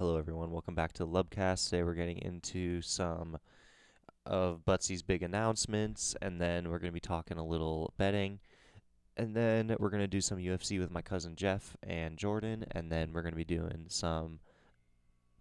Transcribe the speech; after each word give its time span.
Hello, 0.00 0.16
everyone. 0.16 0.50
Welcome 0.50 0.74
back 0.74 0.94
to 0.94 1.04
Lubcast. 1.04 1.68
Today 1.68 1.82
we're 1.82 1.92
getting 1.92 2.22
into 2.22 2.80
some 2.80 3.36
of 4.24 4.62
Buttsie's 4.66 5.02
big 5.02 5.22
announcements, 5.22 6.16
and 6.22 6.40
then 6.40 6.70
we're 6.70 6.78
going 6.78 6.88
to 6.88 6.94
be 6.94 7.00
talking 7.00 7.36
a 7.36 7.44
little 7.44 7.92
betting, 7.98 8.38
and 9.18 9.36
then 9.36 9.76
we're 9.78 9.90
going 9.90 10.00
to 10.00 10.08
do 10.08 10.22
some 10.22 10.38
UFC 10.38 10.80
with 10.80 10.90
my 10.90 11.02
cousin 11.02 11.36
Jeff 11.36 11.76
and 11.82 12.16
Jordan, 12.16 12.64
and 12.70 12.90
then 12.90 13.12
we're 13.12 13.20
going 13.20 13.34
to 13.34 13.36
be 13.36 13.44
doing 13.44 13.84
some 13.88 14.38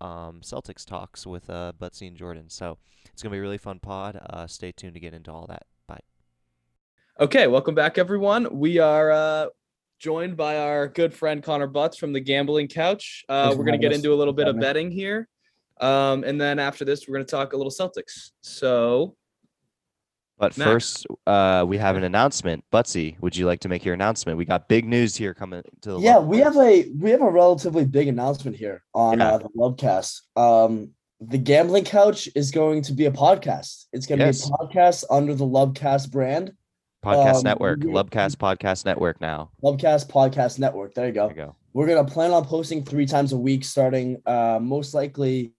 um, 0.01 0.41
Celtics 0.43 0.83
talks 0.83 1.25
with 1.25 1.49
uh, 1.49 1.71
Buttsie 1.79 2.09
and 2.09 2.17
Jordan. 2.17 2.49
So 2.49 2.79
it's 3.13 3.23
going 3.23 3.31
to 3.31 3.35
be 3.35 3.39
a 3.39 3.41
really 3.41 3.57
fun 3.57 3.79
pod. 3.79 4.19
Uh, 4.29 4.45
stay 4.45 4.73
tuned 4.73 4.95
to 4.95 4.99
get 4.99 5.13
into 5.13 5.31
all 5.31 5.47
that. 5.47 5.67
Bye. 5.87 6.01
Okay, 7.17 7.47
welcome 7.47 7.75
back, 7.75 7.97
everyone. 7.97 8.59
We 8.59 8.77
are 8.77 9.09
uh, 9.09 9.45
joined 9.99 10.37
by 10.37 10.57
our 10.57 10.87
good 10.87 11.13
friend 11.13 11.43
Connor 11.43 11.67
Butts 11.67 11.97
from 11.97 12.13
the 12.13 12.19
Gambling 12.21 12.69
Couch. 12.69 13.25
Uh, 13.29 13.53
we're 13.57 13.65
going 13.65 13.79
to 13.79 13.85
get 13.85 13.93
into 13.93 14.13
a 14.13 14.15
little 14.15 14.33
bit 14.33 14.47
of 14.47 14.59
betting 14.59 14.89
here. 14.89 15.27
Um, 15.81 16.23
and 16.23 16.39
then 16.39 16.57
after 16.59 16.85
this, 16.85 17.07
we're 17.07 17.15
going 17.15 17.25
to 17.25 17.31
talk 17.31 17.53
a 17.53 17.57
little 17.57 17.71
Celtics. 17.71 18.31
So, 18.41 19.15
But 20.37 20.57
Max. 20.57 20.69
first, 20.71 21.07
uh, 21.27 21.65
we 21.67 21.77
have 21.77 21.95
an 21.97 22.03
announcement. 22.05 22.63
Buttsie, 22.71 23.19
would 23.21 23.35
you 23.35 23.45
like 23.45 23.59
to 23.61 23.69
make 23.69 23.83
your 23.85 23.93
announcement? 23.93 24.37
We 24.37 24.45
got 24.45 24.67
big 24.69 24.85
news 24.85 25.15
here 25.15 25.33
coming 25.33 25.61
to 25.81 25.91
the 25.93 25.99
Yeah, 25.99 26.15
Lub 26.17 26.27
we 26.27 26.37
have 26.39 26.57
a 26.57 26.89
we 26.97 27.11
have 27.11 27.21
a 27.21 27.29
relatively 27.29 27.85
big 27.85 28.07
announcement 28.07 28.55
here 28.57 28.83
on 28.93 29.19
Yeah. 29.19 29.31
uh, 29.33 29.37
the 29.39 29.49
Lubcast. 29.49 30.21
Um, 30.37 30.91
the 31.21 31.37
Gambling 31.37 31.83
Couch 31.83 32.29
is 32.35 32.51
going 32.51 32.81
to 32.83 32.93
be 32.93 33.05
a 33.05 33.11
podcast. 33.11 33.85
It's 33.91 34.05
going 34.05 34.19
to 34.19 34.25
Yes. 34.27 34.47
be 34.47 34.53
a 34.59 34.65
podcast 34.65 35.03
under 35.09 35.33
the 35.35 35.45
Lubcast 35.45 36.09
brand, 36.11 36.53
Podcast 37.03 37.37
um, 37.37 37.43
Network, 37.43 37.79
Lubcast 37.79 38.35
Podcast 38.35 38.85
Network 38.85 39.21
now. 39.21 39.51
Lubcast 39.63 40.09
Podcast 40.09 40.59
Network. 40.59 40.93
There 40.93 41.07
you 41.07 41.13
go. 41.13 41.27
There 41.27 41.37
you 41.37 41.43
go. 41.43 41.55
We're 41.73 41.87
gonna 41.87 42.05
plan 42.05 42.31
on 42.31 42.45
posting 42.45 42.83
three 42.83 43.05
times 43.05 43.31
a 43.31 43.37
week, 43.37 43.63
starting 43.63 44.21
uh, 44.25 44.59
most 44.61 44.93
likely, 44.93 45.53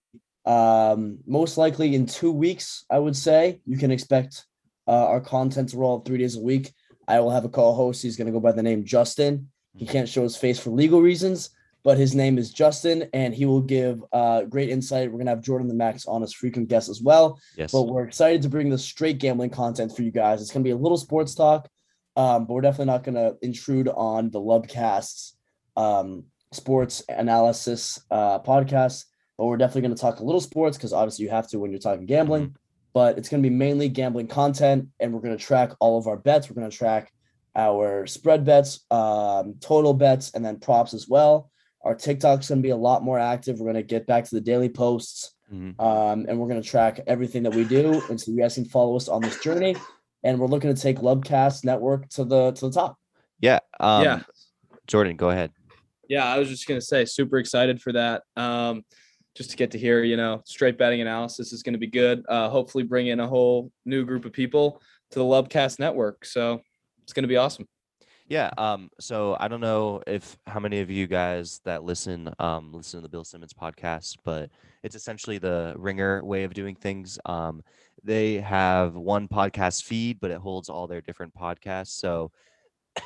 um, 0.44 1.18
most 1.26 1.56
likely 1.56 1.94
in 1.94 2.06
two 2.06 2.32
weeks. 2.32 2.84
I 2.90 2.98
would 2.98 3.16
say 3.16 3.60
you 3.64 3.78
can 3.78 3.90
expect 3.90 4.44
uh, 4.86 5.06
our 5.06 5.20
content 5.20 5.70
to 5.70 5.78
roll 5.78 5.96
out 5.96 6.04
three 6.04 6.18
days 6.18 6.36
a 6.36 6.40
week. 6.40 6.72
I 7.08 7.20
will 7.20 7.30
have 7.30 7.44
a 7.44 7.48
co-host. 7.48 8.02
He's 8.02 8.16
gonna 8.16 8.32
go 8.32 8.40
by 8.40 8.52
the 8.52 8.62
name 8.62 8.84
Justin. 8.84 9.48
He 9.76 9.86
can't 9.86 10.08
show 10.08 10.24
his 10.24 10.36
face 10.36 10.58
for 10.58 10.70
legal 10.70 11.00
reasons, 11.00 11.50
but 11.82 11.98
his 11.98 12.14
name 12.14 12.38
is 12.38 12.52
Justin, 12.52 13.08
and 13.12 13.34
he 13.34 13.46
will 13.46 13.62
give 13.62 14.02
uh, 14.12 14.42
great 14.42 14.68
insight. 14.68 15.10
We're 15.10 15.18
gonna 15.18 15.30
have 15.30 15.42
Jordan 15.42 15.68
the 15.68 15.74
Max 15.74 16.06
on 16.06 16.22
as 16.22 16.32
frequent 16.32 16.68
guest 16.68 16.88
as 16.88 17.00
well. 17.00 17.40
Yes. 17.56 17.72
But 17.72 17.84
we're 17.84 18.04
excited 18.04 18.42
to 18.42 18.48
bring 18.48 18.68
the 18.68 18.78
straight 18.78 19.18
gambling 19.18 19.50
content 19.50 19.94
for 19.96 20.02
you 20.02 20.10
guys. 20.10 20.42
It's 20.42 20.50
gonna 20.50 20.64
be 20.64 20.70
a 20.70 20.76
little 20.76 20.98
sports 20.98 21.34
talk, 21.34 21.68
um, 22.16 22.46
but 22.46 22.54
we're 22.54 22.60
definitely 22.60 22.92
not 22.92 23.04
gonna 23.04 23.32
intrude 23.42 23.88
on 23.88 24.30
the 24.30 24.40
Lubcasts 24.40 25.32
um, 25.76 26.24
sports 26.52 27.02
analysis 27.08 28.00
uh, 28.10 28.40
podcast. 28.40 29.06
But 29.38 29.46
we're 29.46 29.56
definitely 29.56 29.82
gonna 29.82 29.94
talk 29.94 30.20
a 30.20 30.24
little 30.24 30.40
sports 30.40 30.76
because 30.76 30.92
obviously 30.92 31.24
you 31.24 31.30
have 31.30 31.48
to 31.48 31.58
when 31.58 31.70
you're 31.70 31.80
talking 31.80 32.06
gambling. 32.06 32.56
But 32.92 33.16
it's 33.16 33.28
gonna 33.28 33.42
be 33.42 33.50
mainly 33.50 33.88
gambling 33.88 34.26
content, 34.26 34.88
and 34.98 35.14
we're 35.14 35.20
gonna 35.20 35.38
track 35.38 35.72
all 35.80 35.96
of 35.96 36.06
our 36.08 36.18
bets. 36.18 36.50
We're 36.50 36.56
gonna 36.56 36.70
track 36.70 37.10
our 37.56 38.06
spread 38.06 38.44
bets, 38.44 38.80
um, 38.90 39.54
total 39.60 39.94
bets, 39.94 40.32
and 40.34 40.44
then 40.44 40.58
props 40.58 40.94
as 40.94 41.08
well. 41.08 41.49
Our 41.82 41.94
TikTok's 41.94 42.48
gonna 42.48 42.60
be 42.60 42.70
a 42.70 42.76
lot 42.76 43.02
more 43.02 43.18
active. 43.18 43.60
We're 43.60 43.68
gonna 43.68 43.82
get 43.82 44.06
back 44.06 44.24
to 44.24 44.34
the 44.34 44.40
daily 44.40 44.68
posts 44.68 45.34
Mhm. 45.52 45.80
um, 45.80 46.26
and 46.28 46.38
we're 46.38 46.46
going 46.46 46.62
to 46.62 46.68
track 46.68 47.00
everything 47.08 47.42
that 47.42 47.52
we 47.52 47.64
do. 47.64 48.00
And 48.08 48.20
so 48.20 48.30
you 48.30 48.38
guys 48.38 48.54
can 48.54 48.64
follow 48.64 48.94
us 48.94 49.08
on 49.08 49.20
this 49.20 49.40
journey. 49.40 49.74
And 50.22 50.38
we're 50.38 50.46
looking 50.46 50.72
to 50.72 50.80
take 50.80 50.98
Lubcast 50.98 51.64
Network 51.64 52.08
to 52.10 52.24
the 52.24 52.52
to 52.52 52.66
the 52.68 52.70
top. 52.70 52.98
Yeah. 53.40 53.58
Um, 53.80 54.04
yeah. 54.04 54.22
Jordan, 54.86 55.16
go 55.16 55.30
ahead. 55.30 55.50
Yeah, 56.08 56.24
I 56.24 56.38
was 56.38 56.48
just 56.48 56.68
going 56.68 56.78
to 56.78 56.86
say, 56.86 57.04
super 57.04 57.38
excited 57.38 57.82
for 57.82 57.92
that. 57.94 58.22
Um, 58.36 58.84
just 59.34 59.50
to 59.50 59.56
get 59.56 59.72
to 59.72 59.78
hear, 59.78 60.04
you 60.04 60.16
know, 60.16 60.42
straight 60.44 60.78
betting 60.78 61.00
analysis 61.00 61.52
is 61.52 61.64
going 61.64 61.72
to 61.72 61.78
be 61.78 61.86
good. 61.88 62.24
Uh, 62.28 62.48
hopefully, 62.48 62.84
bring 62.84 63.08
in 63.08 63.18
a 63.18 63.26
whole 63.26 63.72
new 63.84 64.04
group 64.04 64.24
of 64.24 64.32
people 64.32 64.80
to 65.10 65.18
the 65.18 65.24
Lubcast 65.24 65.80
network. 65.80 66.24
So, 66.24 66.60
it's 67.02 67.12
going 67.12 67.24
to 67.24 67.28
be 67.28 67.36
awesome. 67.36 67.66
Yeah. 68.30 68.48
Um. 68.56 68.90
So 69.00 69.36
I 69.40 69.48
don't 69.48 69.60
know 69.60 70.02
if 70.06 70.38
how 70.46 70.60
many 70.60 70.78
of 70.78 70.88
you 70.88 71.08
guys 71.08 71.60
that 71.64 71.82
listen 71.82 72.32
um 72.38 72.72
listen 72.72 73.00
to 73.00 73.02
the 73.02 73.08
Bill 73.08 73.24
Simmons 73.24 73.52
podcast, 73.52 74.18
but 74.24 74.50
it's 74.84 74.94
essentially 74.94 75.38
the 75.38 75.74
Ringer 75.76 76.24
way 76.24 76.44
of 76.44 76.54
doing 76.54 76.76
things. 76.76 77.18
Um, 77.26 77.64
they 78.04 78.36
have 78.36 78.94
one 78.94 79.26
podcast 79.26 79.82
feed, 79.82 80.20
but 80.20 80.30
it 80.30 80.38
holds 80.38 80.68
all 80.68 80.86
their 80.86 81.02
different 81.02 81.34
podcasts. 81.34 81.98
So. 81.98 82.30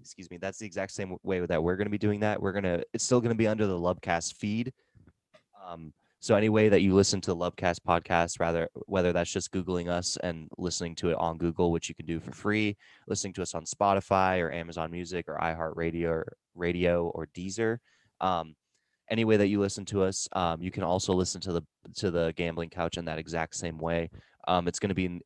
Excuse 0.00 0.30
me. 0.30 0.36
That's 0.36 0.58
the 0.58 0.66
exact 0.66 0.92
same 0.92 1.16
way 1.22 1.40
that 1.40 1.62
we're 1.62 1.76
going 1.76 1.86
to 1.86 1.90
be 1.90 1.96
doing 1.96 2.20
that. 2.20 2.42
We're 2.42 2.52
gonna. 2.52 2.82
It's 2.92 3.04
still 3.04 3.20
going 3.20 3.30
to 3.30 3.36
be 3.36 3.46
under 3.46 3.66
the 3.68 3.78
Lubcast 3.78 4.34
feed. 4.34 4.72
Um. 5.66 5.92
So 6.24 6.34
any 6.34 6.48
way 6.48 6.70
that 6.70 6.80
you 6.80 6.94
listen 6.94 7.20
to 7.20 7.32
the 7.32 7.36
Lubcast 7.36 7.80
podcast, 7.86 8.40
rather 8.40 8.70
whether 8.86 9.12
that's 9.12 9.30
just 9.30 9.52
googling 9.52 9.90
us 9.90 10.16
and 10.16 10.48
listening 10.56 10.94
to 10.94 11.10
it 11.10 11.16
on 11.16 11.36
Google, 11.36 11.70
which 11.70 11.90
you 11.90 11.94
can 11.94 12.06
do 12.06 12.18
for 12.18 12.32
free, 12.32 12.78
listening 13.06 13.34
to 13.34 13.42
us 13.42 13.54
on 13.54 13.66
Spotify 13.66 14.40
or 14.40 14.50
Amazon 14.50 14.90
Music 14.90 15.26
or 15.28 15.36
iHeartRadio 15.36 16.08
or 16.08 16.36
Radio 16.54 17.08
or 17.08 17.28
Deezer. 17.36 17.76
Um, 18.22 18.54
any 19.10 19.26
way 19.26 19.36
that 19.36 19.48
you 19.48 19.60
listen 19.60 19.84
to 19.84 20.02
us, 20.02 20.26
um, 20.32 20.62
you 20.62 20.70
can 20.70 20.82
also 20.82 21.12
listen 21.12 21.42
to 21.42 21.52
the 21.52 21.62
to 21.96 22.10
the 22.10 22.32
Gambling 22.36 22.70
Couch 22.70 22.96
in 22.96 23.04
that 23.04 23.18
exact 23.18 23.54
same 23.54 23.76
way. 23.76 24.08
Um, 24.48 24.66
it's 24.66 24.78
going 24.78 24.88
to 24.88 24.94
be 24.94 25.20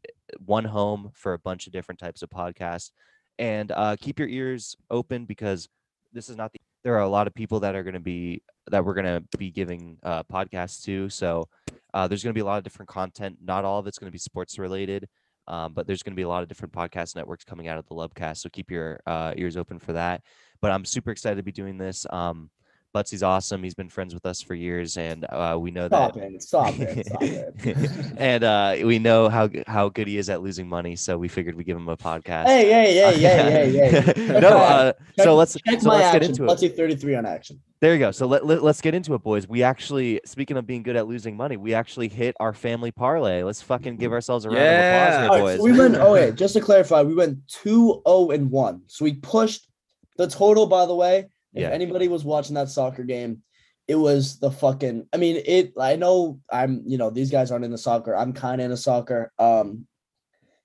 one 0.45 0.65
home 0.65 1.13
for 1.15 1.35
a 1.35 1.39
bunch 1.39 1.69
of 1.69 1.73
different 1.73 2.01
types 2.01 2.23
of 2.23 2.31
podcasts, 2.31 2.91
and 3.39 3.71
uh, 3.71 3.95
keep 4.01 4.19
your 4.19 4.27
ears 4.27 4.75
open 4.91 5.27
because 5.27 5.69
this 6.13 6.29
is 6.29 6.37
not 6.37 6.53
the. 6.53 6.59
There 6.83 6.97
are 6.97 7.03
a 7.03 7.09
lot 7.09 7.29
of 7.29 7.35
people 7.35 7.61
that 7.61 7.77
are 7.77 7.85
going 7.85 7.95
to 7.95 8.01
be 8.01 8.43
that 8.71 8.85
we're 8.85 8.95
going 8.95 9.07
to 9.07 9.39
be 9.39 9.51
giving 9.51 9.99
uh, 10.03 10.23
podcasts 10.25 10.83
to. 10.85 11.09
So 11.09 11.49
uh, 11.95 12.09
there's 12.09 12.23
going 12.23 12.33
to 12.33 12.39
be 12.39 12.43
a 12.43 12.47
lot 12.47 12.59
of 12.59 12.65
different 12.65 12.89
content. 12.89 13.39
Not 13.43 13.65
all 13.65 13.79
of 13.79 13.87
it's 13.87 13.99
going 13.99 14.09
to 14.09 14.13
be 14.13 14.19
sports 14.19 14.59
related. 14.59 15.09
Um, 15.49 15.73
but 15.73 15.87
there's 15.87 16.03
going 16.03 16.13
to 16.13 16.17
be 16.17 16.23
a 16.23 16.29
lot 16.29 16.43
of 16.43 16.49
different 16.49 16.75
podcast 16.75 17.17
networks 17.17 17.43
coming 17.43 17.69
out 17.69 17.79
of 17.79 17.87
the 17.87 17.95
Lubcast, 17.95 18.37
so 18.37 18.51
keep 18.51 18.71
your 18.71 19.01
uh, 19.07 19.33
ears 19.35 19.57
open 19.57 19.79
for 19.79 19.95
that. 19.95 20.23
But 20.61 20.73
I'm 20.73 20.85
super 20.85 21.11
excited 21.11 21.37
to 21.37 21.43
be 21.43 21.53
doing 21.53 21.79
this. 21.79 22.05
Um, 22.11 22.51
Buttsie's 22.95 23.23
awesome. 23.23 23.63
He's 23.63 23.75
been 23.75 23.91
friends 23.91 24.15
with 24.15 24.25
us 24.25 24.41
for 24.41 24.55
years, 24.55 24.97
and 24.97 25.27
uh, 25.29 25.57
we 25.61 25.71
know 25.71 25.89
Stop 25.89 26.15
that. 26.15 26.33
it! 26.33 26.43
Stop 26.43 26.79
it! 26.79 27.07
Stop 27.07 27.23
it! 27.23 27.91
and 28.17 28.43
uh, 28.43 28.77
we 28.83 28.99
know 28.99 29.29
how 29.29 29.51
how 29.67 29.91
good 29.91 30.09
he 30.09 30.17
is 30.17 30.31
at 30.31 30.43
losing 30.43 30.67
money, 30.67 30.97
so 30.97 31.19
we 31.19 31.29
figured 31.29 31.55
we 31.55 31.65
give 31.65 31.77
him 31.77 31.89
a 31.89 31.97
podcast. 31.97 32.47
hey, 32.47 32.71
hey, 32.71 32.95
hey, 32.95 33.19
hey, 33.19 33.71
hey, 33.73 34.13
hey! 34.13 34.41
no, 34.41 34.49
uh, 34.49 34.93
so 35.19 35.37
let's 35.37 35.57
Check 35.67 35.81
so 35.81 35.89
my 35.89 35.99
let's 35.99 36.13
get 36.13 36.23
into 36.23 36.45
it. 36.45 36.47
Let's 36.47 36.61
see 36.61 36.69
33 36.69 37.17
on 37.17 37.27
action. 37.27 37.61
There 37.81 37.93
you 37.93 38.01
go. 38.01 38.11
So 38.11 38.27
let, 38.27 38.45
let, 38.45 38.61
us 38.65 38.81
get 38.81 38.95
into 38.95 39.15
it, 39.15 39.23
boys. 39.23 39.47
We 39.47 39.63
actually, 39.63 40.21
speaking 40.25 40.57
of 40.57 40.67
being 40.67 40.83
good 40.83 40.97
at 40.97 41.07
losing 41.07 41.37
money, 41.37 41.57
we 41.57 41.75
actually 41.75 42.09
hit 42.09 42.35
our 42.41 42.53
family 42.53 42.91
parlay. 42.91 43.45
Let's 43.45 43.63
fucking 43.63 43.99
give 43.99 44.13
ourselves 44.13 44.47
a 44.47 44.49
round 44.49 44.61
Yeah. 44.61 44.71
of 44.71 44.85
applause 44.97 45.15
All 45.15 45.21
here, 45.21 45.31
right, 45.31 45.41
boys. 45.41 45.57
so 45.59 45.65
we 45.65 45.79
went. 45.79 45.97
Oh, 45.97 46.13
wait, 46.15 46.35
just 46.37 46.55
to 46.55 46.61
clarify, 46.61 47.03
we 47.03 47.15
went 47.15 47.47
2 47.49 48.03
0 48.07 48.31
and 48.31 48.51
1. 48.51 48.83
So 48.87 49.05
we 49.05 49.15
pushed 49.15 49.69
the 50.17 50.27
total, 50.27 50.67
by 50.67 50.87
the 50.87 50.95
way. 50.95 51.29
If 51.59 51.63
Yeah. 51.63 51.71
anybody 51.71 52.09
was 52.09 52.25
watching 52.25 52.55
that 52.55 52.69
soccer 52.71 53.03
game, 53.05 53.43
it 53.87 53.97
was 53.97 54.39
the 54.39 54.51
fucking. 54.51 55.07
I 55.13 55.17
mean, 55.17 55.43
it. 55.45 55.73
I 55.79 55.97
know 55.97 56.41
I'm, 56.51 56.83
you 56.87 56.99
know, 56.99 57.11
these 57.11 57.31
guys 57.31 57.51
aren't 57.51 57.65
into 57.65 57.79
soccer. 57.79 58.15
I'm 58.15 58.33
kind 58.33 58.61
of 58.61 58.67
into 58.67 58.77
soccer. 58.77 59.33
Um, 59.39 59.87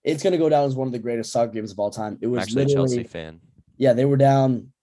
It's 0.04 0.22
going 0.22 0.34
to 0.34 0.38
go 0.38 0.50
down 0.50 0.66
as 0.66 0.76
one 0.76 0.88
of 0.88 0.92
the 0.92 1.00
greatest 1.00 1.32
soccer 1.32 1.54
games 1.54 1.72
of 1.72 1.80
all 1.80 1.90
time. 1.90 2.18
It 2.22 2.28
I'm 2.28 2.34
was 2.34 2.44
actually 2.44 2.64
a 2.64 2.66
literally. 2.68 2.96
Chelsea 2.98 3.04
fan. 3.08 3.40
yeah, 3.78 3.94
they 3.94 4.04
were 4.06 4.18
down. 4.18 4.74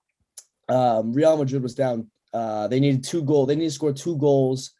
Um, 0.69 1.13
Real 1.13 1.37
Madrid 1.37 1.63
was 1.63 1.75
down. 1.75 2.11
Uh, 2.33 2.69
they 2.69 2.81
needed 2.81 3.05
two 3.05 3.23
goals. 3.23 3.49
They 3.49 3.55
needed 3.57 3.69
to 3.69 3.75
score 3.75 3.93
two 3.93 4.17
goals 4.17 4.71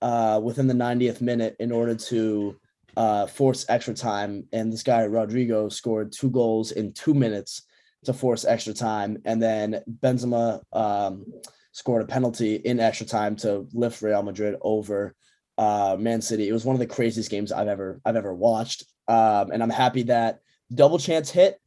uh, 0.00 0.40
within 0.42 0.66
the 0.68 0.74
90th 0.74 1.20
minute 1.20 1.56
in 1.60 1.70
order 1.72 1.94
to 1.94 2.56
uh, 2.96 3.26
force 3.26 3.66
extra 3.68 3.92
time. 3.94 4.46
And 4.52 4.72
this 4.72 4.82
guy 4.82 5.02
Rodrygo 5.06 5.70
scored 5.70 6.12
two 6.12 6.30
goals 6.30 6.72
in 6.72 6.92
two 6.92 7.12
minutes 7.14 7.62
to 8.04 8.12
force 8.12 8.44
extra 8.44 8.72
time. 8.72 9.18
And 9.24 9.42
then 9.42 9.82
Benzema 10.02 10.62
um, 10.72 11.26
scored 11.72 12.02
a 12.02 12.06
penalty 12.06 12.56
in 12.56 12.80
extra 12.80 13.06
time 13.06 13.36
to 13.36 13.66
lift 13.72 14.02
Real 14.02 14.22
Madrid 14.22 14.56
over 14.62 15.14
uh, 15.58 15.96
Man 15.98 16.22
City. 16.22 16.48
It 16.48 16.52
was 16.52 16.64
one 16.64 16.74
of 16.74 16.80
the 16.80 16.86
craziest 16.86 17.30
games 17.30 17.52
I've 17.52 17.68
ever 17.68 18.00
I've 18.04 18.16
ever 18.16 18.34
watched. 18.34 18.84
Um, 19.08 19.50
and 19.50 19.62
I'm 19.62 19.70
happy 19.70 20.04
that 20.04 20.40
double 20.72 20.98
chance 20.98 21.30
hit 21.30 21.60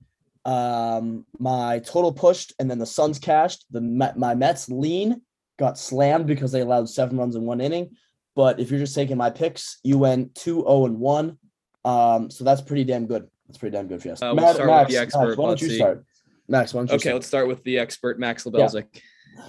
um 0.46 1.26
my 1.40 1.80
total 1.80 2.12
pushed 2.12 2.52
and 2.60 2.70
then 2.70 2.78
the 2.78 2.86
Suns 2.86 3.18
cashed 3.18 3.66
the 3.72 3.80
my 3.80 4.36
Mets 4.36 4.68
lean 4.68 5.22
got 5.58 5.78
slammed 5.78 6.28
because 6.28 6.52
they 6.52 6.60
allowed 6.60 6.90
seven 6.90 7.18
runs 7.18 7.36
in 7.38 7.44
one 7.44 7.62
inning 7.62 7.92
but 8.36 8.60
if 8.60 8.70
you're 8.70 8.80
just 8.80 8.94
taking 8.94 9.16
my 9.16 9.30
picks 9.30 9.80
you 9.84 9.98
went 9.98 10.34
2-0 10.34 10.86
and 10.86 11.00
1 11.00 11.38
um 11.86 12.30
so 12.30 12.44
that's 12.44 12.60
pretty 12.60 12.84
damn 12.84 13.06
good 13.06 13.26
that's 13.48 13.58
pretty 13.58 13.74
damn 13.74 13.88
good 13.88 14.02
for 14.02 14.10
you 14.10 14.16
Uh, 14.22 14.34
we'll 14.36 14.54
start 14.54 14.70
with 14.70 14.88
the 14.90 14.98
expert, 15.02 15.38
why 15.38 15.46
don't 15.46 15.50
let's 15.52 15.62
you 15.62 15.70
see. 15.70 15.76
start 15.78 16.06
Max 16.48 16.74
why 16.74 16.80
don't 16.82 16.90
you 16.90 16.96
Okay, 16.96 17.02
start? 17.04 17.14
let's 17.16 17.28
start 17.28 17.48
with 17.48 17.64
the 17.64 17.78
expert, 17.80 18.20
Max 18.20 18.44
Lebelzik. 18.44 18.86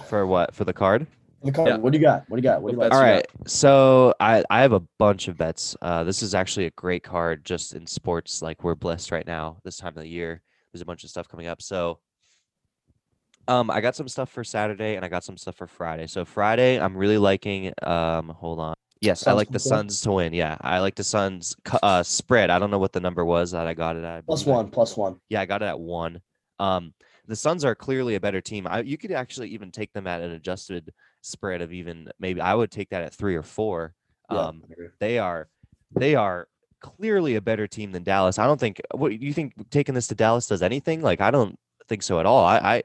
For 0.07 0.25
what? 0.25 0.53
For 0.55 0.63
the 0.65 0.73
card? 0.73 1.07
The 1.43 1.51
card, 1.51 1.67
yeah. 1.67 1.77
what 1.77 1.91
do 1.91 1.99
you 1.99 2.03
got 2.03 2.27
what 2.29 2.37
do 2.37 2.39
you 2.41 2.43
got 2.49 2.61
what 2.61 2.71
do 2.71 2.75
you 2.75 2.79
What 2.79 2.91
like 2.91 3.23
bets 3.23 3.33
you. 3.37 3.43
So 3.47 4.13
I, 4.19 4.43
I 4.49 4.61
have 4.61 4.71
a 4.71 4.79
bunch 4.97 5.27
of 5.27 5.37
bets. 5.37 5.75
Uh, 5.81 6.03
this 6.03 6.23
is 6.23 6.33
actually 6.33 6.65
a 6.65 6.71
great 6.71 7.03
card 7.03 7.45
just 7.45 7.75
in 7.75 7.85
sports. 7.85 8.41
Like 8.41 8.63
we're 8.63 8.73
blessed 8.75 9.11
right 9.11 9.27
now 9.27 9.57
this 9.63 9.77
time 9.77 9.89
of 9.95 10.01
the 10.03 10.07
year. 10.07 10.41
There's 10.73 10.81
a 10.81 10.85
bunch 10.85 11.03
of 11.03 11.09
stuff 11.11 11.27
coming 11.27 11.45
up. 11.47 11.61
So 11.61 11.99
Um, 13.47 13.69
I 13.69 13.79
got 13.81 13.95
some 13.95 14.07
stuff 14.07 14.31
for 14.31 14.43
Saturday 14.43 14.95
and 14.95 15.05
I 15.05 15.07
got 15.07 15.23
some 15.23 15.37
stuff 15.37 15.55
for 15.55 15.67
Friday. 15.67 16.07
So 16.07 16.25
Friday, 16.25 16.79
I'm 16.79 16.97
really 16.97 17.19
liking. 17.19 17.71
Um, 17.83 18.29
hold 18.29 18.59
on. 18.59 18.73
Yes, 19.01 19.27
I 19.27 19.33
like 19.33 19.49
the 19.49 19.53
win? 19.53 19.59
Suns 19.59 20.01
to 20.01 20.13
win. 20.13 20.33
Yeah, 20.33 20.57
I 20.61 20.79
like 20.79 20.95
the 20.95 21.03
Suns 21.03 21.55
uh 21.83 22.01
spread. 22.01 22.49
I 22.49 22.57
don't 22.57 22.71
know 22.71 22.79
what 22.79 22.91
the 22.93 23.01
number 23.01 23.23
was 23.23 23.51
that 23.51 23.67
I 23.67 23.75
got 23.75 23.97
it 23.97 24.03
at. 24.03 24.17
I 24.17 24.21
Plus 24.21 24.41
believe 24.43 24.55
I- 24.55 24.61
one, 24.63 24.71
plus 24.71 24.97
one. 24.97 25.19
Yeah, 25.29 25.41
I 25.41 25.45
got 25.45 25.61
it 25.61 25.65
at 25.65 25.79
one. 25.79 26.21
Um, 26.59 26.93
the 27.27 27.35
Suns 27.35 27.65
are 27.65 27.75
clearly 27.75 28.15
a 28.15 28.19
better 28.19 28.41
team. 28.41 28.67
I, 28.67 28.81
you 28.81 28.97
could 28.97 29.11
actually 29.11 29.49
even 29.49 29.71
take 29.71 29.91
them 29.93 30.07
at 30.07 30.21
an 30.21 30.31
adjusted 30.31 30.93
spread 31.21 31.61
of 31.61 31.73
even 31.73 32.09
maybe 32.19 32.39
I 32.41 32.53
would 32.53 32.71
take 32.71 32.89
that 32.89 33.01
at 33.01 33.13
three 33.13 33.35
or 33.35 33.43
four. 33.43 33.93
Um, 34.29 34.63
they 34.99 35.19
are 35.19 35.47
they 35.95 36.15
are 36.15 36.47
clearly 36.79 37.35
a 37.35 37.41
better 37.41 37.67
team 37.67 37.91
than 37.91 38.03
Dallas. 38.03 38.37
I 38.37 38.45
don't 38.45 38.59
think 38.59 38.81
what 38.93 39.09
do 39.09 39.15
you 39.15 39.33
think 39.33 39.53
taking 39.69 39.95
this 39.95 40.07
to 40.07 40.15
Dallas 40.15 40.47
does 40.47 40.61
anything? 40.61 41.01
Like 41.01 41.21
I 41.21 41.31
don't 41.31 41.57
think 41.87 42.03
so 42.03 42.19
at 42.19 42.25
all. 42.25 42.45
I, 42.45 42.83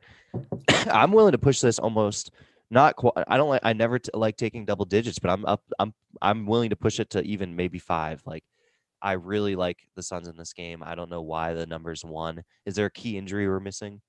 I 0.68 0.84
I'm 0.90 1.12
willing 1.12 1.32
to 1.32 1.38
push 1.38 1.60
this 1.60 1.78
almost 1.78 2.30
not 2.70 2.96
quite 2.96 3.24
I 3.26 3.36
don't 3.36 3.48
like 3.48 3.62
I 3.64 3.72
never 3.72 3.98
t- 3.98 4.10
like 4.14 4.36
taking 4.36 4.64
double 4.64 4.84
digits, 4.84 5.18
but 5.18 5.30
I'm 5.30 5.44
up 5.44 5.62
I'm 5.78 5.92
I'm 6.22 6.46
willing 6.46 6.70
to 6.70 6.76
push 6.76 7.00
it 7.00 7.10
to 7.10 7.22
even 7.22 7.56
maybe 7.56 7.78
5. 7.78 8.22
Like 8.26 8.44
I 9.02 9.12
really 9.12 9.56
like 9.56 9.78
the 9.96 10.02
Suns 10.02 10.28
in 10.28 10.36
this 10.36 10.52
game. 10.52 10.82
I 10.82 10.94
don't 10.94 11.10
know 11.10 11.22
why 11.22 11.54
the 11.54 11.66
numbers 11.66 12.04
1. 12.04 12.42
Is 12.66 12.74
there 12.74 12.86
a 12.86 12.90
key 12.90 13.16
injury 13.16 13.48
we're 13.48 13.60
missing? 13.60 14.00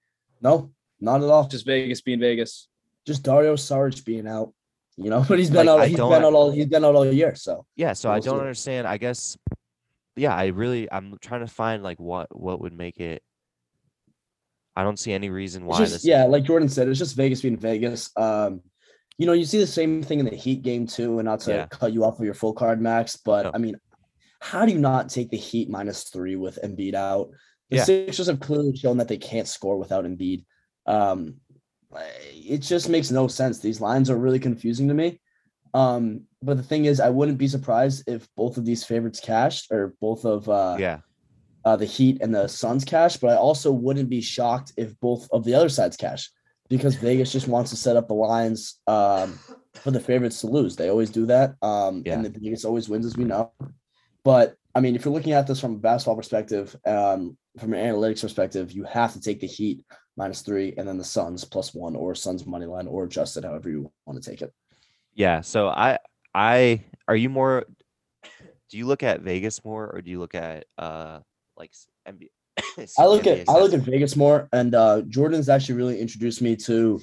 No, 0.41 0.71
not 0.99 1.23
at 1.23 1.29
all. 1.29 1.43
Just 1.43 1.51
Just 1.51 1.65
Vegas 1.65 2.01
being 2.01 2.19
Vegas. 2.19 2.67
just 3.05 3.23
Dario 3.23 3.55
Saric 3.55 4.03
being 4.05 4.27
out. 4.27 4.53
You 4.97 5.09
know, 5.09 5.23
but 5.27 5.39
he's 5.39 5.49
been 5.49 5.67
Like, 5.67 5.81
out. 5.83 5.87
He's 5.87 5.97
don't- 5.97 6.11
been 6.11 6.23
out 6.23 6.33
all. 6.33 6.51
He's 6.51 6.65
been 6.67 6.83
out 6.85 6.95
all 6.95 7.05
year. 7.11 7.35
So 7.35 7.65
Yeah, 7.75 7.93
so 7.93 8.09
I 8.09 8.15
We'll 8.15 8.21
don't 8.23 8.35
see. 8.37 8.41
understand. 8.41 8.87
I 8.87 8.97
guess 8.97 9.37
yeah, 10.17 10.35
I 10.35 10.47
really 10.47 10.91
I'm 10.91 11.17
trying 11.21 11.41
to 11.41 11.47
find 11.47 11.81
like 11.83 11.99
what 11.99 12.27
what 12.37 12.59
would 12.61 12.73
make 12.73 12.99
it 12.99 13.23
I 14.75 14.83
don't 14.83 14.97
see 14.99 15.11
any 15.13 15.29
reason 15.29 15.65
why 15.65 15.77
just 15.79 15.93
this 15.93 16.05
yeah, 16.05 16.23
like 16.25 16.43
Jordan 16.43 16.69
said, 16.69 16.87
it's 16.87 16.99
just 16.99 17.15
Vegas 17.15 17.41
being 17.41 17.57
Vegas. 17.57 18.09
Um, 18.15 18.61
you 19.17 19.25
know, 19.25 19.33
you 19.33 19.43
see 19.45 19.59
the 19.59 19.67
same 19.67 20.01
thing 20.01 20.19
in 20.19 20.25
the 20.25 20.35
Heat 20.35 20.61
game 20.63 20.87
too, 20.87 21.19
and 21.19 21.25
not 21.25 21.41
to 21.41 21.51
Yeah. 21.51 21.65
cut 21.67 21.93
you 21.93 22.03
off 22.05 22.19
of 22.19 22.25
your 22.25 22.33
full 22.33 22.53
card, 22.53 22.81
Max, 22.81 23.17
but 23.17 23.43
No. 23.43 23.51
I 23.53 23.57
mean, 23.57 23.75
how 24.41 24.65
do 24.65 24.71
you 24.71 24.79
not 24.79 25.07
take 25.09 25.29
the 25.29 25.37
Heat 25.37 25.69
minus 25.69 26.05
three 26.05 26.35
with 26.35 26.59
Embiid 26.63 26.95
out? 26.95 27.29
The 27.69 27.77
Yeah. 27.77 27.83
Sixers 27.83 28.27
have 28.27 28.39
clearly 28.39 28.75
shown 28.75 28.97
that 28.97 29.07
they 29.07 29.17
can't 29.17 29.47
score 29.47 29.77
without 29.77 30.03
Embiid. 30.03 30.43
Um, 30.87 31.35
it 32.33 32.57
just 32.57 32.89
makes 32.89 33.11
no 33.11 33.27
sense. 33.27 33.59
These 33.59 33.81
lines 33.81 34.09
are 34.09 34.17
really 34.17 34.39
confusing 34.39 34.87
to 34.87 34.93
me. 34.93 35.21
Um, 35.73 36.23
but 36.41 36.57
the 36.57 36.63
thing 36.63 36.85
is, 36.85 36.99
I 36.99 37.09
wouldn't 37.09 37.37
be 37.37 37.47
surprised 37.47 38.03
if 38.07 38.27
both 38.35 38.57
of 38.57 38.65
these 38.65 38.83
favorites 38.83 39.19
cashed 39.19 39.71
or 39.71 39.93
both 40.01 40.25
of 40.25 40.49
uh, 40.49 40.75
yeah. 40.79 40.99
uh, 41.63 41.75
the 41.75 41.85
Heat 41.85 42.17
and 42.21 42.33
the 42.33 42.47
Suns 42.47 42.83
cash, 42.83 43.17
but 43.17 43.29
I 43.29 43.35
also 43.35 43.71
wouldn't 43.71 44.09
be 44.09 44.21
shocked 44.21 44.73
if 44.75 44.99
both 44.99 45.29
of 45.31 45.43
the 45.43 45.53
other 45.53 45.69
sides 45.69 45.95
cash 45.95 46.29
because 46.67 46.95
Vegas 46.95 47.31
just 47.31 47.47
wants 47.47 47.69
to 47.69 47.77
set 47.77 47.95
up 47.95 48.07
the 48.07 48.15
lines 48.15 48.79
um, 48.87 49.37
for 49.75 49.91
the 49.91 49.99
favorites 49.99 50.41
to 50.41 50.47
lose. 50.47 50.75
They 50.75 50.89
always 50.89 51.11
do 51.11 51.27
that. 51.27 51.55
Um, 51.61 52.01
Yeah. 52.05 52.15
And 52.15 52.25
the 52.25 52.29
Vegas 52.31 52.65
always 52.65 52.89
wins, 52.89 53.05
as 53.05 53.15
we 53.15 53.25
know. 53.25 53.51
But 54.23 54.55
I 54.73 54.79
mean, 54.79 54.95
if 54.95 55.05
you're 55.05 55.13
looking 55.13 55.33
at 55.33 55.47
this 55.47 55.59
from 55.59 55.75
a 55.75 55.77
basketball 55.77 56.15
perspective, 56.15 56.75
um, 56.85 57.37
from 57.59 57.73
an 57.73 57.85
analytics 57.85 58.21
perspective, 58.21 58.71
you 58.71 58.83
have 58.85 59.13
to 59.13 59.21
take 59.21 59.41
the 59.41 59.47
Heat 59.47 59.83
minus 60.15 60.41
three 60.41 60.73
and 60.77 60.87
then 60.87 60.97
the 60.97 61.03
Suns 61.03 61.43
plus 61.43 61.73
one 61.73 61.95
or 61.95 62.15
Suns 62.15 62.45
money 62.45 62.65
line 62.65 62.87
or 62.87 63.03
adjusted, 63.03 63.43
however 63.43 63.69
you 63.69 63.91
want 64.05 64.21
to 64.21 64.29
take 64.29 64.41
it. 64.41 64.53
Yeah. 65.13 65.41
So 65.41 65.67
I 65.67 65.99
I 66.33 66.83
are 67.07 67.15
you 67.15 67.29
more 67.29 67.65
do 68.69 68.77
you 68.77 68.85
look 68.85 69.03
at 69.03 69.21
Vegas 69.21 69.63
more 69.65 69.87
or 69.87 70.01
do 70.01 70.09
you 70.09 70.19
look 70.19 70.35
at 70.35 70.65
uh 70.77 71.19
like 71.57 71.71
NBA? 72.07 72.29
I 72.97 73.05
look 73.05 73.23
NBA 73.23 73.41
at 73.41 73.49
I 73.49 73.59
look 73.59 73.73
at 73.73 73.81
Vegas 73.81 74.15
more, 74.15 74.47
and 74.53 74.75
uh, 74.75 75.01
Jordan's 75.01 75.49
actually 75.49 75.75
really 75.75 75.99
introduced 75.99 76.41
me 76.41 76.55
to 76.57 76.99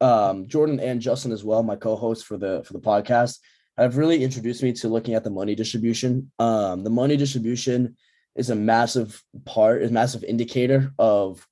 um, 0.00 0.48
Jordan 0.48 0.80
and 0.80 1.00
Justin 1.00 1.32
as 1.32 1.44
well, 1.44 1.62
my 1.62 1.76
co-hosts 1.76 2.24
for 2.24 2.36
the 2.36 2.62
for 2.64 2.72
the 2.72 2.80
podcast. 2.80 3.38
Have 3.78 3.96
really 3.96 4.22
introduced 4.22 4.62
me 4.62 4.72
to 4.74 4.88
looking 4.88 5.14
at 5.14 5.24
the 5.24 5.30
money 5.30 5.54
distribution. 5.54 6.30
Um, 6.38 6.84
the 6.84 6.90
money 6.90 7.16
distribution 7.16 7.96
is 8.36 8.50
a 8.50 8.54
massive 8.54 9.22
part, 9.44 9.82
is 9.82 9.90
a 9.90 9.94
massive 9.94 10.24
indicator 10.24 10.92
of 10.98 11.46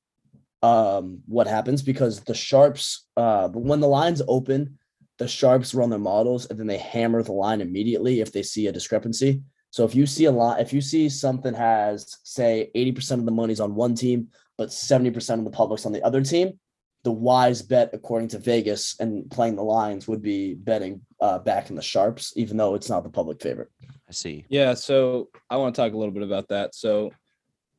um, 0.63 1.21
what 1.27 1.47
happens 1.47 1.83
because 1.83 2.21
the 2.21 2.35
sharps, 2.35 3.07
uh, 3.17 3.49
when 3.49 3.81
the 3.81 3.89
lines 3.89 4.21
open, 4.29 4.79
the 5.19 5.29
sharps 5.29 5.75
run 5.75 5.91
their 5.91 5.99
models 5.99 6.47
and 6.47 6.59
then 6.59 6.67
they 6.67 6.79
hammer 6.79 7.23
the 7.23 7.33
line 7.33 7.61
immediately 7.61 8.21
if 8.21 8.33
they 8.33 8.43
see 8.43 8.67
a 8.67 8.73
discrepancy. 8.73 9.43
So 9.71 9.85
if 9.85 9.95
you 9.95 10.07
see 10.07 10.25
a 10.25 10.33
lot, 10.33 10.61
if 10.61 10.73
you 10.73 10.81
see 10.81 11.09
something 11.09 11.55
has 11.55 12.19
say 12.25 12.71
80% 12.75 13.21
of 13.21 13.25
the 13.25 13.31
money's 13.31 13.61
on 13.61 13.75
one 13.75 13.95
team, 13.95 14.29
but 14.59 14.71
70% 14.71 15.39
of 15.39 15.45
the 15.45 15.51
public's 15.51 15.87
on 15.87 15.93
the 15.93 16.03
other 16.03 16.23
team, 16.23 16.59
the 17.05 17.13
wise 17.13 17.63
bet 17.63 17.91
according 17.93 18.29
to 18.29 18.39
Vegas 18.39 18.97
and 19.01 19.31
playing 19.31 19.57
the 19.57 19.63
lines 19.63 20.09
would 20.09 20.23
be 20.23 20.55
betting 20.55 21.01
uh, 21.21 21.39
back 21.39 21.71
in 21.71 21.77
the 21.77 21.83
sharps, 21.83 22.33
even 22.37 22.57
though 22.57 22.75
it's 22.75 22.89
not 22.89 23.03
the 23.03 23.11
public 23.11 23.41
favorite. 23.41 23.69
I 24.09 24.13
see. 24.13 24.45
Yeah, 24.49 24.75
so 24.75 25.29
I 25.49 25.57
want 25.57 25.75
to 25.75 25.81
talk 25.81 25.93
a 25.93 25.97
little 25.97 26.15
bit 26.15 26.23
about 26.23 26.49
that. 26.49 26.75
So, 26.75 27.11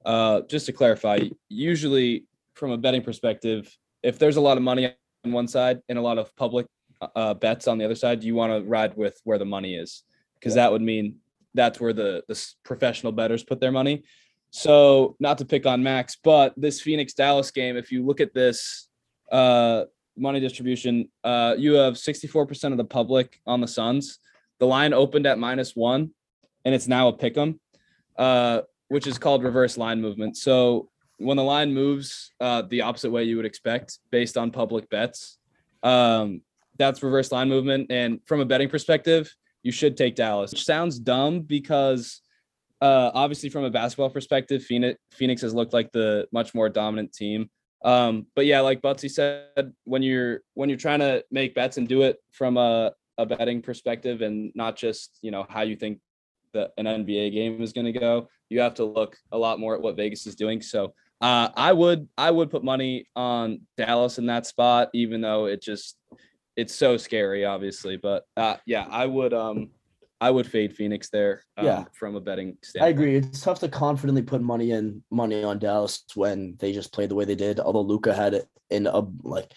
uh, 0.06 0.42
just 0.42 0.66
to 0.68 0.74
clarify, 0.74 1.20
usually 1.50 2.26
from 2.54 2.72
a 2.72 2.78
betting 2.78 3.02
perspective, 3.02 3.76
if 4.04 4.18
there's 4.20 4.38
a 4.38 4.42
lot 4.42 4.58
of 4.58 4.64
money 4.64 4.94
on 5.26 5.32
one 5.32 5.48
side 5.48 5.82
and 5.90 5.98
a 5.98 6.02
lot 6.02 6.18
of 6.18 6.36
public 6.36 6.68
uh, 7.16 7.34
bets 7.34 7.68
on 7.68 7.78
the 7.78 7.86
other 7.86 7.96
side, 7.96 8.24
you 8.24 8.36
want 8.36 8.54
to 8.54 8.68
ride 8.68 8.96
with 8.96 9.20
where 9.24 9.38
the 9.38 9.46
money 9.46 9.76
is 9.76 10.04
because 10.40 10.56
that 10.56 10.72
would 10.72 10.82
mean 10.82 11.16
that's 11.54 11.80
where 11.80 11.94
the 11.94 12.24
the 12.28 12.48
professional 12.64 13.12
bettors 13.12 13.44
put 13.44 13.60
their 13.60 13.72
money. 13.72 14.04
So, 14.52 15.16
not 15.20 15.38
to 15.40 15.46
pick 15.46 15.66
on 15.66 15.82
Max, 15.82 16.18
but 16.22 16.54
this 16.58 16.82
Phoenix 16.82 17.14
Dallas 17.14 17.52
game, 17.52 17.78
if 17.78 17.92
you 17.92 18.06
look 18.06 18.20
at 18.20 18.34
this 18.34 18.90
uh, 19.32 19.86
money 20.18 20.40
distribution, 20.40 21.10
uh, 21.24 21.56
you 21.58 21.74
have 21.74 21.96
64% 21.96 22.72
of 22.72 22.78
the 22.78 22.86
public 22.86 23.40
on 23.46 23.62
the 23.62 23.68
Suns. 23.68 24.20
The 24.60 24.68
line 24.68 24.94
opened 24.94 25.26
at 25.26 25.40
minus 25.40 25.76
one 25.76 26.12
and 26.66 26.76
it's 26.76 26.88
now 26.88 27.08
a 27.08 27.14
pick 27.14 27.38
'em, 27.38 27.60
uh, 28.18 28.62
which 28.88 29.08
is 29.08 29.18
called 29.18 29.44
reverse 29.44 29.78
line 29.78 30.02
movement. 30.02 30.38
So 30.38 30.90
when 31.18 31.38
the 31.38 31.44
line 31.44 31.74
moves 31.74 32.32
uh, 32.40 32.64
the 32.64 32.82
opposite 32.82 33.12
way 33.12 33.24
you 33.24 33.38
would 33.38 33.46
expect 33.46 34.00
based 34.12 34.38
on 34.38 34.52
public 34.52 34.90
bets, 34.90 35.38
um, 35.84 36.42
that's 36.78 37.04
reverse 37.04 37.32
line 37.32 37.50
movement. 37.50 37.92
And 37.92 38.20
from 38.26 38.40
a 38.40 38.46
betting 38.46 38.70
perspective, 38.70 39.34
you 39.64 39.72
should 39.72 39.96
take 39.96 40.16
Dallas. 40.16 40.52
Which 40.52 40.66
sounds 40.66 41.00
dumb 41.00 41.42
because 41.42 42.22
uh, 42.82 43.12
obviously 43.14 43.50
from 43.50 43.64
a 43.64 43.70
basketball 43.70 44.10
perspective, 44.10 44.64
Phoenix 44.64 45.00
Phoenix 45.12 45.42
has 45.44 45.54
looked 45.54 45.74
like 45.74 45.92
the 45.92 46.28
much 46.32 46.56
more 46.56 46.70
dominant 46.70 47.14
team. 47.14 47.50
Um, 47.84 48.28
but 48.36 48.46
yeah, 48.46 48.62
like 48.62 48.82
Buttsie 48.82 49.10
said, 49.10 49.74
when 49.86 50.04
you're 50.04 50.42
when 50.54 50.70
you're 50.70 50.78
trying 50.78 51.00
to 51.00 51.24
make 51.32 51.56
bets 51.56 51.78
and 51.78 51.88
do 51.88 52.04
it 52.04 52.18
from 52.32 52.58
a, 52.58 52.92
a 53.18 53.26
betting 53.26 53.62
perspective 53.62 54.22
and 54.22 54.52
not 54.56 54.76
just 54.76 55.18
you 55.22 55.32
know 55.32 55.46
how 55.50 55.62
you 55.62 55.76
think 55.76 56.00
that 56.54 56.72
an 56.78 56.86
NBA 56.86 57.32
game 57.32 57.62
is 57.62 57.74
going 57.74 57.92
to 57.92 57.98
go, 57.98 58.28
you 58.50 58.60
have 58.60 58.76
to 58.76 58.86
look 58.86 59.18
a 59.32 59.38
lot 59.38 59.60
more 59.60 59.74
at 59.74 59.82
what 59.82 59.96
Vegas 59.96 60.28
is 60.28 60.36
doing. 60.36 60.62
So 60.62 60.94
uh, 61.22 61.50
I 61.56 61.72
would 61.72 62.08
I 62.18 62.30
would 62.32 62.52
put 62.52 62.64
money 62.64 63.06
on 63.16 63.62
Dallas 63.78 64.18
in 64.18 64.26
that 64.28 64.46
spot, 64.46 64.90
even 64.94 65.22
though 65.22 65.46
it 65.46 65.62
just 65.62 65.98
it's 66.56 66.76
so 66.76 66.98
scary, 66.98 67.46
obviously. 67.46 67.98
But 67.98 68.26
uh, 68.36 68.58
yeah, 68.66 68.86
I 68.90 69.06
would 69.06 69.34
um 69.34 69.70
I 70.22 70.30
would 70.30 70.46
fade 70.46 70.76
Phoenix 70.76 71.10
there. 71.10 71.44
Um, 71.58 71.66
Yeah. 71.66 71.84
from 71.94 72.16
a 72.16 72.22
betting 72.22 72.58
standpoint. 72.64 72.88
I 72.88 72.90
agree. 72.92 73.16
It's 73.16 73.42
tough 73.42 73.60
to 73.62 73.68
confidently 73.68 74.22
put 74.22 74.42
money 74.42 74.72
in 74.72 75.04
money 75.10 75.44
on 75.44 75.58
Dallas 75.60 76.04
when 76.16 76.56
they 76.60 76.72
just 76.72 76.94
played 76.94 77.10
the 77.10 77.16
way 77.16 77.26
they 77.26 77.36
did. 77.36 77.60
Although 77.60 77.82
Luka 77.82 78.14
had 78.14 78.36
it 78.36 78.48
in 78.70 78.86
a 78.88 79.00
like 79.24 79.52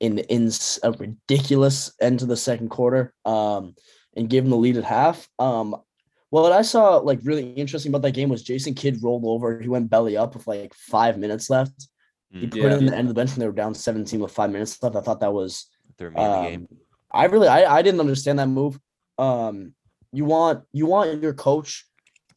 in 0.00 0.18
in 0.18 0.50
a 0.82 0.92
ridiculous 0.92 1.92
end 2.00 2.18
to 2.20 2.26
the 2.26 2.36
second 2.36 2.70
quarter, 2.70 3.12
um, 3.26 3.74
and 4.16 4.30
gave 4.30 4.42
them 4.44 4.50
the 4.50 4.56
lead 4.56 4.78
at 4.78 4.84
half. 4.84 5.28
Um, 5.38 5.76
what 6.30 6.50
I 6.50 6.62
saw 6.62 6.96
like 6.96 7.20
really 7.22 7.52
interesting 7.52 7.90
about 7.92 8.02
that 8.02 8.14
game 8.14 8.30
was 8.30 8.42
Jason 8.42 8.74
Kidd 8.74 9.02
rolled 9.02 9.24
over. 9.26 9.60
He 9.60 9.68
went 9.68 9.90
belly 9.90 10.16
up 10.16 10.34
with 10.34 10.46
like 10.46 10.72
five 10.74 11.18
minutes 11.18 11.50
left. 11.50 11.88
He 12.32 12.46
Mm, 12.46 12.50
put 12.50 12.60
Yeah. 12.62 12.74
it 12.74 12.78
in 12.78 12.86
the 12.86 12.96
end 12.96 13.08
of 13.08 13.14
the 13.14 13.20
bench 13.20 13.30
when 13.30 13.40
they 13.40 13.46
were 13.46 13.52
down 13.52 13.74
17 13.74 14.18
with 14.20 14.32
five 14.32 14.50
minutes 14.50 14.82
left. 14.82 14.96
I 14.96 15.00
thought 15.00 15.20
that 15.20 15.32
was 15.32 15.66
threw 15.98 16.10
me 16.10 16.16
in 16.24 16.30
the 16.32 16.48
game. 16.48 16.60
um, 16.70 16.78
I 17.12 17.26
really 17.26 17.48
I, 17.48 17.76
I 17.78 17.82
didn't 17.82 18.00
understand 18.00 18.38
that 18.38 18.48
move. 18.48 18.78
Um, 19.18 19.74
you 20.16 20.24
want 20.24 20.64
you 20.72 20.86
want 20.86 21.22
your 21.22 21.34
coach 21.34 21.84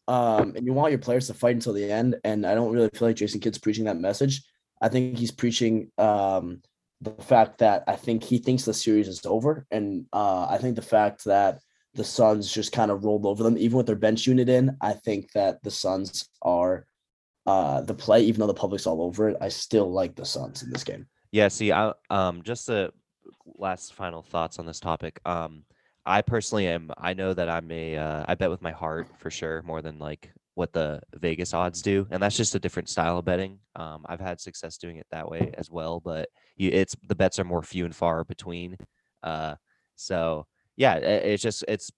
um, 0.07 0.53
and 0.55 0.65
you 0.65 0.73
want 0.73 0.91
your 0.91 0.99
players 0.99 1.27
to 1.27 1.33
fight 1.33 1.55
until 1.55 1.73
the 1.73 1.89
end. 1.89 2.17
And 2.23 2.45
I 2.45 2.55
don't 2.55 2.73
really 2.73 2.89
feel 2.93 3.07
like 3.07 3.15
Jason 3.15 3.39
Kidd's 3.39 3.57
preaching 3.57 3.85
that 3.85 3.97
message. 3.97 4.43
I 4.81 4.89
think 4.89 5.17
he's 5.17 5.31
preaching 5.31 5.91
um, 5.97 6.61
the 7.01 7.11
fact 7.11 7.59
that 7.59 7.83
I 7.87 7.95
think 7.95 8.23
he 8.23 8.39
thinks 8.39 8.63
the 8.65 8.73
series 8.73 9.07
is 9.07 9.25
over, 9.25 9.65
and 9.71 10.05
uh, 10.11 10.47
I 10.49 10.57
think 10.57 10.75
the 10.75 10.81
fact 10.81 11.25
that 11.25 11.59
the 11.93 12.03
Suns 12.03 12.51
just 12.51 12.71
kind 12.71 12.91
of 12.91 13.03
rolled 13.03 13.25
over 13.25 13.43
them, 13.43 13.57
even 13.57 13.77
with 13.77 13.87
their 13.87 13.95
bench 13.95 14.27
unit 14.27 14.49
in. 14.49 14.77
I 14.81 14.93
think 14.93 15.31
that 15.33 15.61
the 15.63 15.71
Suns 15.71 16.29
are 16.41 16.85
uh, 17.45 17.81
the 17.81 17.93
play, 17.93 18.21
even 18.23 18.39
though 18.39 18.47
the 18.47 18.53
public's 18.53 18.87
all 18.87 19.01
over 19.01 19.29
it. 19.29 19.37
I 19.41 19.49
still 19.49 19.91
like 19.91 20.15
the 20.15 20.25
Suns 20.25 20.63
in 20.63 20.69
this 20.69 20.83
game. 20.83 21.07
Yeah, 21.31 21.47
see, 21.47 21.71
I 21.71 21.93
um 22.09 22.41
just 22.43 22.67
the 22.67 22.91
last 23.57 23.93
final 23.93 24.21
thoughts 24.21 24.59
on 24.59 24.65
this 24.65 24.79
topic. 24.79 25.19
Um, 25.25 25.63
I 26.09 26.21
personally 26.21 26.67
am. 26.67 26.91
I 26.97 27.13
know 27.13 27.33
that 27.33 27.49
I'm 27.49 27.71
a. 27.71 27.97
Uh, 27.97 28.25
I 28.27 28.35
bet 28.35 28.49
with 28.49 28.61
my 28.61 28.71
heart 28.71 29.07
for 29.19 29.29
sure 29.29 29.61
more 29.63 29.81
than 29.81 29.99
like 29.99 30.31
what 30.55 30.73
the 30.73 31.01
Vegas 31.15 31.53
odds 31.53 31.81
do, 31.81 32.07
and 32.11 32.21
that's 32.21 32.35
just 32.37 32.55
a 32.55 32.59
different 32.59 32.89
style 32.89 33.17
of 33.19 33.25
betting. 33.25 33.59
Um, 33.75 34.05
I've 34.07 34.19
had 34.19 34.41
success 34.41 34.77
doing 34.77 34.97
it 34.97 35.07
that 35.11 35.29
way 35.29 35.53
as 35.57 35.69
well, 35.71 35.99
but 35.99 36.29
you 36.57 36.69
it's 36.73 36.95
the 37.07 37.15
bets 37.15 37.39
are 37.39 37.43
more 37.45 37.63
few 37.63 37.85
and 37.85 37.95
far 37.95 38.23
between. 38.23 38.77
Uh, 39.23 39.55
so 39.95 40.47
yeah, 40.77 40.93
i- 40.95 40.97
it's 40.99 41.43
just 41.43 41.63
it's 41.67 41.91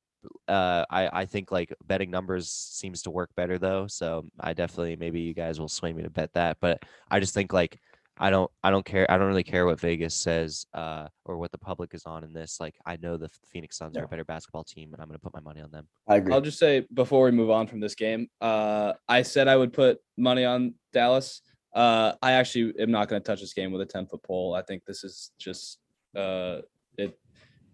uh 0.47 0.85
I 0.89 1.21
I 1.21 1.25
think 1.25 1.51
like 1.51 1.73
betting 1.87 2.11
numbers 2.11 2.49
seems 2.49 3.01
to 3.03 3.11
work 3.11 3.31
better 3.35 3.57
though. 3.57 3.87
So 3.87 4.25
I 4.39 4.53
definitely 4.53 4.95
maybe 4.97 5.21
you 5.21 5.33
guys 5.33 5.59
will 5.59 5.69
sway 5.69 5.93
me 5.93 6.03
to 6.03 6.09
bet 6.09 6.33
that, 6.33 6.57
but 6.61 6.83
I 7.09 7.19
just 7.19 7.33
think 7.33 7.53
like 7.53 7.79
I 8.17 8.29
don't 8.29 8.51
I 8.63 8.69
don't 8.69 8.85
care 8.85 9.09
I 9.09 9.17
don't 9.17 9.27
really 9.27 9.43
care 9.43 9.65
what 9.65 9.79
Vegas 9.79 10.13
says 10.13 10.65
uh 10.73 11.07
or 11.25 11.37
what 11.37 11.51
the 11.51 11.57
public 11.57 11.93
is 11.93 12.05
on 12.05 12.23
in 12.23 12.33
this. 12.33 12.59
Like 12.59 12.75
I 12.85 12.97
know 12.97 13.17
the 13.17 13.29
Phoenix 13.51 13.77
Suns 13.77 13.97
are 13.97 14.03
a 14.03 14.07
better 14.07 14.25
basketball 14.25 14.63
team 14.63 14.93
and 14.93 15.01
I'm 15.01 15.07
gonna 15.07 15.19
put 15.19 15.33
my 15.33 15.39
money 15.39 15.61
on 15.61 15.71
them. 15.71 15.87
I 16.07 16.17
agree. 16.17 16.33
I'll 16.33 16.41
just 16.41 16.59
say 16.59 16.85
before 16.93 17.25
we 17.25 17.31
move 17.31 17.49
on 17.49 17.67
from 17.67 17.79
this 17.79 17.95
game, 17.95 18.27
uh, 18.41 18.93
I 19.07 19.21
said 19.23 19.47
I 19.47 19.55
would 19.55 19.73
put 19.73 19.99
money 20.17 20.45
on 20.45 20.75
Dallas. 20.93 21.41
Uh, 21.73 22.13
I 22.21 22.33
actually 22.33 22.73
am 22.79 22.91
not 22.91 23.07
going 23.07 23.21
to 23.21 23.25
touch 23.25 23.39
this 23.39 23.53
game 23.53 23.71
with 23.71 23.81
a 23.81 23.85
10 23.85 24.05
foot 24.07 24.21
pole. 24.23 24.53
I 24.53 24.61
think 24.61 24.83
this 24.85 25.05
is 25.05 25.31
just 25.39 25.79
uh, 26.15 26.59
it 26.97 27.17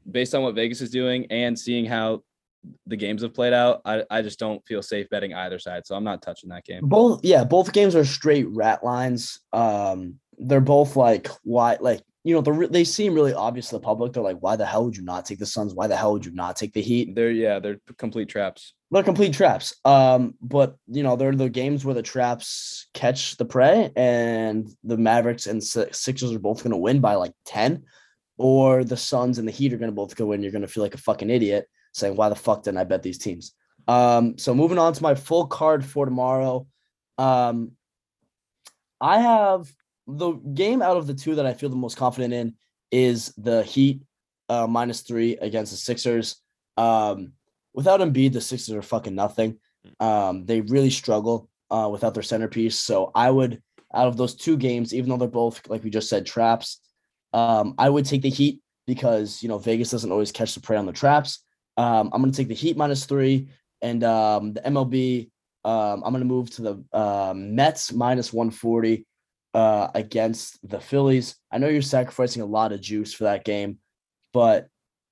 based 0.10 0.36
on 0.36 0.44
what 0.44 0.54
Vegas 0.54 0.82
is 0.82 0.92
doing 0.92 1.26
and 1.32 1.58
seeing 1.58 1.84
how 1.84 2.22
the 2.86 2.96
games 2.96 3.22
have 3.24 3.34
played 3.34 3.54
out. 3.54 3.82
I, 3.86 4.04
I 4.10 4.22
just 4.22 4.40
don't 4.40 4.66
feel 4.68 4.82
safe 4.84 5.10
betting 5.10 5.34
either 5.34 5.58
side, 5.58 5.86
so 5.88 5.96
I'm 5.96 6.04
not 6.04 6.22
touching 6.22 6.50
that 6.50 6.64
game. 6.64 6.82
both 6.88 7.22
yeah 7.24 7.44
both 7.44 7.72
games 7.74 7.96
are 7.96 8.06
straight 8.06 8.48
rat 8.50 8.84
lines 8.84 9.40
um 9.54 10.20
they're 10.38 10.62
both 10.62 10.96
like 10.96 11.30
why 11.44 11.78
like 11.80 12.02
you 12.24 12.34
know 12.34 12.42
the 12.42 12.68
they 12.70 12.84
seem 12.84 13.14
really 13.14 13.34
obvious 13.34 13.70
to 13.70 13.76
the 13.76 13.80
public. 13.80 14.12
They're 14.12 14.22
like 14.22 14.40
why 14.40 14.58
the 14.58 14.66
hell 14.66 14.84
would 14.84 14.98
you 14.98 15.04
not 15.04 15.26
take 15.26 15.40
the 15.40 15.46
suns? 15.46 15.74
Why 15.74 15.88
the 15.88 15.96
hell 15.96 16.12
would 16.14 16.26
you 16.26 16.34
not 16.34 16.58
take 16.58 16.74
the 16.74 16.82
heat? 16.82 17.16
They're 17.16 17.32
yeah, 17.32 17.60
they're 17.60 17.80
complete 17.98 18.28
traps. 18.28 18.74
they're 18.92 19.02
complete 19.04 19.34
traps. 19.34 19.74
Um 19.86 20.36
but 20.42 20.76
you 20.88 21.04
know 21.04 21.16
they're 21.16 21.32
the 21.34 21.50
games 21.50 21.86
where 21.86 21.96
the 21.96 22.02
traps 22.02 22.88
catch 22.94 23.38
the 23.38 23.46
prey 23.46 23.92
and 23.96 24.68
the 24.84 24.98
mavericks 24.98 25.48
and 25.48 25.64
sixers 25.64 26.34
are 26.34 26.40
both 26.40 26.64
going 26.64 26.72
to 26.72 26.78
win 26.78 27.00
by 27.00 27.16
like 27.16 27.34
10 27.46 27.84
or 28.38 28.84
the 28.84 28.98
suns 28.98 29.40
and 29.40 29.48
the 29.48 29.52
heat 29.54 29.74
are 29.74 29.78
going 29.78 29.92
to 29.92 29.96
both 29.96 30.16
go 30.16 30.34
in. 30.34 30.44
You're 30.44 30.52
going 30.52 30.62
to 30.64 30.68
feel 30.68 30.84
like 30.84 30.96
a 30.96 31.00
fucking 31.00 31.30
idiot 31.30 31.68
saying 31.94 32.16
why 32.18 32.28
the 32.30 32.36
fuck 32.36 32.64
didn't 32.64 32.78
i 32.78 32.84
bet 32.84 33.04
these 33.04 33.18
teams? 33.18 33.54
Um 33.88 34.38
so 34.38 34.54
moving 34.54 34.80
on 34.80 34.92
to 34.92 35.02
my 35.02 35.16
full 35.16 35.48
card 35.48 35.86
for 35.86 36.04
tomorrow. 36.06 36.68
Um 37.18 37.72
i 39.00 39.20
have 39.20 39.72
the 40.08 40.32
game 40.54 40.82
out 40.82 40.98
of 40.98 41.08
the 41.08 41.14
two 41.14 41.36
that 41.36 41.46
i 41.46 41.54
feel 41.54 41.70
the 41.70 41.76
most 41.76 41.98
confident 41.98 42.34
in 42.34 42.54
is 42.92 43.34
the 43.38 43.64
heat 43.64 44.02
uh 44.50 44.66
minus 44.66 45.02
three 45.02 45.36
against 45.38 45.72
the 45.72 45.78
sixers 45.78 46.42
um 46.78 47.34
without 47.78 48.00
Embiid, 48.00 48.34
the 48.34 48.42
Sixers 48.42 48.76
are 48.76 48.82
fucking 48.82 49.14
nothing. 49.14 49.60
Um, 50.00 50.46
they 50.46 50.62
really 50.62 50.90
struggle 50.90 51.48
uh, 51.70 51.88
without 51.90 52.16
their 52.16 52.24
centerpiece. 52.24 52.78
So 52.78 53.12
I 53.14 53.30
would, 53.30 53.62
out 53.94 54.08
of 54.08 54.18
those 54.18 54.36
two 54.36 54.58
games, 54.58 54.96
even 54.96 55.10
though 55.10 55.18
they're 55.18 55.28
both 55.28 55.62
like 55.70 55.84
we 55.84 55.92
just 55.92 56.10
said 56.10 56.26
traps, 56.26 56.82
um, 57.34 57.76
I 57.78 57.90
would 57.90 58.06
take 58.06 58.24
the 58.24 58.30
Heat 58.30 58.62
because 58.88 59.44
you 59.44 59.48
know 59.48 59.60
Vegas 59.60 59.92
doesn't 59.92 60.12
always 60.12 60.32
catch 60.32 60.56
the 60.56 60.60
prey 60.60 60.76
on 60.76 60.88
the 60.88 60.92
traps. 60.92 61.46
Um, 61.78 62.10
I'm 62.12 62.22
gonna 62.22 62.34
take 62.34 62.48
the 62.48 62.56
Heat 62.56 62.76
minus 62.76 63.06
three, 63.06 63.48
and 63.82 64.04
um, 64.04 64.54
the 64.54 64.62
MLB. 64.62 65.30
Um, 65.64 66.04
I'm 66.04 66.14
gonna 66.14 66.26
move 66.26 66.50
to 66.52 66.62
the 66.62 66.98
um, 67.00 67.56
Mets 67.56 67.94
minus 67.94 68.34
140 68.34 69.06
uh, 69.58 69.90
against 69.96 70.60
the 70.70 70.80
Phillies. 70.80 71.36
I 71.52 71.58
know 71.58 71.68
you're 71.68 71.82
sacrificing 71.82 72.44
a 72.44 72.46
lot 72.46 72.74
of 72.74 72.80
juice 72.80 73.12
for 73.12 73.24
that 73.24 73.44
game, 73.44 73.80
but 74.32 74.68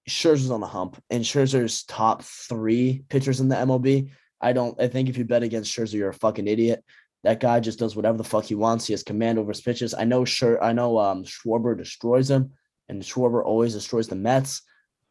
Scherzer's 0.08 0.52
on 0.52 0.62
the 0.62 0.68
hump, 0.68 1.02
and 1.10 1.24
Scherzer's 1.24 1.84
top 1.86 2.22
three 2.22 3.04
pitchers 3.10 3.40
in 3.40 3.50
the 3.50 3.56
MLB. 3.56 4.12
I 4.40 4.54
don't. 4.54 4.80
I 4.80 4.88
think 4.88 5.10
if 5.10 5.18
you 5.18 5.25
bet 5.25 5.42
against 5.42 5.75
Scherzer, 5.75 5.94
you're 5.94 6.10
a 6.10 6.14
fucking 6.14 6.48
idiot. 6.48 6.84
That 7.24 7.40
guy 7.40 7.60
just 7.60 7.80
does 7.80 7.96
whatever 7.96 8.20
the 8.20 8.24
fuck 8.24 8.44
he 8.46 8.54
wants. 8.54 8.86
He 8.86 8.94
has 8.94 9.02
command 9.02 9.40
over 9.40 9.50
his 9.50 9.62
pitches. 9.62 9.96
I 9.96 10.04
know. 10.04 10.25
Sure, 10.25 10.64
I 10.64 10.74
know. 10.74 11.00
Um, 11.00 11.24
Schwarber 11.24 11.75
destroys 11.75 12.30
him, 12.30 12.52
and 12.88 13.02
Schwarber 13.02 13.44
always 13.44 13.74
destroys 13.74 14.08
the 14.08 14.16
Mets. 14.16 14.62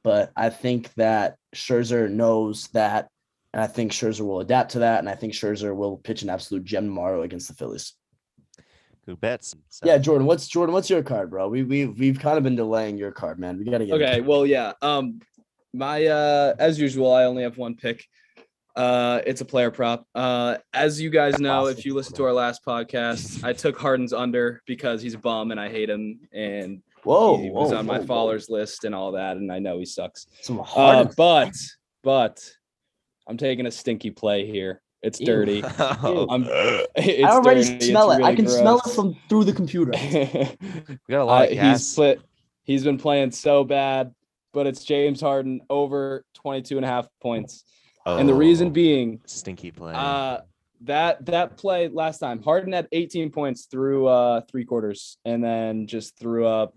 But 0.04 0.30
I 0.36 0.50
think 0.50 0.94
that 0.94 1.38
Scherzer 1.56 2.08
knows 2.08 2.68
that, 2.68 3.08
and 3.52 3.60
I 3.60 3.66
think 3.66 3.90
Scherzer 3.90 4.24
will 4.24 4.38
adapt 4.38 4.72
to 4.72 4.78
that, 4.80 5.00
and 5.00 5.08
I 5.08 5.16
think 5.16 5.32
Scherzer 5.32 5.74
will 5.74 5.96
pitch 5.96 6.22
an 6.22 6.30
absolute 6.30 6.62
gem 6.62 6.84
tomorrow 6.84 7.22
against 7.22 7.48
the 7.48 7.54
Phillies. 7.54 7.94
Who 9.06 9.16
bets? 9.16 9.54
So, 9.68 9.86
Yeah, 9.86 9.98
Jordan. 9.98 10.26
What's 10.26 10.48
Jordan? 10.48 10.72
What's 10.72 10.88
your 10.88 11.02
card, 11.02 11.30
bro? 11.30 11.48
We 11.48 11.62
we 11.62 11.86
we've 11.86 12.18
kind 12.18 12.38
of 12.38 12.44
been 12.44 12.56
delaying 12.56 12.96
your 12.96 13.12
card, 13.12 13.38
man. 13.38 13.58
We 13.58 13.64
gotta 13.64 13.84
get 13.86 13.94
Okay, 13.94 14.20
well, 14.20 14.46
yeah. 14.46 14.72
Um, 14.82 15.20
my 15.72 16.06
uh, 16.06 16.54
as 16.58 16.78
usual, 16.80 17.12
I 17.12 17.24
only 17.24 17.42
have 17.42 17.58
one 17.58 17.74
pick. 17.74 18.04
Uh, 18.76 19.20
it's 19.26 19.40
a 19.40 19.44
player 19.44 19.70
prop. 19.70 20.06
Uh, 20.14 20.56
as 20.72 21.00
you 21.00 21.08
guys 21.10 21.38
know, 21.38 21.66
if 21.66 21.84
you 21.84 21.94
listen 21.94 22.14
to 22.16 22.24
our 22.24 22.32
last 22.32 22.64
podcast, 22.64 23.44
I 23.44 23.52
took 23.52 23.78
Harden's 23.78 24.12
under 24.12 24.62
because 24.66 25.00
he's 25.02 25.14
a 25.14 25.18
bum 25.18 25.50
and 25.52 25.60
I 25.60 25.68
hate 25.68 25.88
him, 25.90 26.20
and 26.32 26.82
Whoa, 27.04 27.36
he 27.36 27.50
was 27.50 27.70
whoa, 27.70 27.78
on 27.78 27.86
my 27.86 27.94
whoa, 27.94 28.00
whoa. 28.00 28.06
followers 28.06 28.48
list 28.48 28.84
and 28.84 28.94
all 28.94 29.12
that, 29.12 29.36
and 29.36 29.52
I 29.52 29.58
know 29.58 29.78
he 29.78 29.84
sucks. 29.84 30.26
Some 30.40 30.58
Uh, 30.60 30.64
hard. 30.64 31.14
but 31.16 31.52
but 32.02 32.42
I'm 33.28 33.36
taking 33.36 33.66
a 33.66 33.70
stinky 33.70 34.10
play 34.10 34.46
here. 34.46 34.80
It's 35.04 35.20
Ew. 35.20 35.26
dirty. 35.26 35.62
Oh, 35.78 36.26
I'm, 36.30 36.44
it's 36.96 37.24
I 37.24 37.30
already 37.36 37.62
dirty. 37.62 37.74
It's 37.76 37.86
smell 37.88 38.10
it. 38.10 38.14
I 38.16 38.18
really 38.30 38.36
can 38.36 38.48
smell 38.48 38.78
it 38.84 38.90
from 38.94 39.14
through 39.28 39.44
the 39.44 39.52
computer. 39.52 39.92
we 40.12 40.98
got 41.10 41.22
a 41.22 41.24
lot 41.24 41.42
Uh, 41.42 41.44
of 41.44 41.50
he's 41.50 41.58
gas. 41.96 42.16
he's 42.64 42.84
been 42.84 42.96
playing 42.98 43.30
so 43.30 43.64
bad, 43.64 44.14
but 44.52 44.66
it's 44.66 44.82
James 44.82 45.20
Harden 45.20 45.60
over 45.68 46.24
22 46.34 46.76
and 46.78 46.84
a 46.84 46.88
half 46.88 47.06
points. 47.20 47.64
And 48.06 48.28
the 48.28 48.34
reason 48.34 48.68
Oh, 48.68 48.70
being, 48.70 49.20
stinky 49.26 49.70
play. 49.70 49.92
uh, 49.94 50.38
that 50.82 51.24
that 51.26 51.56
play 51.56 51.88
last 51.88 52.18
time, 52.18 52.42
Harden 52.42 52.72
had 52.72 52.88
18 52.92 53.30
points 53.30 53.64
through 53.66 54.06
uh 54.06 54.40
three 54.50 54.64
quarters, 54.64 55.18
and 55.24 55.42
then 55.44 55.86
just 55.86 56.18
threw 56.18 56.46
up 56.46 56.74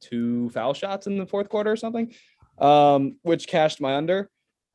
two 0.00 0.48
foul 0.50 0.74
shots 0.74 1.06
in 1.06 1.16
the 1.18 1.26
fourth 1.26 1.48
quarter 1.48 1.70
or 1.72 1.76
something, 1.76 2.12
um, 2.58 3.16
which 3.22 3.46
cashed 3.46 3.80
my 3.80 3.94
under. 3.96 4.28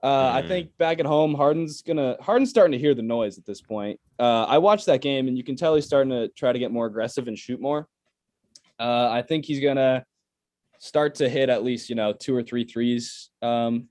Uh, 0.03 0.31
I 0.35 0.41
Mm. 0.43 0.47
think 0.47 0.77
back 0.77 0.99
at 0.99 1.05
home, 1.05 1.33
Harden's 1.33 1.81
gonna 1.81 2.17
Harden's 2.21 2.49
starting 2.49 2.71
to 2.73 2.77
hear 2.77 2.93
the 2.93 3.01
noise 3.01 3.37
at 3.37 3.45
this 3.45 3.61
point. 3.61 3.99
Uh, 4.19 4.43
I 4.47 4.57
watched 4.59 4.85
that 4.85 5.01
game, 5.01 5.27
and 5.27 5.37
you 5.37 5.43
can 5.43 5.55
tell 5.55 5.73
he's 5.75 5.85
starting 5.85 6.11
to 6.11 6.27
try 6.29 6.51
to 6.53 6.59
get 6.59 6.71
more 6.71 6.85
aggressive 6.85 7.27
and 7.27 7.37
shoot 7.37 7.59
more. 7.59 7.87
Uh, 8.79 9.09
I 9.11 9.23
think 9.23 9.45
he's 9.45 9.59
gonna 9.59 10.05
start 10.79 11.15
to 11.15 11.27
hit 11.27 11.49
at 11.49 11.63
least 11.63 11.89
you 11.89 11.95
know 11.95 12.13
two 12.13 12.35
or 12.35 12.43
three 12.43 12.63
threes 12.63 13.31
um, 13.41 13.87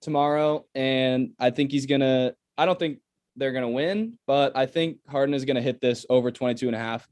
tomorrow, 0.00 0.64
and 0.74 1.32
I 1.40 1.50
think 1.50 1.72
he's 1.72 1.86
gonna. 1.86 2.34
I 2.56 2.64
don't 2.66 2.78
think 2.78 2.98
they're 3.34 3.52
gonna 3.52 3.68
win, 3.70 4.18
but 4.26 4.56
I 4.56 4.66
think 4.66 4.98
Harden 5.08 5.34
is 5.34 5.44
gonna 5.44 5.62
hit 5.62 5.80
this 5.80 6.06
over 6.08 6.30
22 6.30 6.68
and 6.68 6.76
a 6.76 6.78
half. 6.78 7.08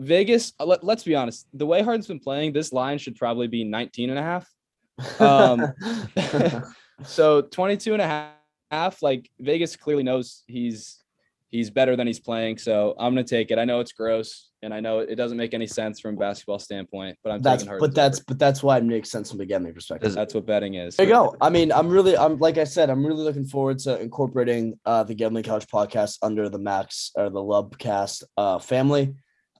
Vegas, 0.00 0.54
let, 0.58 0.82
let's 0.82 1.04
be 1.04 1.14
honest, 1.14 1.46
the 1.52 1.66
way 1.66 1.82
Harden's 1.82 2.06
been 2.08 2.18
playing, 2.18 2.52
this 2.54 2.72
line 2.72 2.96
should 2.98 3.14
probably 3.16 3.46
be 3.46 3.62
19 3.64 4.10
and 4.10 4.18
a 4.18 4.22
half. 4.22 4.50
Um, 5.20 5.72
So 7.04 7.42
22 7.42 7.94
and 7.94 8.02
a 8.02 8.32
half, 8.70 9.02
like 9.02 9.30
Vegas 9.38 9.76
clearly 9.76 10.02
knows 10.02 10.44
he's 10.46 11.02
he's 11.48 11.70
better 11.70 11.96
than 11.96 12.06
he's 12.06 12.20
playing. 12.20 12.58
So 12.58 12.94
I'm 12.98 13.12
gonna 13.12 13.24
take 13.24 13.50
it. 13.50 13.58
I 13.58 13.64
know 13.64 13.80
it's 13.80 13.92
gross 13.92 14.50
and 14.62 14.74
I 14.74 14.80
know 14.80 15.00
it 15.00 15.16
doesn't 15.16 15.36
make 15.36 15.54
any 15.54 15.66
sense 15.66 16.00
from 16.00 16.14
a 16.14 16.18
basketball 16.18 16.58
standpoint, 16.58 17.18
but 17.22 17.32
I'm 17.32 17.42
that's 17.42 17.64
but 17.64 17.94
that's 17.94 18.18
over. 18.18 18.24
but 18.28 18.38
that's 18.38 18.62
why 18.62 18.78
it 18.78 18.84
makes 18.84 19.10
sense 19.10 19.30
from 19.30 19.40
a 19.40 19.46
gambling 19.46 19.74
perspective. 19.74 20.12
that's 20.12 20.34
what 20.34 20.46
betting 20.46 20.74
is. 20.74 20.96
There 20.96 21.06
you 21.06 21.12
go. 21.12 21.36
I 21.40 21.50
mean, 21.50 21.72
I'm 21.72 21.88
really, 21.88 22.16
I'm 22.16 22.38
like 22.38 22.58
I 22.58 22.64
said, 22.64 22.90
I'm 22.90 23.04
really 23.04 23.22
looking 23.22 23.46
forward 23.46 23.78
to 23.80 24.00
incorporating 24.00 24.78
uh, 24.84 25.04
the 25.04 25.14
Gambling 25.14 25.44
Couch 25.44 25.66
podcast 25.66 26.18
under 26.22 26.48
the 26.48 26.58
Max 26.58 27.10
or 27.14 27.30
the 27.30 27.40
Lubcast 27.40 28.24
uh, 28.36 28.58
family. 28.58 29.14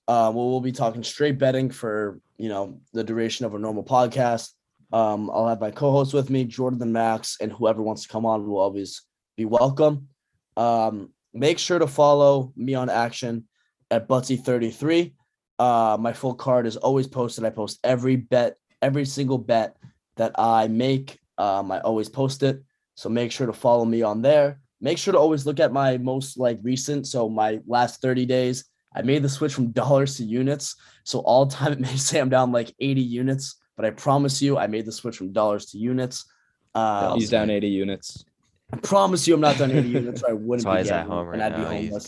Uh, 0.06 0.30
we'll, 0.34 0.50
we'll 0.50 0.60
be 0.60 0.72
talking 0.72 1.02
straight 1.02 1.38
betting 1.38 1.70
for 1.70 2.20
you 2.36 2.48
know 2.48 2.80
the 2.92 3.04
duration 3.04 3.46
of 3.46 3.54
a 3.54 3.58
normal 3.58 3.84
podcast. 3.84 4.50
Um, 4.92 5.30
I'll 5.30 5.48
have 5.48 5.60
my 5.60 5.70
co-host 5.70 6.12
with 6.12 6.30
me, 6.30 6.44
Jordan 6.44 6.82
and 6.82 6.92
Max, 6.92 7.36
and 7.40 7.52
whoever 7.52 7.82
wants 7.82 8.02
to 8.02 8.08
come 8.08 8.26
on 8.26 8.46
will 8.46 8.58
always 8.58 9.02
be 9.36 9.44
welcome. 9.44 10.08
Um, 10.56 11.10
make 11.32 11.58
sure 11.58 11.78
to 11.78 11.86
follow 11.86 12.52
me 12.56 12.74
on 12.74 12.90
action 12.90 13.44
at 13.90 14.08
Butsy33. 14.08 15.14
Uh, 15.58 15.96
my 16.00 16.12
full 16.12 16.34
card 16.34 16.66
is 16.66 16.76
always 16.76 17.06
posted. 17.06 17.44
I 17.44 17.50
post 17.50 17.78
every 17.84 18.16
bet, 18.16 18.56
every 18.82 19.04
single 19.04 19.38
bet 19.38 19.76
that 20.16 20.32
I 20.36 20.68
make. 20.68 21.18
Um, 21.38 21.70
I 21.70 21.80
always 21.80 22.08
post 22.08 22.42
it. 22.42 22.62
So 22.94 23.08
make 23.08 23.32
sure 23.32 23.46
to 23.46 23.52
follow 23.52 23.84
me 23.84 24.02
on 24.02 24.22
there. 24.22 24.60
Make 24.80 24.98
sure 24.98 25.12
to 25.12 25.18
always 25.18 25.46
look 25.46 25.60
at 25.60 25.72
my 25.72 25.98
most 25.98 26.38
like 26.38 26.58
recent. 26.62 27.06
So 27.06 27.28
my 27.28 27.60
last 27.66 28.02
30 28.02 28.26
days, 28.26 28.64
I 28.94 29.02
made 29.02 29.22
the 29.22 29.28
switch 29.28 29.54
from 29.54 29.70
dollars 29.82 30.16
to 30.16 30.24
units. 30.24 30.76
So 31.04 31.20
all 31.20 31.46
time 31.46 31.72
it 31.74 31.80
may 31.80 31.96
say 31.96 32.18
I'm 32.18 32.28
down 32.28 32.52
like 32.52 32.74
80 32.80 33.00
units, 33.00 33.56
but 33.80 33.86
I 33.86 33.92
promise 33.92 34.42
you 34.42 34.58
I 34.58 34.66
made 34.66 34.84
the 34.84 34.92
switch 34.92 35.16
from 35.16 35.32
dollars 35.32 35.64
to 35.70 35.78
units. 35.78 36.26
Uh, 36.74 37.14
He's 37.14 37.30
down 37.30 37.48
80 37.48 37.66
units. 37.68 38.26
I 38.74 38.76
promise 38.76 39.26
you 39.26 39.32
I'm 39.32 39.40
not 39.40 39.56
down 39.56 39.70
80 39.70 39.88
units 40.00 40.22
or 40.22 40.30
I 40.30 40.32
wouldn't 40.34 40.50
That's 40.58 40.64
why 40.66 40.76
be 40.76 40.82
he's 40.82 40.90
at 40.90 41.06
home 41.06 41.26
right 41.28 41.34
and 41.34 41.42
I'd 41.42 41.58
now. 41.58 41.70
be 41.70 41.76
He's 41.76 41.88
homeless. 41.88 42.06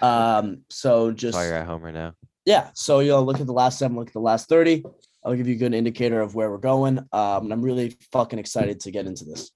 got, 0.00 0.38
Um, 0.40 0.62
so 0.70 1.08
that's 1.10 1.20
just 1.20 1.36
why 1.36 1.44
you're 1.48 1.54
at 1.56 1.66
home 1.66 1.82
right 1.82 1.92
now. 1.92 2.14
yeah 2.46 2.70
so 2.72 3.00
you 3.00 3.10
know 3.10 3.22
look 3.22 3.40
at 3.40 3.46
the 3.46 3.52
last 3.52 3.78
seven 3.78 3.94
look 3.98 4.06
at 4.08 4.14
the 4.14 4.20
last 4.20 4.48
30 4.48 4.82
i'll 5.22 5.34
give 5.34 5.46
you 5.46 5.54
a 5.54 5.58
good 5.58 5.74
indicator 5.74 6.22
of 6.22 6.34
where 6.34 6.50
we're 6.50 6.56
going 6.56 6.98
um 7.12 7.44
and 7.44 7.52
i'm 7.52 7.60
really 7.62 7.94
fucking 8.10 8.38
excited 8.38 8.80
to 8.80 8.90
get 8.90 9.06
into 9.06 9.24
this 9.26 9.50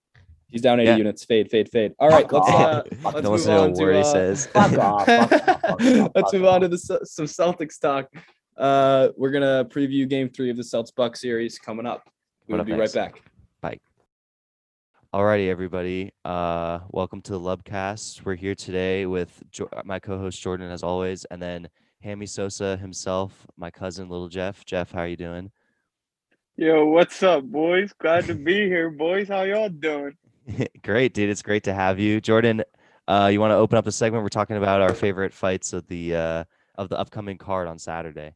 He's 0.48 0.60
down 0.62 0.78
80 0.78 0.86
Yeah. 0.90 0.96
units. 0.96 1.24
Fade, 1.24 1.50
fade, 1.50 1.68
fade. 1.68 1.92
All 1.98 2.08
right, 2.08 2.22
Fuck 2.22 2.32
let's 2.34 2.48
off. 2.48 2.60
uh, 2.60 2.82
Fuck 3.02 3.14
let's 3.14 3.24
no 3.24 3.30
move 3.32 3.46
gonna 3.46 3.60
on 3.62 3.68
know 3.70 3.74
to 3.76 3.84
what 3.84 3.94
he 3.94 4.00
uh, 4.00 4.04
says. 4.04 4.46
Fuck 4.46 4.78
off, 4.78 5.06
fuck 5.06 5.32
off, 5.32 5.60
fuck 5.60 5.64
off, 5.82 6.10
let's 6.14 6.32
move 6.32 6.44
on 6.44 6.60
to 6.60 6.68
the 6.68 6.78
some 6.78 7.26
Celtics 7.26 7.80
talk. 7.80 8.06
Uh, 8.56 9.08
we're 9.16 9.30
gonna 9.30 9.64
preview 9.66 10.08
Game 10.08 10.28
Three 10.30 10.50
of 10.50 10.56
the 10.56 10.62
Celtics 10.62 10.94
Buck 10.94 11.16
series 11.16 11.58
coming 11.58 11.86
up. 11.86 12.04
Coming 12.04 12.12
We'll 12.48 12.60
up 12.60 12.66
be 12.66 12.72
next. 12.76 12.94
right 12.96 13.12
back. 13.12 13.22
Bye. 13.60 13.80
Alrighty, 15.12 15.48
everybody. 15.48 16.12
Uh, 16.24 16.80
welcome 16.90 17.20
to 17.22 17.32
the 17.32 17.40
Lubcast. 17.40 18.24
We're 18.24 18.34
here 18.34 18.54
today 18.54 19.06
with 19.06 19.42
jo- 19.50 19.68
my 19.84 19.98
co-host 19.98 20.40
Jordan, 20.40 20.70
as 20.70 20.82
always, 20.82 21.24
and 21.26 21.40
then 21.40 21.68
Hammy 22.02 22.26
Sosa 22.26 22.76
himself, 22.76 23.46
my 23.56 23.70
cousin, 23.70 24.08
Little 24.08 24.28
Jeff. 24.28 24.64
Jeff, 24.64 24.90
how 24.92 25.00
are 25.00 25.08
you 25.08 25.16
doing? 25.16 25.50
Yo, 26.56 26.86
what's 26.86 27.22
up, 27.22 27.44
boys? 27.44 27.92
Glad 28.00 28.24
to 28.26 28.34
be 28.34 28.66
here, 28.66 28.90
boys. 28.90 29.28
How 29.28 29.42
y'all 29.42 29.68
doing? 29.68 30.16
great, 30.82 31.12
dude. 31.12 31.28
It's 31.28 31.42
great 31.42 31.64
to 31.64 31.74
have 31.74 31.98
you, 31.98 32.20
Jordan. 32.22 32.62
Uh, 33.06 33.28
you 33.30 33.38
want 33.40 33.50
to 33.50 33.56
open 33.56 33.76
up 33.76 33.84
the 33.84 33.92
segment? 33.92 34.22
We're 34.22 34.28
talking 34.30 34.56
about 34.56 34.80
our 34.80 34.94
favorite 34.94 35.34
fights 35.34 35.74
of 35.74 35.86
the 35.88 36.14
uh, 36.16 36.44
of 36.76 36.88
the 36.88 36.98
upcoming 36.98 37.36
card 37.36 37.68
on 37.68 37.78
Saturday. 37.78 38.32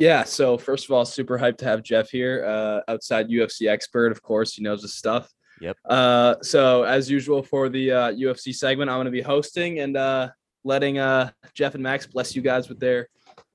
Yeah. 0.00 0.24
So 0.24 0.56
first 0.56 0.86
of 0.86 0.92
all, 0.92 1.04
super 1.04 1.38
hyped 1.38 1.58
to 1.58 1.66
have 1.66 1.82
Jeff 1.82 2.10
here. 2.10 2.44
Uh, 2.46 2.80
outside 2.90 3.28
UFC 3.28 3.68
expert, 3.68 4.10
of 4.10 4.22
course, 4.22 4.54
he 4.54 4.62
knows 4.62 4.80
his 4.80 4.94
stuff. 4.94 5.30
Yep. 5.60 5.76
Uh, 5.84 6.36
so 6.40 6.84
as 6.84 7.10
usual 7.10 7.42
for 7.42 7.68
the 7.68 7.92
uh, 7.92 8.12
UFC 8.12 8.54
segment, 8.54 8.90
I'm 8.90 8.96
going 8.96 9.04
to 9.04 9.10
be 9.10 9.20
hosting 9.20 9.80
and 9.80 9.98
uh, 9.98 10.30
letting 10.64 10.98
uh, 10.98 11.32
Jeff 11.52 11.74
and 11.74 11.82
Max 11.82 12.06
bless 12.06 12.34
you 12.34 12.40
guys 12.40 12.70
with 12.70 12.80
their 12.80 13.08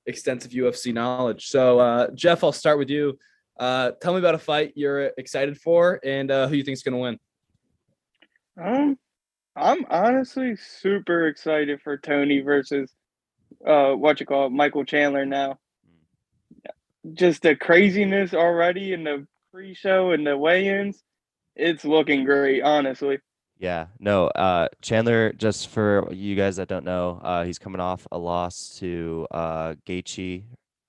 extensive 0.06 0.52
UFC 0.52 0.94
knowledge. 0.94 1.48
So 1.48 1.80
uh, 1.80 2.10
Jeff, 2.14 2.44
I'll 2.44 2.52
start 2.52 2.78
with 2.78 2.90
you. 2.90 3.18
Uh, 3.58 3.90
tell 4.00 4.12
me 4.12 4.20
about 4.20 4.36
a 4.36 4.38
fight 4.38 4.72
you're 4.76 5.10
excited 5.18 5.58
for 5.58 5.98
and 6.04 6.30
uh, 6.30 6.46
who 6.46 6.54
you 6.54 6.62
think 6.62 6.74
is 6.74 6.84
going 6.84 6.92
to 6.92 6.98
win. 6.98 7.18
Um, 8.62 8.98
I'm 9.56 9.84
honestly 9.90 10.54
super 10.54 11.26
excited 11.26 11.80
for 11.82 11.98
Tony 11.98 12.40
versus 12.40 12.94
uh 13.66 13.92
what 13.92 14.20
you 14.20 14.26
call 14.26 14.46
it, 14.46 14.52
Michael 14.52 14.84
Chandler 14.84 15.24
now. 15.24 15.58
Just 17.14 17.42
the 17.42 17.56
craziness 17.56 18.34
already 18.34 18.92
in 18.92 19.04
the 19.04 19.26
pre-show 19.52 20.12
and 20.12 20.26
the 20.26 20.36
weigh-ins, 20.36 21.02
it's 21.54 21.84
looking 21.84 22.24
great, 22.24 22.62
honestly. 22.62 23.18
Yeah, 23.58 23.86
no. 23.98 24.26
Uh, 24.28 24.68
Chandler, 24.82 25.32
just 25.32 25.68
for 25.68 26.12
you 26.12 26.36
guys 26.36 26.56
that 26.56 26.68
don't 26.68 26.84
know, 26.84 27.20
uh, 27.22 27.44
he's 27.44 27.58
coming 27.58 27.80
off 27.80 28.06
a 28.12 28.18
loss 28.18 28.76
to 28.80 29.26
uh, 29.30 29.74
Gaethje, 29.86 30.44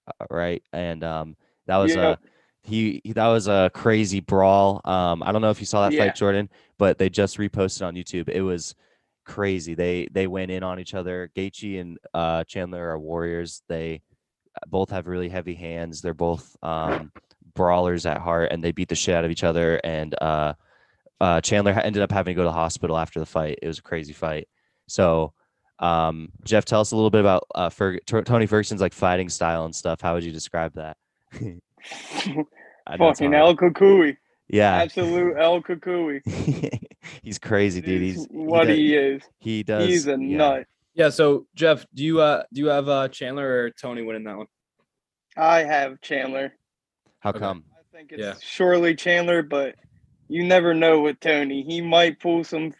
uh, 0.07 0.25
right? 0.29 0.61
And 0.73 1.03
um, 1.03 1.37
that 1.67 1.77
was 1.77 1.95
Yeah. 1.95 2.11
a 2.11 2.19
he, 2.63 2.99
he 3.05 3.13
that 3.13 3.27
was 3.27 3.47
a 3.47 3.71
crazy 3.73 4.19
brawl. 4.19 4.81
Um, 4.83 5.23
I 5.23 5.31
don't 5.31 5.41
know 5.41 5.49
if 5.51 5.61
you 5.61 5.65
saw 5.65 5.87
that 5.87 5.93
Yeah. 5.93 6.05
fight, 6.05 6.15
Jordan, 6.15 6.49
but 6.77 6.97
they 6.97 7.09
just 7.09 7.37
reposted 7.37 7.85
on 7.85 7.95
YouTube. 7.95 8.27
It 8.27 8.41
was 8.41 8.75
crazy. 9.25 9.73
They 9.73 10.07
they 10.11 10.27
went 10.27 10.51
in 10.51 10.63
on 10.63 10.77
each 10.79 10.93
other. 10.93 11.31
Gaethje 11.35 11.79
and 11.79 11.97
uh, 12.13 12.43
Chandler 12.43 12.89
are 12.89 12.99
warriors. 12.99 13.61
They 13.69 14.01
both 14.67 14.89
have 14.91 15.07
really 15.07 15.29
heavy 15.29 15.53
hands. 15.55 16.01
They're 16.01 16.13
both 16.13 16.55
um, 16.63 17.11
brawlers 17.53 18.05
at 18.05 18.17
heart, 18.19 18.51
and 18.51 18.63
they 18.63 18.71
beat 18.71 18.89
the 18.89 18.95
shit 18.95 19.15
out 19.15 19.25
of 19.25 19.31
each 19.31 19.43
other. 19.43 19.79
And 19.83 20.15
uh, 20.21 20.53
uh, 21.19 21.41
Chandler 21.41 21.71
ended 21.73 22.01
up 22.03 22.11
having 22.11 22.33
to 22.33 22.35
go 22.35 22.43
to 22.43 22.49
the 22.49 22.53
hospital 22.53 22.97
after 22.97 23.19
the 23.19 23.25
fight. 23.25 23.59
It 23.61 23.67
was 23.67 23.79
a 23.79 23.83
crazy 23.83 24.13
fight. 24.13 24.47
So, 24.87 25.33
um, 25.79 26.29
Jeff, 26.43 26.65
tell 26.65 26.81
us 26.81 26.91
a 26.91 26.95
little 26.95 27.09
bit 27.09 27.21
about 27.21 27.43
uh, 27.55 27.69
Ferg- 27.69 28.05
T- 28.05 28.21
Tony 28.21 28.45
Ferguson's 28.47 28.81
like 28.81 28.93
fighting 28.93 29.29
style 29.29 29.65
and 29.65 29.75
stuff. 29.75 30.01
How 30.01 30.13
would 30.13 30.23
you 30.23 30.31
describe 30.31 30.73
that? 30.75 30.97
I 32.87 32.95
know 32.97 33.09
it's 33.09 33.19
Fucking. 33.19 33.33
El 33.33 33.55
Cucuy. 33.55 34.17
yeah, 34.47 34.75
Absolute 34.77 35.35
El 35.37 35.61
Cucuy. 35.61 36.21
he's 37.21 37.37
crazy, 37.37 37.81
dude. 37.81 38.01
He's 38.01 38.25
he 38.25 38.27
what 38.31 38.65
does- 38.67 38.77
he 38.77 38.95
is. 38.95 39.23
he 39.39 39.63
does. 39.63 39.87
He's 39.87 40.07
a 40.07 40.11
yeah. 40.11 40.37
nut. 40.37 40.65
Yeah. 40.97 41.09
So 41.09 41.45
Jeff, 41.55 41.85
do 41.93 42.03
you 42.03 42.19
uh 42.19 42.43
do 42.51 42.59
you 42.61 42.67
have 42.67 42.89
uh 42.89 43.07
Chandler 43.07 43.47
or 43.65 43.69
Tony 43.69 44.01
winning 44.01 44.23
that 44.25 44.35
one? 44.37 44.47
I 45.37 45.59
have 45.63 46.01
Chandler. 46.01 46.53
How 47.19 47.29
Okay. 47.29 47.39
come? 47.39 47.63
I 47.71 47.97
think 47.97 48.11
it's 48.11 48.21
Yeah. 48.21 48.33
surely 48.41 48.95
Chandler, 48.95 49.43
but 49.43 49.75
you 50.27 50.43
never 50.43 50.73
know 50.73 50.99
with 51.01 51.19
Tony. 51.19 51.61
He 51.63 51.79
might 51.81 52.19
pull 52.19 52.43
some 52.43 52.73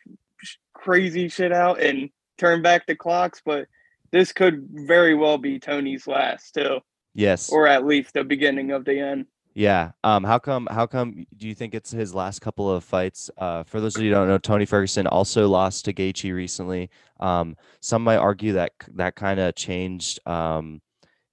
sh- 0.44 0.56
crazy 0.74 1.30
shit 1.30 1.52
out 1.54 1.80
and 1.80 2.10
turn 2.38 2.62
back 2.64 2.88
the 2.88 2.96
clocks, 2.96 3.42
but 3.46 3.68
this 4.12 4.32
could 4.34 4.68
very 4.70 5.14
well 5.14 5.38
be 5.38 5.60
Tony's 5.60 6.08
last 6.08 6.56
too, 6.56 6.80
Yes. 7.14 7.50
or 7.52 7.68
at 7.68 7.86
least 7.86 8.14
the 8.14 8.24
beginning 8.24 8.72
of 8.72 8.84
the 8.86 9.00
end. 9.00 9.28
Yeah. 9.58 9.94
Um. 10.04 10.24
How 10.24 10.38
come? 10.38 10.68
How 10.70 10.86
come? 10.86 11.26
Do 11.36 11.48
you 11.48 11.56
think 11.56 11.74
it's 11.74 11.90
his 11.90 12.14
last 12.14 12.42
couple 12.42 12.70
of 12.70 12.84
fights? 12.84 13.32
Uh. 13.40 13.64
For 13.64 13.82
those 13.82 13.96
of 13.96 14.04
you 14.04 14.10
who 14.10 14.14
don't 14.16 14.28
know, 14.28 14.38
Tony 14.38 14.68
Ferguson 14.68 15.08
also 15.08 15.48
lost 15.48 15.86
to 15.86 15.94
Gaethje 15.94 16.32
recently. 16.32 16.92
Um. 17.20 17.56
Some 17.82 18.04
might 18.04 18.18
argue 18.18 18.54
that 18.54 18.74
that 18.94 19.16
kind 19.16 19.40
of 19.40 19.56
changed 19.56 20.20
um 20.28 20.80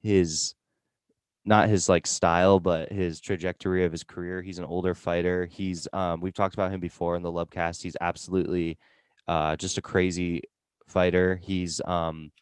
his 0.02 0.54
not 1.44 1.68
his 1.68 1.90
like 1.90 2.06
style, 2.06 2.60
but 2.60 2.90
his 2.90 3.20
trajectory 3.20 3.84
of 3.84 3.92
his 3.92 4.04
career. 4.04 4.40
He's 4.40 4.58
an 4.58 4.64
older 4.64 4.94
fighter. 4.94 5.44
He's 5.44 5.86
um. 5.92 6.22
We've 6.22 6.32
talked 6.32 6.54
about 6.54 6.72
him 6.72 6.80
before 6.80 7.16
in 7.16 7.22
the 7.22 7.30
Lubcast. 7.32 7.82
He's 7.82 7.96
absolutely 8.00 8.78
uh 9.28 9.56
just 9.56 9.76
a 9.76 9.82
crazy 9.82 10.44
fighter. 10.88 11.38
He's 11.42 11.78
um. 11.84 12.32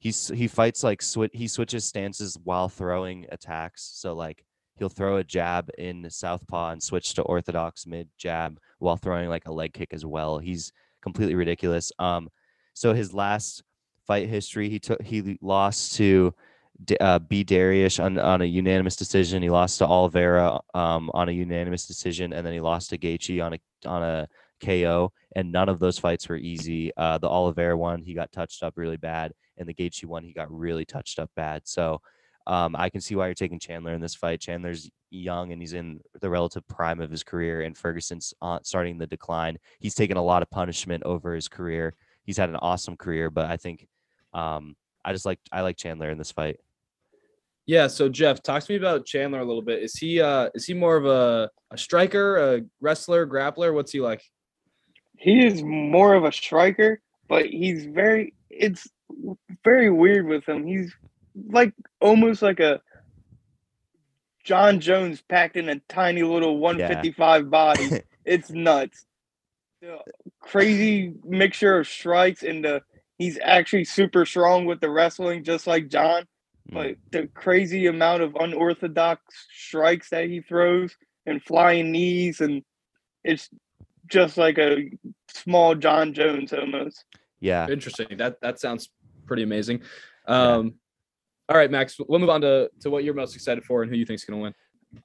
He's 0.00 0.26
he 0.26 0.48
fights 0.48 0.82
like 0.82 1.02
switch. 1.02 1.30
He 1.34 1.46
switches 1.46 1.84
stances 1.84 2.36
while 2.42 2.68
throwing 2.68 3.26
attacks. 3.30 3.92
So 3.94 4.14
like 4.14 4.44
he'll 4.80 4.88
throw 4.88 5.18
a 5.18 5.24
jab 5.24 5.70
in 5.76 6.08
southpaw 6.10 6.70
and 6.70 6.82
switch 6.82 7.14
to 7.14 7.22
orthodox 7.22 7.86
mid 7.86 8.08
jab 8.16 8.58
while 8.78 8.96
throwing 8.96 9.28
like 9.28 9.46
a 9.46 9.52
leg 9.52 9.74
kick 9.74 9.92
as 9.92 10.04
well. 10.04 10.38
He's 10.38 10.72
completely 11.02 11.34
ridiculous. 11.34 11.92
Um, 11.98 12.30
so 12.72 12.94
his 12.94 13.12
last 13.12 13.62
fight 14.06 14.28
history, 14.28 14.70
he 14.70 14.78
took 14.78 15.02
he 15.02 15.38
lost 15.42 15.96
to 15.96 16.34
uh, 16.98 17.18
B 17.18 17.44
Dariush 17.44 18.02
on, 18.02 18.18
on 18.18 18.40
a 18.40 18.46
unanimous 18.46 18.96
decision. 18.96 19.42
He 19.42 19.50
lost 19.50 19.78
to 19.78 19.86
Oliveira 19.86 20.60
um, 20.72 21.10
on 21.12 21.28
a 21.28 21.32
unanimous 21.32 21.86
decision, 21.86 22.32
and 22.32 22.44
then 22.44 22.54
he 22.54 22.60
lost 22.60 22.88
to 22.90 22.98
Gaethje 22.98 23.44
on 23.44 23.52
a 23.52 23.58
on 23.86 24.02
a 24.02 24.28
KO. 24.64 25.12
And 25.36 25.52
none 25.52 25.68
of 25.68 25.78
those 25.78 25.98
fights 25.98 26.26
were 26.28 26.38
easy. 26.38 26.90
Uh, 26.96 27.18
the 27.18 27.28
Oliveira 27.28 27.76
one, 27.76 28.02
he 28.02 28.14
got 28.14 28.32
touched 28.32 28.62
up 28.62 28.74
really 28.76 28.96
bad, 28.96 29.32
and 29.58 29.68
the 29.68 29.74
Gaethje 29.74 30.06
one, 30.06 30.24
he 30.24 30.32
got 30.32 30.50
really 30.50 30.86
touched 30.86 31.18
up 31.18 31.30
bad. 31.36 31.62
So 31.66 32.00
um, 32.50 32.74
I 32.76 32.90
can 32.90 33.00
see 33.00 33.14
why 33.14 33.26
you're 33.26 33.34
taking 33.34 33.60
Chandler 33.60 33.92
in 33.92 34.00
this 34.00 34.16
fight. 34.16 34.40
Chandler's 34.40 34.90
young 35.10 35.52
and 35.52 35.62
he's 35.62 35.72
in 35.72 36.00
the 36.20 36.28
relative 36.28 36.66
prime 36.66 37.00
of 37.00 37.08
his 37.08 37.22
career, 37.22 37.62
and 37.62 37.78
Ferguson's 37.78 38.34
uh, 38.42 38.58
starting 38.64 38.98
the 38.98 39.06
decline. 39.06 39.56
He's 39.78 39.94
taken 39.94 40.16
a 40.16 40.22
lot 40.22 40.42
of 40.42 40.50
punishment 40.50 41.04
over 41.04 41.32
his 41.32 41.46
career. 41.46 41.94
He's 42.24 42.36
had 42.36 42.48
an 42.48 42.56
awesome 42.56 42.96
career, 42.96 43.30
but 43.30 43.48
I 43.48 43.56
think 43.56 43.86
um, 44.34 44.74
I 45.04 45.12
just 45.12 45.26
like 45.26 45.38
I 45.52 45.60
like 45.60 45.76
Chandler 45.76 46.10
in 46.10 46.18
this 46.18 46.32
fight. 46.32 46.56
Yeah, 47.66 47.86
so 47.86 48.08
Jeff, 48.08 48.42
talk 48.42 48.64
to 48.64 48.72
me 48.72 48.78
about 48.78 49.06
Chandler 49.06 49.38
a 49.38 49.44
little 49.44 49.62
bit. 49.62 49.80
Is 49.80 49.94
he 49.94 50.20
uh 50.20 50.50
is 50.52 50.66
he 50.66 50.74
more 50.74 50.96
of 50.96 51.06
a, 51.06 51.50
a 51.70 51.78
striker, 51.78 52.56
a 52.56 52.62
wrestler, 52.80 53.28
grappler? 53.28 53.72
What's 53.72 53.92
he 53.92 54.00
like? 54.00 54.24
He 55.16 55.46
is 55.46 55.62
more 55.62 56.14
of 56.14 56.24
a 56.24 56.32
striker, 56.32 57.00
but 57.28 57.46
he's 57.46 57.86
very. 57.86 58.34
It's 58.48 58.88
very 59.62 59.88
weird 59.90 60.26
with 60.26 60.44
him. 60.48 60.66
He's 60.66 60.92
like 61.48 61.72
almost 62.00 62.42
like 62.42 62.60
a 62.60 62.80
Jon 64.44 64.80
Jones 64.80 65.22
packed 65.22 65.56
in 65.56 65.68
a 65.68 65.78
tiny 65.88 66.22
little 66.22 66.58
155 66.58 67.50
body. 67.50 68.02
It's 68.22 68.50
nuts. 68.50 69.06
The 69.80 69.98
crazy 70.40 71.14
mixture 71.24 71.78
of 71.78 71.88
strikes 71.88 72.42
and 72.42 72.62
the 72.62 72.82
he's 73.16 73.38
actually 73.42 73.84
super 73.84 74.26
strong 74.26 74.66
with 74.66 74.80
the 74.80 74.90
wrestling, 74.90 75.42
just 75.42 75.66
like 75.66 75.88
Jon. 75.88 76.26
Mm. 76.70 76.74
But 76.74 76.96
the 77.10 77.28
crazy 77.28 77.86
amount 77.86 78.22
of 78.22 78.36
unorthodox 78.36 79.22
strikes 79.52 80.10
that 80.10 80.26
he 80.26 80.42
throws 80.42 80.96
and 81.26 81.42
flying 81.42 81.90
knees, 81.92 82.40
and 82.40 82.62
it's 83.24 83.48
just 84.06 84.36
like 84.36 84.58
a 84.58 84.90
small 85.28 85.74
Jon 85.74 86.12
Jones 86.12 86.52
almost. 86.52 87.04
yeah, 87.40 87.68
Interesting. 87.68 88.18
That 88.18 88.40
that 88.42 88.60
sounds 88.60 88.90
pretty 89.26 89.42
amazing. 89.42 89.82
Um 90.26 90.74
all 91.50 91.56
right, 91.56 91.70
Max, 91.70 91.96
we'll 92.08 92.20
move 92.20 92.30
on 92.30 92.40
to, 92.42 92.70
to 92.80 92.90
what 92.90 93.02
you're 93.02 93.12
most 93.14 93.34
excited 93.34 93.64
for 93.64 93.82
and 93.82 93.90
who 93.90 93.96
you 93.98 94.06
think's 94.06 94.24
gonna 94.24 94.40
win. 94.40 94.54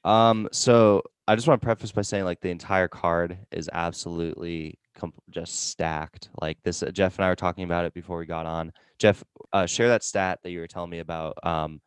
Um, 0.04 0.48
so 0.52 1.02
I 1.28 1.36
just 1.36 1.48
want 1.48 1.60
to 1.60 1.66
preface 1.66 1.92
by 1.92 2.04
saying 2.04 2.24
like 2.24 2.40
the 2.42 2.50
entire 2.52 2.88
card 2.88 3.38
is 3.52 3.68
absolutely 3.74 4.78
com- 4.96 5.14
just 5.32 5.70
stacked. 5.70 6.30
Like 6.40 6.58
this, 6.64 6.84
uh, 6.84 6.92
Jeff 6.92 7.18
and 7.18 7.26
I 7.26 7.30
were 7.30 7.36
talking 7.36 7.64
about 7.64 7.86
it 7.86 7.94
before 7.96 8.20
we 8.20 8.28
got 8.28 8.46
on. 8.46 8.72
Jeff, 9.00 9.24
uh, 9.54 9.66
share 9.66 9.88
that 9.90 10.04
stat 10.04 10.40
that 10.44 10.52
you 10.52 10.60
were 10.60 10.68
telling 10.68 10.92
me 10.92 11.00
about 11.00 11.36
um, 11.44 11.82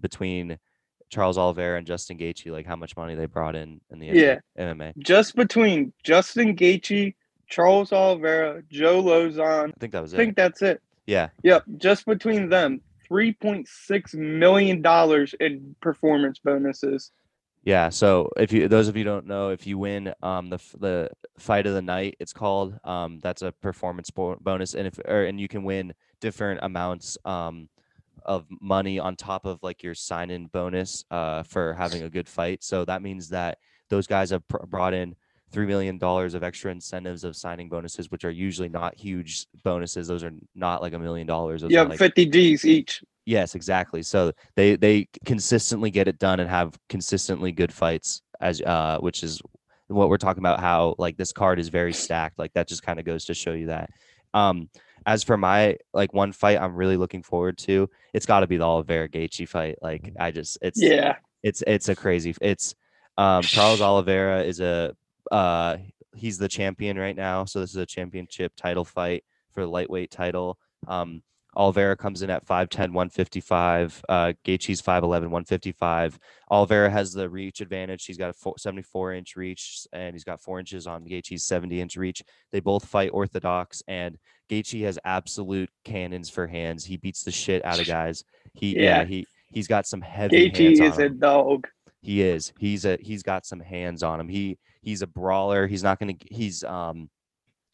between 0.00 0.58
Charles 1.10 1.38
Oliveira 1.38 1.78
and 1.78 1.86
Justin 1.86 2.18
Gaethje, 2.18 2.52
like 2.52 2.66
how 2.66 2.76
much 2.76 2.94
money 2.94 3.14
they 3.14 3.24
brought 3.26 3.56
in 3.56 3.80
in 3.90 3.98
the 3.98 4.06
Yeah. 4.08 4.38
MMA. 4.58 4.92
Just 4.98 5.34
between 5.34 5.94
Justin 6.04 6.54
Gaethje, 6.54 7.14
Charles 7.48 7.92
Oliveira, 7.92 8.62
Joe 8.70 9.02
Lauzon, 9.02 9.70
I 9.70 9.72
think 9.80 9.92
that 9.92 10.02
was 10.02 10.12
it. 10.12 10.16
I 10.16 10.18
think 10.18 10.36
that's 10.36 10.60
it. 10.60 10.82
Yeah, 11.06 11.30
Yep, 11.42 11.64
just 11.78 12.04
between 12.04 12.50
them, 12.50 12.82
three 13.08 13.32
point 13.32 13.68
six 13.68 14.14
million 14.14 14.82
dollars 14.82 15.34
in 15.40 15.74
performance 15.80 16.38
bonuses. 16.44 17.10
yeah. 17.64 17.88
So 17.90 18.30
if 18.36 18.52
you, 18.52 18.68
those 18.68 18.88
of 18.88 18.96
you 18.96 19.04
don't 19.04 19.26
know, 19.26 19.50
if 19.50 19.66
you 19.66 19.78
win 19.78 20.12
um 20.22 20.50
the 20.50 20.58
the 20.78 21.10
fight 21.38 21.66
of 21.66 21.74
the 21.74 21.82
night, 21.82 22.16
it's 22.20 22.32
called 22.32 22.78
um 22.84 23.18
that's 23.20 23.42
a 23.42 23.52
performance 23.52 24.10
bonus, 24.10 24.74
and 24.74 24.86
if 24.86 24.98
or 25.04 25.24
and 25.24 25.40
you 25.40 25.48
can 25.48 25.64
win 25.64 25.94
different 26.20 26.60
amounts 26.62 27.18
um 27.24 27.68
of 28.24 28.46
money 28.60 28.98
on 28.98 29.16
top 29.16 29.46
of 29.46 29.58
like 29.62 29.82
your 29.82 29.94
sign 29.94 30.30
in 30.30 30.46
bonus 30.46 31.04
uh, 31.10 31.42
for 31.44 31.74
having 31.74 32.02
a 32.02 32.10
good 32.10 32.28
fight. 32.28 32.62
So 32.62 32.84
that 32.84 33.00
means 33.02 33.30
that 33.30 33.58
those 33.88 34.06
guys 34.06 34.30
have 34.30 34.46
pr- 34.48 34.66
brought 34.66 34.92
in 34.92 35.16
three 35.50 35.66
million 35.66 35.98
dollars 35.98 36.34
of 36.34 36.42
extra 36.42 36.70
incentives 36.70 37.24
of 37.24 37.36
signing 37.36 37.68
bonuses, 37.68 38.10
which 38.10 38.24
are 38.24 38.30
usually 38.30 38.68
not 38.68 38.94
huge 38.94 39.46
bonuses. 39.64 40.08
Those 40.08 40.22
are 40.24 40.32
not 40.54 40.82
like 40.82 40.92
a 40.92 40.98
million 40.98 41.26
dollars. 41.26 41.64
Yeah, 41.68 41.82
like- 41.82 41.98
50 41.98 42.26
G's 42.26 42.64
each. 42.64 43.02
Yes, 43.24 43.54
exactly. 43.54 44.02
So 44.02 44.32
they 44.56 44.76
they 44.76 45.06
consistently 45.26 45.90
get 45.90 46.08
it 46.08 46.18
done 46.18 46.40
and 46.40 46.48
have 46.48 46.78
consistently 46.88 47.52
good 47.52 47.72
fights 47.72 48.22
as 48.40 48.62
uh 48.62 48.98
which 49.00 49.22
is 49.22 49.42
what 49.88 50.08
we're 50.08 50.16
talking 50.16 50.42
about 50.42 50.60
how 50.60 50.94
like 50.98 51.16
this 51.16 51.32
card 51.32 51.58
is 51.58 51.68
very 51.68 51.92
stacked. 51.92 52.38
Like 52.38 52.52
that 52.54 52.68
just 52.68 52.82
kind 52.82 52.98
of 52.98 53.04
goes 53.04 53.26
to 53.26 53.34
show 53.34 53.52
you 53.52 53.66
that. 53.66 53.90
Um 54.34 54.70
as 55.06 55.22
for 55.24 55.36
my 55.36 55.76
like 55.94 56.12
one 56.14 56.32
fight 56.32 56.58
I'm 56.58 56.74
really 56.74 56.96
looking 56.96 57.22
forward 57.22 57.56
to, 57.58 57.88
it's 58.14 58.26
got 58.26 58.40
to 58.40 58.46
be 58.46 58.56
the 58.56 58.64
Oliveira 58.64 59.08
Gaethje 59.08 59.46
fight. 59.48 59.76
Like 59.82 60.10
I 60.18 60.30
just 60.30 60.56
it's 60.62 60.80
Yeah. 60.80 61.16
it's 61.42 61.62
it's 61.66 61.88
a 61.90 61.94
crazy 61.94 62.34
it's 62.40 62.74
um 63.18 63.42
Charles 63.42 63.80
Oliveira 63.82 64.42
is 64.42 64.60
a 64.60 64.94
uh 65.30 65.76
he's 66.14 66.38
the 66.38 66.48
champion 66.48 66.98
right 66.98 67.16
now 67.16 67.44
so 67.44 67.60
this 67.60 67.70
is 67.70 67.76
a 67.76 67.86
championship 67.86 68.52
title 68.56 68.84
fight 68.84 69.24
for 69.52 69.62
the 69.62 69.68
lightweight 69.70 70.10
title. 70.10 70.58
Um 70.86 71.22
Oliveira 71.56 71.96
comes 71.96 72.22
in 72.22 72.30
at 72.30 72.46
5'10 72.46 72.92
155 72.92 74.04
uh 74.08 74.32
Gaethje's 74.44 74.80
5'11 74.82 75.30
155 75.30 76.18
Oliveira 76.50 76.90
has 76.90 77.12
the 77.12 77.28
reach 77.28 77.60
advantage. 77.60 78.04
He's 78.04 78.18
got 78.18 78.30
a 78.30 78.32
four, 78.32 78.54
74 78.58 79.14
inch 79.14 79.34
reach 79.36 79.86
and 79.92 80.14
he's 80.14 80.24
got 80.24 80.40
4 80.40 80.60
inches 80.60 80.86
on 80.86 81.04
Gaethje's 81.04 81.46
70 81.46 81.80
inch 81.80 81.96
reach. 81.96 82.22
They 82.52 82.60
both 82.60 82.84
fight 82.84 83.10
orthodox 83.12 83.82
and 83.88 84.18
Gaethje 84.50 84.82
has 84.84 84.98
absolute 85.04 85.70
cannons 85.84 86.30
for 86.30 86.46
hands. 86.46 86.84
He 86.84 86.96
beats 86.96 87.22
the 87.22 87.32
shit 87.32 87.64
out 87.64 87.80
of 87.80 87.86
guys. 87.98 88.24
He 88.54 88.76
yeah, 88.76 89.00
Yeah. 89.00 89.04
he 89.04 89.26
he's 89.50 89.66
got 89.66 89.86
some 89.86 90.00
heavy 90.00 90.50
Gaethje 90.50 90.78
hands 90.78 90.80
on 90.80 90.86
is 90.86 90.98
a 90.98 91.08
dog. 91.08 91.66
He 92.08 92.22
is. 92.22 92.54
He's 92.58 92.86
a 92.86 92.96
he's 93.02 93.22
got 93.22 93.44
some 93.44 93.60
hands 93.60 94.02
on 94.02 94.18
him. 94.18 94.28
He 94.30 94.56
he's 94.80 95.02
a 95.02 95.06
brawler. 95.06 95.66
He's 95.66 95.82
not 95.82 96.00
gonna 96.00 96.14
he's 96.30 96.64
um 96.64 97.10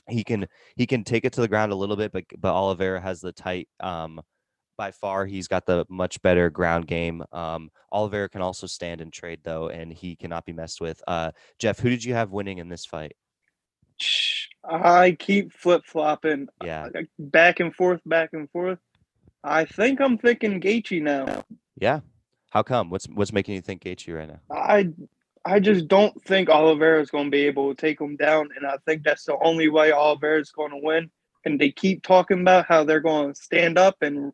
he 0.09 0.25
can 0.25 0.49
he 0.75 0.89
can 0.89 1.05
take 1.05 1.25
it 1.25 1.33
to 1.35 1.41
the 1.41 1.47
ground 1.47 1.71
a 1.71 1.77
little 1.77 1.95
bit, 1.95 2.11
but 2.11 2.25
but 2.37 2.53
Oliveira 2.53 3.01
has 3.01 3.21
the 3.21 3.31
tight 3.31 3.69
um 3.79 4.21
by 4.77 4.91
far 4.91 5.25
he's 5.25 5.47
got 5.47 5.67
the 5.67 5.87
much 5.89 6.21
better 6.23 6.51
ground 6.51 6.89
game. 6.89 7.23
Um 7.31 7.71
Oliveira 7.93 8.29
can 8.29 8.43
also 8.43 8.67
stand 8.67 9.01
and 9.01 9.13
trade 9.13 9.39
though, 9.45 9.69
and 9.69 9.93
he 9.93 10.17
cannot 10.17 10.45
be 10.45 10.53
messed 10.53 10.81
with. 10.81 11.01
Uh 11.07 11.31
Jeff, 11.61 11.79
who 11.79 11.89
did 11.89 12.03
you 12.03 12.15
have 12.15 12.33
winning 12.33 12.59
in 12.59 12.69
this 12.69 12.85
fight? 12.85 13.13
I 14.65 15.13
keep 15.17 15.53
flip 15.53 15.83
flopping 15.87 16.49
Yeah. 16.65 16.89
back 17.21 17.61
and 17.61 17.73
forth, 17.73 18.01
back 18.05 18.31
and 18.33 18.51
forth. 18.51 18.81
I 19.45 19.65
think 19.65 20.01
I'm 20.01 20.19
thinking 20.19 20.61
Gaethje 20.61 21.01
now. 21.01 21.45
Yeah. 21.79 22.01
How 22.55 22.63
come? 22.63 22.89
What's 22.89 23.07
what's 23.07 23.33
making 23.33 23.57
you 23.57 23.61
think 23.61 23.83
Gaethje 23.83 24.17
right 24.17 24.29
now? 24.29 24.39
I 24.49 24.89
I 25.45 25.59
just 25.59 25.89
don't 25.89 26.23
think 26.23 26.49
Oliveira 26.49 27.03
is 27.03 27.11
going 27.11 27.25
to 27.25 27.31
be 27.31 27.47
able 27.47 27.75
to 27.75 27.81
take 27.81 28.01
him 28.01 28.15
down, 28.15 28.49
and 28.57 28.65
I 28.65 28.77
think 28.87 29.03
that's 29.03 29.25
the 29.25 29.37
only 29.43 29.69
way 29.69 29.93
Oliveira 29.93 30.41
is 30.41 30.53
going 30.53 30.71
to 30.71 30.79
win. 30.81 31.11
And 31.45 31.61
they 31.61 31.73
keep 31.73 32.05
talking 32.05 32.41
about 32.41 32.67
how 32.67 32.85
they're 32.85 33.01
going 33.01 33.35
to 33.35 33.43
stand 33.43 33.77
up 33.77 33.97
and 34.03 34.33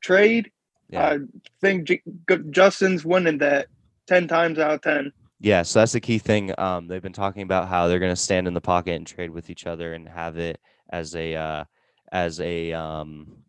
trade. 0.00 0.52
Yeah. 0.88 1.06
I 1.06 1.18
think 1.60 1.88
J- 1.88 2.02
Justin's 2.50 3.04
winning 3.04 3.38
that 3.38 3.66
ten 4.06 4.28
times 4.28 4.60
out 4.60 4.74
of 4.74 4.82
ten. 4.82 5.12
Yeah, 5.40 5.62
so 5.62 5.80
that's 5.80 5.92
the 5.92 6.00
key 6.00 6.18
thing. 6.18 6.54
Um, 6.56 6.86
they've 6.86 7.02
been 7.02 7.12
talking 7.12 7.42
about 7.42 7.66
how 7.66 7.88
they're 7.88 7.98
going 7.98 8.12
to 8.12 8.16
stand 8.16 8.46
in 8.46 8.54
the 8.54 8.60
pocket 8.60 8.92
and 8.92 9.06
trade 9.06 9.30
with 9.30 9.50
each 9.50 9.66
other 9.66 9.92
and 9.92 10.08
have 10.08 10.38
it 10.38 10.60
as 10.90 11.16
a 11.16 11.34
uh, 11.34 11.64
as 12.12 12.40
a 12.40 12.72
um, 12.72 13.44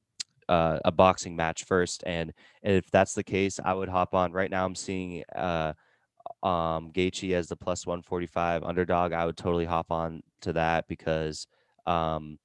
uh, 0.49 0.79
a 0.85 0.91
boxing 0.91 1.35
match 1.35 1.63
first. 1.63 2.03
And 2.05 2.33
if 2.61 2.89
that's 2.91 3.13
the 3.13 3.23
case, 3.23 3.59
I 3.63 3.73
would 3.73 3.89
hop 3.89 4.13
on. 4.13 4.31
Right 4.31 4.51
now, 4.51 4.65
I'm 4.65 4.75
seeing 4.75 5.23
uh, 5.35 5.73
um, 6.43 6.91
Gaethje 6.91 7.33
as 7.33 7.47
the 7.47 7.55
plus 7.55 7.85
145 7.85 8.63
underdog. 8.63 9.13
I 9.13 9.25
would 9.25 9.37
totally 9.37 9.65
hop 9.65 9.91
on 9.91 10.21
to 10.41 10.53
that 10.53 10.87
because 10.87 11.47
um, 11.85 12.37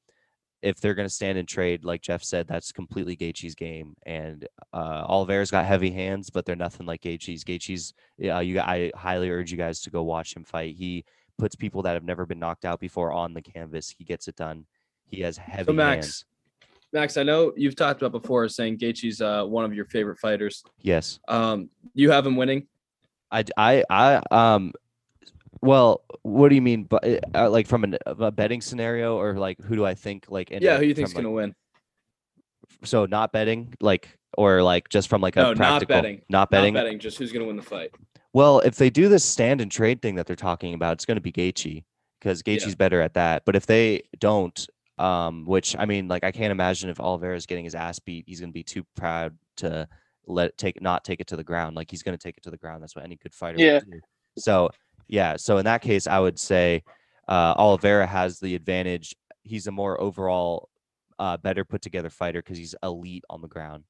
if 0.62 0.80
they're 0.80 0.94
going 0.94 1.08
to 1.08 1.14
stand 1.14 1.38
and 1.38 1.48
trade, 1.48 1.84
like 1.84 2.02
Jeff 2.02 2.22
said, 2.22 2.46
that's 2.46 2.72
completely 2.72 3.16
Gaethje's 3.16 3.54
game. 3.54 3.94
And 4.04 4.46
uh, 4.72 5.04
Oliveira's 5.06 5.50
got 5.50 5.64
heavy 5.64 5.90
hands, 5.90 6.30
but 6.30 6.44
they're 6.44 6.56
nothing 6.56 6.86
like 6.86 7.02
Gaethje's. 7.02 7.44
Gaethje's 7.44 7.94
yeah, 8.18 8.40
you 8.40 8.60
I 8.60 8.92
highly 8.94 9.30
urge 9.30 9.50
you 9.50 9.58
guys 9.58 9.80
to 9.82 9.90
go 9.90 10.02
watch 10.02 10.36
him 10.36 10.44
fight. 10.44 10.76
He 10.76 11.04
puts 11.38 11.56
people 11.56 11.82
that 11.82 11.94
have 11.94 12.04
never 12.04 12.26
been 12.26 12.38
knocked 12.38 12.64
out 12.64 12.80
before 12.80 13.12
on 13.12 13.32
the 13.32 13.42
canvas. 13.42 13.94
He 13.96 14.04
gets 14.04 14.28
it 14.28 14.36
done. 14.36 14.66
He 15.06 15.22
has 15.22 15.38
heavy 15.38 15.64
So 15.64 15.72
Max, 15.72 16.06
hands. 16.06 16.24
Max, 16.92 17.16
I 17.16 17.22
know 17.22 17.52
you've 17.56 17.76
talked 17.76 18.02
about 18.02 18.20
before 18.20 18.48
saying 18.48 18.78
Gaethje's 18.78 19.20
uh, 19.20 19.44
one 19.44 19.64
of 19.64 19.72
your 19.74 19.84
favorite 19.84 20.18
fighters. 20.18 20.64
Yes. 20.82 21.20
Um, 21.28 21.70
you 21.94 22.10
have 22.10 22.26
him 22.26 22.36
winning. 22.36 22.66
I, 23.30 23.44
I, 23.88 24.20
um 24.32 24.72
well, 25.62 26.02
what 26.22 26.48
do 26.48 26.54
you 26.56 26.62
mean 26.62 26.84
but 26.84 27.04
uh, 27.34 27.48
like 27.50 27.66
from 27.68 27.84
an, 27.84 27.96
a 28.06 28.30
betting 28.32 28.60
scenario 28.60 29.16
or 29.18 29.34
like 29.34 29.60
who 29.60 29.76
do 29.76 29.84
I 29.84 29.94
think 29.94 30.24
like 30.28 30.50
in 30.50 30.62
yeah, 30.62 30.74
a- 30.74 30.78
who 30.78 30.84
you 30.86 30.94
think's 30.94 31.12
from, 31.12 31.22
gonna 31.22 31.34
like, 31.34 31.42
win? 31.44 31.54
so 32.82 33.04
not 33.06 33.30
betting 33.30 33.74
like 33.80 34.08
or 34.38 34.62
like 34.62 34.88
just 34.88 35.08
from 35.08 35.20
like 35.20 35.36
a 35.36 35.40
No, 35.42 35.48
not 35.48 35.56
practical 35.56 35.94
betting. 35.96 36.22
not 36.28 36.50
betting 36.50 36.74
Not 36.74 36.84
betting, 36.84 36.98
just 36.98 37.18
who's 37.18 37.30
gonna 37.30 37.44
win 37.44 37.56
the 37.56 37.62
fight. 37.62 37.90
Well, 38.32 38.60
if 38.60 38.76
they 38.76 38.90
do 38.90 39.08
this 39.08 39.24
stand 39.24 39.60
and 39.60 39.70
trade 39.70 40.00
thing 40.02 40.14
that 40.16 40.26
they're 40.26 40.34
talking 40.36 40.72
about, 40.74 40.92
it's 40.94 41.04
going 41.04 41.16
to 41.16 41.20
be 41.20 41.32
Gaethje 41.32 41.82
because 42.20 42.42
Yeah. 42.46 42.54
Gaethje's 42.54 42.76
better 42.76 43.00
at 43.00 43.14
that. 43.14 43.42
But 43.44 43.56
if 43.56 43.66
they 43.66 44.02
don't, 44.20 44.66
um, 45.00 45.46
which 45.46 45.74
I 45.78 45.86
mean, 45.86 46.08
like 46.08 46.24
I 46.24 46.30
can't 46.30 46.52
imagine 46.52 46.90
if 46.90 47.00
Oliveira's 47.00 47.46
getting 47.46 47.64
his 47.64 47.74
ass 47.74 47.98
beat, 47.98 48.24
he's 48.26 48.40
going 48.40 48.50
to 48.50 48.54
be 48.54 48.62
too 48.62 48.84
proud 48.96 49.36
to 49.56 49.88
let 50.26 50.56
take 50.58 50.80
not 50.82 51.04
take 51.04 51.20
it 51.20 51.26
to 51.28 51.36
the 51.36 51.44
ground. 51.44 51.74
Like 51.74 51.90
he's 51.90 52.02
going 52.02 52.16
to 52.16 52.22
take 52.22 52.36
it 52.36 52.42
to 52.44 52.50
the 52.50 52.58
ground. 52.58 52.82
That's 52.82 52.94
what 52.94 53.04
any 53.04 53.16
good 53.16 53.32
fighter 53.32 53.58
Yeah. 53.58 53.80
would 53.84 53.92
do. 53.92 54.00
So 54.36 54.70
yeah, 55.08 55.36
so 55.36 55.56
in 55.56 55.64
that 55.64 55.80
case, 55.80 56.06
I 56.06 56.20
would 56.20 56.38
say 56.38 56.82
uh, 57.26 57.54
Oliveira 57.56 58.06
has 58.06 58.40
the 58.40 58.54
advantage. 58.54 59.16
He's 59.42 59.66
a 59.66 59.72
more 59.72 59.98
overall 60.00 60.68
uh, 61.18 61.38
better 61.38 61.64
put 61.64 61.80
together 61.80 62.10
fighter 62.10 62.42
because 62.42 62.58
he's 62.58 62.74
elite 62.82 63.24
on 63.30 63.40
the 63.40 63.48
ground. 63.48 63.84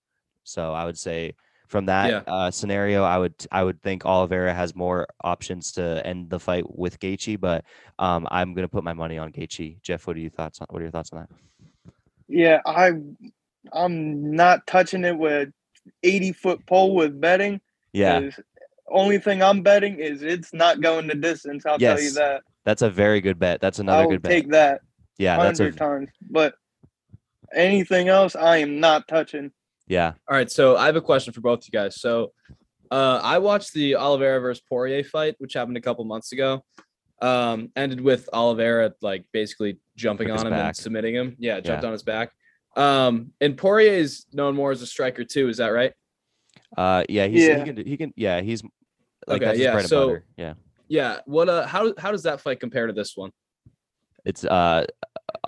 So 0.45 0.73
I 0.73 0.85
would 0.85 0.99
say 0.99 1.35
from 1.71 1.87
that 1.87 2.11
Yeah. 2.11 2.23
uh, 2.27 2.51
scenario, 2.51 3.05
I 3.05 3.17
would 3.17 3.35
I 3.53 3.63
would 3.63 3.81
think 3.81 4.05
Oliveira 4.05 4.53
has 4.53 4.75
more 4.75 5.07
options 5.23 5.71
to 5.73 6.05
end 6.05 6.29
the 6.29 6.41
fight 6.41 6.65
with 6.77 6.99
Gaethje, 6.99 7.39
but 7.41 7.65
um, 8.01 8.27
I'm 8.31 8.55
gonna 8.55 8.69
put 8.69 8.83
my 8.83 8.93
money 8.93 9.19
on 9.19 9.31
Gaethje. 9.31 9.81
Jeff, 9.81 10.05
what 10.07 10.17
are 10.17 10.21
your 10.21 10.31
thoughts 10.31 10.61
on 10.61 10.67
what 10.71 10.81
are 10.81 10.83
your 10.83 10.91
thoughts 10.91 11.13
on 11.13 11.21
that? 11.21 11.93
Yeah, 12.27 12.61
I 12.67 12.91
I'm 13.73 14.35
not 14.35 14.67
touching 14.67 15.05
it 15.05 15.17
with 15.17 15.51
eighty 16.03 16.33
foot 16.33 16.67
pole 16.67 16.97
with 16.97 17.21
betting. 17.21 17.61
Yeah. 17.93 18.31
Only 18.91 19.19
thing 19.19 19.41
I'm 19.41 19.63
betting 19.63 20.01
is 20.01 20.23
it's 20.23 20.53
not 20.53 20.81
going 20.81 21.07
the 21.07 21.15
distance. 21.15 21.65
I'll 21.65 21.79
tell 21.79 22.01
you 22.01 22.11
that. 22.15 22.43
that's 22.65 22.83
a 22.83 22.91
very 22.91 23.21
good 23.21 23.39
bet. 23.39 23.61
That's 23.61 23.79
I 23.79 23.83
another 23.83 24.03
will 24.05 24.11
good 24.15 24.23
bet. 24.23 24.33
take 24.33 24.49
that 24.51 24.81
Yeah, 25.19 25.37
that's 25.39 25.61
a 25.61 25.63
hundred 25.63 25.79
times. 25.79 26.09
But 26.29 26.55
anything 27.55 28.09
else, 28.09 28.35
I 28.35 28.57
am 28.57 28.81
not 28.81 29.07
touching. 29.07 29.53
Yeah. 29.91 30.13
All 30.31 30.37
right, 30.37 30.51
so 30.51 30.77
I 30.77 30.87
have 30.87 30.97
a 30.97 31.01
question 31.01 31.33
for 31.33 31.41
both 31.41 31.59
of 31.61 31.67
you 31.67 31.73
guys. 31.73 32.01
So, 32.01 32.33
uh, 32.91 33.21
I 33.23 33.39
watched 33.39 33.73
the 33.75 33.97
Oliveira 33.97 34.41
versus 34.41 34.63
Poirier 34.69 35.05
fight, 35.05 35.35
which 35.39 35.53
happened 35.55 35.77
a 35.77 35.81
couple 35.81 36.05
months 36.05 36.33
ago. 36.33 36.65
Um, 37.23 37.71
ended 37.77 38.01
with 38.01 38.29
Oliveira 38.33 38.95
like 39.03 39.27
basically 39.33 39.79
jumping 39.97 40.29
Took 40.29 40.39
on 40.41 40.47
him 40.47 40.53
back. 40.53 40.67
and 40.69 40.77
submitting 40.77 41.15
him. 41.15 41.37
Yeah, 41.39 41.61
jumped 41.61 41.83
Yeah. 41.83 41.87
on 41.89 41.93
his 41.93 42.03
back. 42.03 42.33
Um, 42.77 43.33
and 43.43 43.59
Poirier 43.59 43.93
is 43.93 44.25
known 44.33 44.55
more 44.55 44.71
as 44.71 44.81
a 44.81 44.87
striker 44.87 45.25
too. 45.25 45.49
Is 45.49 45.59
that 45.59 45.69
right? 45.69 45.93
Uh, 46.77 47.05
yeah, 47.09 47.27
he's 47.27 47.47
Yeah. 47.47 47.59
he 47.59 47.65
can 47.65 47.87
he 47.87 47.97
can 47.99 48.13
yeah 48.17 48.41
he's 48.41 48.63
like 49.27 49.43
Okay, 49.43 49.45
that's 49.45 49.59
yeah, 49.59 49.79
so- 49.83 50.07
butter. 50.07 50.25
Yeah, 50.39 50.55
Yeah. 50.89 51.19
What? 51.27 51.49
Uh, 51.51 51.67
how 51.67 51.93
how 51.99 52.11
does 52.11 52.23
that 52.23 52.41
fight 52.41 52.59
compare 52.61 52.87
to 52.87 52.93
this 52.95 53.17
one? 53.17 53.33
it's 54.25 54.45
uh 54.45 54.85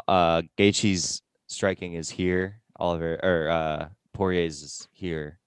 uh 0.08 0.42
Gaethje's 0.58 1.22
striking 1.46 1.94
is 1.94 2.10
here. 2.10 2.60
Oliver 2.76 3.18
or 3.22 3.48
uh 3.50 3.88
Poirier's 4.14 4.62
is 4.62 4.88
here. 4.92 5.38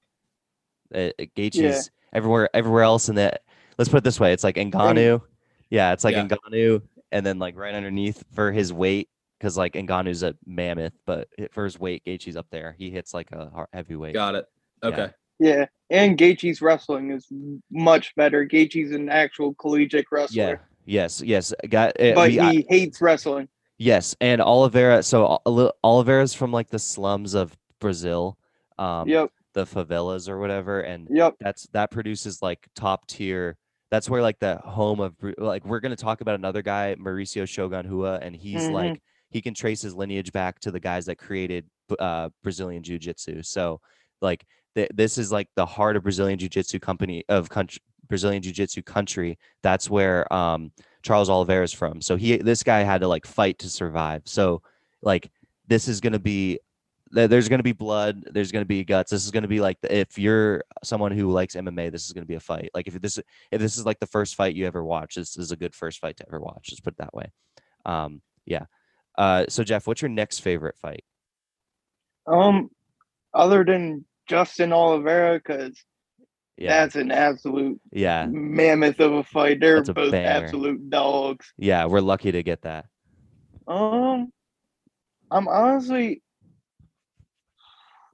Uh, 0.93 1.10
uh, 1.19 1.25
Gaethje's 1.36 1.89
everywhere 2.13 2.49
everywhere 2.54 2.84
else 2.84 3.10
in 3.10 3.15
the. 3.15 3.34
Let's 3.78 3.89
put 3.89 3.97
it 3.97 4.04
this 4.04 4.19
way: 4.19 4.34
it's 4.34 4.43
like 4.43 4.56
Ngannou. 4.56 5.21
Yeah, 5.69 5.93
it's 5.93 6.04
like 6.04 6.15
Yeah. 6.15 6.28
Ngannou, 6.28 6.82
and 7.12 7.25
then 7.25 7.39
like 7.39 7.58
right 7.58 7.73
underneath 7.73 8.23
for 8.34 8.51
his 8.51 8.71
weight, 8.71 9.10
because 9.38 9.58
like 9.58 9.73
Ngannou's 9.73 10.23
a 10.23 10.36
mammoth, 10.45 10.93
but 11.06 11.28
for 11.51 11.63
his 11.65 11.80
weight, 11.80 12.04
Gaethje's 12.06 12.36
up 12.38 12.47
there. 12.51 12.75
He 12.78 12.89
hits 12.89 13.13
like 13.13 13.32
a 13.32 13.49
har- 13.49 13.69
heavyweight. 13.73 14.13
Got 14.13 14.36
it. 14.36 14.45
Okay. 14.84 15.10
Yeah, 15.39 15.65
and 15.89 16.17
Gaethje's 16.17 16.62
wrestling 16.62 17.12
is 17.12 17.28
much 17.69 18.15
better. 18.15 18.45
Gaethje's 18.45 18.91
an 18.91 19.10
actual 19.10 19.54
collegiate 19.56 20.06
Yeah. 20.12 20.17
wrestler, 20.19 20.62
Yes. 20.86 21.21
Yes. 21.21 21.54
Got. 21.69 21.99
Uh, 21.99 22.13
but 22.13 22.30
we- 22.30 22.39
I- 22.39 22.51
he 22.54 22.65
hates 22.69 23.01
wrestling. 23.01 23.49
Yes, 23.78 24.15
and 24.21 24.39
Oliveira. 24.41 25.04
So 25.04 25.39
Oli- 25.45 25.71
Oliveira's 25.84 26.34
from 26.34 26.54
like 26.54 26.69
the 26.69 26.80
slums 26.80 27.34
of 27.34 27.58
Brazil, 27.80 28.38
um, 28.78 29.08
yep, 29.08 29.30
the 29.54 29.66
favelas 29.66 30.28
or 30.30 30.40
whatever, 30.40 30.82
and 30.82 31.08
yep, 31.12 31.36
that's 31.40 31.68
that 31.74 31.92
produces 31.92 32.42
like 32.42 32.68
top 32.76 33.08
tier. 33.08 33.58
That's 33.92 34.10
where 34.10 34.22
like 34.22 34.40
the 34.40 34.58
home 34.58 35.00
of 35.00 35.16
like 35.38 35.66
we're 35.66 35.80
gonna 35.80 35.96
talk 35.96 36.22
about 36.22 36.36
another 36.36 36.62
guy, 36.62 36.96
Mauricio 37.00 37.48
Shogun 37.48 37.90
Rua, 37.90 38.20
and 38.22 38.36
he's 38.36 38.68
Mhm. 38.68 38.72
like 38.74 39.02
he 39.32 39.42
can 39.42 39.54
trace 39.54 39.82
his 39.82 39.96
lineage 39.96 40.32
back 40.32 40.60
to 40.62 40.72
the 40.72 40.80
guys 40.80 41.06
that 41.06 41.18
created 41.18 41.66
uh, 42.00 42.30
Brazilian 42.44 42.84
Jiu 42.84 42.98
Jitsu. 43.00 43.44
So 43.44 43.80
like 44.22 44.46
th- 44.76 44.90
this 44.94 45.18
is 45.18 45.32
like 45.32 45.50
the 45.56 45.66
heart 45.66 45.96
of 45.96 46.04
Brazilian 46.04 46.40
jiu-jitsu 46.40 46.80
company 46.80 47.24
of 47.30 47.50
country 47.50 47.82
Brazilian 48.08 48.42
jiu-jitsu 48.42 48.82
country. 48.84 49.38
That's 49.64 49.90
where 49.90 50.32
um 50.34 50.72
Charles 51.04 51.30
Oliveira 51.30 51.64
is 51.64 51.74
from. 51.74 52.02
So 52.02 52.16
he 52.16 52.38
this 52.38 52.64
guy 52.64 52.82
had 52.82 53.02
to 53.02 53.08
like 53.08 53.26
fight 53.26 53.60
to 53.60 53.70
survive. 53.70 54.24
So 54.26 54.62
like 55.02 55.32
this 55.68 55.88
is 55.88 56.00
going 56.02 56.14
to 56.14 56.20
be 56.20 56.60
there's 57.15 57.47
going 57.49 57.60
to 57.60 57.63
be 57.63 57.71
blood 57.71 58.23
there's 58.34 58.51
going 58.51 58.62
to 58.62 58.67
be 58.67 58.84
guts 58.84 59.10
this 59.12 59.23
is 59.25 59.32
going 59.32 59.41
to 59.43 59.47
be 59.47 59.60
like 59.62 59.78
if 59.84 60.17
you're 60.19 60.63
someone 60.84 61.12
who 61.12 61.32
likes 61.32 61.56
mma 61.56 61.91
this 61.91 62.06
is 62.06 62.12
going 62.13 62.23
to 62.23 62.28
be 62.28 62.36
a 62.36 62.39
fight 62.39 62.69
like 62.73 62.88
if 62.88 62.99
this 63.01 63.17
if 63.51 63.60
this 63.62 63.78
is 63.78 63.86
like 63.86 63.99
the 63.99 64.06
first 64.08 64.36
fight 64.36 64.54
you 64.56 64.67
ever 64.67 64.84
watch 64.84 65.15
this 65.15 65.38
is 65.38 65.51
a 65.51 65.56
good 65.56 65.73
first 65.73 65.99
fight 65.99 66.17
to 66.17 66.25
ever 66.28 66.39
watch 66.39 66.63
just 66.63 66.84
put 66.84 66.93
it 66.93 66.97
that 66.97 67.13
way 67.13 67.32
um 67.86 68.21
yeah 68.45 68.65
uh 69.17 69.45
so 69.49 69.63
jeff 69.63 69.88
what's 69.88 70.01
your 70.01 70.10
next 70.10 70.39
favorite 70.39 70.78
fight 70.78 71.04
Um, 72.28 72.69
other 73.34 73.63
than 73.63 74.06
Justin 74.28 74.73
Oliveira, 74.73 75.36
because 75.38 75.78
yeah 76.58 76.80
that's 76.86 76.95
an 76.95 77.12
absolute 77.12 77.80
yeah 77.91 78.25
mammoth 78.30 78.99
of 78.99 79.13
a 79.13 79.23
fight. 79.23 79.60
They're 79.60 79.78
a 79.78 79.84
both 79.84 80.12
banger. 80.12 80.45
absolute 80.45 80.89
dogs. 80.89 81.54
yeah 81.58 81.86
we're 81.86 82.01
lucky 82.01 82.32
to 82.32 82.41
get 82.43 82.62
that 82.63 82.86
Um, 83.67 84.32
I'm 85.32 85.47
honestly, 85.47 86.21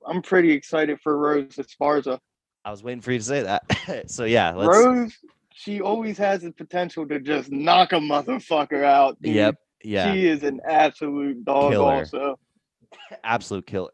I'm 0.07 0.21
pretty 0.21 0.51
excited 0.51 0.99
for 1.01 1.17
Rose 1.17 1.55
Esparza. 1.57 2.19
i 2.65 2.71
was 2.71 2.83
waiting 2.83 3.01
for 3.01 3.11
you 3.11 3.19
to 3.19 3.23
say 3.25 3.41
that 3.43 4.09
so 4.09 4.23
yeah 4.25 4.53
let's 4.53 4.77
Rose, 4.77 5.17
she 5.53 5.81
always 5.81 6.17
has 6.17 6.41
the 6.41 6.51
potential 6.51 7.07
to 7.07 7.19
just 7.19 7.51
knock 7.51 7.91
a 7.93 7.95
motherfucker 7.95 8.83
out. 8.83 9.21
dude. 9.21 9.35
yep 9.35 9.55
yeah 9.83 10.13
She 10.13 10.27
is 10.27 10.43
an 10.43 10.59
absolute 10.67 11.43
dog. 11.45 11.71
Killer. 11.71 11.93
Also, 11.93 12.39
absolute 13.23 13.65
killer 13.65 13.91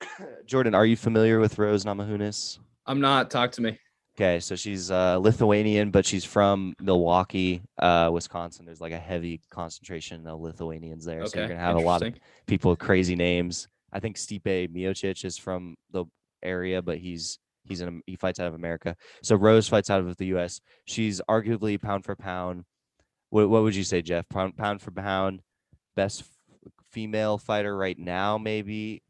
jordan 0.46 0.74
are 0.74 0.86
you 0.86 0.96
familiar 0.96 1.38
with 1.40 1.58
rose 1.58 1.84
namajunas 1.84 2.58
I'm 2.86 3.00
not. 3.00 3.30
Talk 3.30 3.52
to 3.52 3.62
me. 3.62 3.78
Okay, 4.16 4.40
so 4.40 4.56
she's 4.56 4.90
uh, 4.90 5.16
Lithuanian, 5.18 5.90
but 5.92 6.04
she's 6.04 6.24
from 6.24 6.74
Milwaukee, 6.80 7.62
uh, 7.78 8.10
Wisconsin. 8.12 8.66
There's 8.66 8.80
like 8.80 8.92
a 8.92 8.98
heavy 8.98 9.40
concentration 9.50 10.26
of 10.26 10.40
Lithuanians 10.40 11.04
there, 11.04 11.20
so 11.20 11.28
Okay. 11.28 11.38
you're 11.40 11.48
gonna 11.50 11.60
have 11.60 11.76
a 11.76 11.80
lot 11.80 12.02
of 12.02 12.14
people 12.46 12.70
with 12.72 12.80
crazy 12.80 13.14
names. 13.14 13.68
I 13.92 14.00
think 14.00 14.16
Stipe 14.16 14.68
Miocic 14.70 15.24
is 15.24 15.36
from 15.38 15.76
the 15.90 16.04
area, 16.42 16.80
but 16.82 16.98
he's 16.98 17.38
he's 17.64 17.80
in 17.80 18.02
he 18.06 18.16
fights 18.16 18.40
out 18.40 18.46
of 18.48 18.54
America. 18.54 18.96
So 19.22 19.36
Rose 19.36 19.68
fights 19.68 19.90
out 19.90 20.00
of 20.00 20.16
the 20.16 20.26
U.S. 20.26 20.60
She's 20.86 21.20
arguably 21.28 21.80
pound 21.80 22.04
for 22.04 22.16
pound. 22.16 22.64
What 23.30 23.48
what 23.48 23.62
would 23.62 23.76
you 23.76 23.84
say, 23.84 24.02
Jeff? 24.02 24.28
Pound 24.28 24.56
pound 24.56 24.80
for 24.82 24.90
pound, 24.90 25.42
best 25.96 26.20
f- 26.22 26.72
female 26.90 27.38
fighter 27.38 27.76
right 27.76 27.98
now, 27.98 28.38
maybe. 28.38 29.02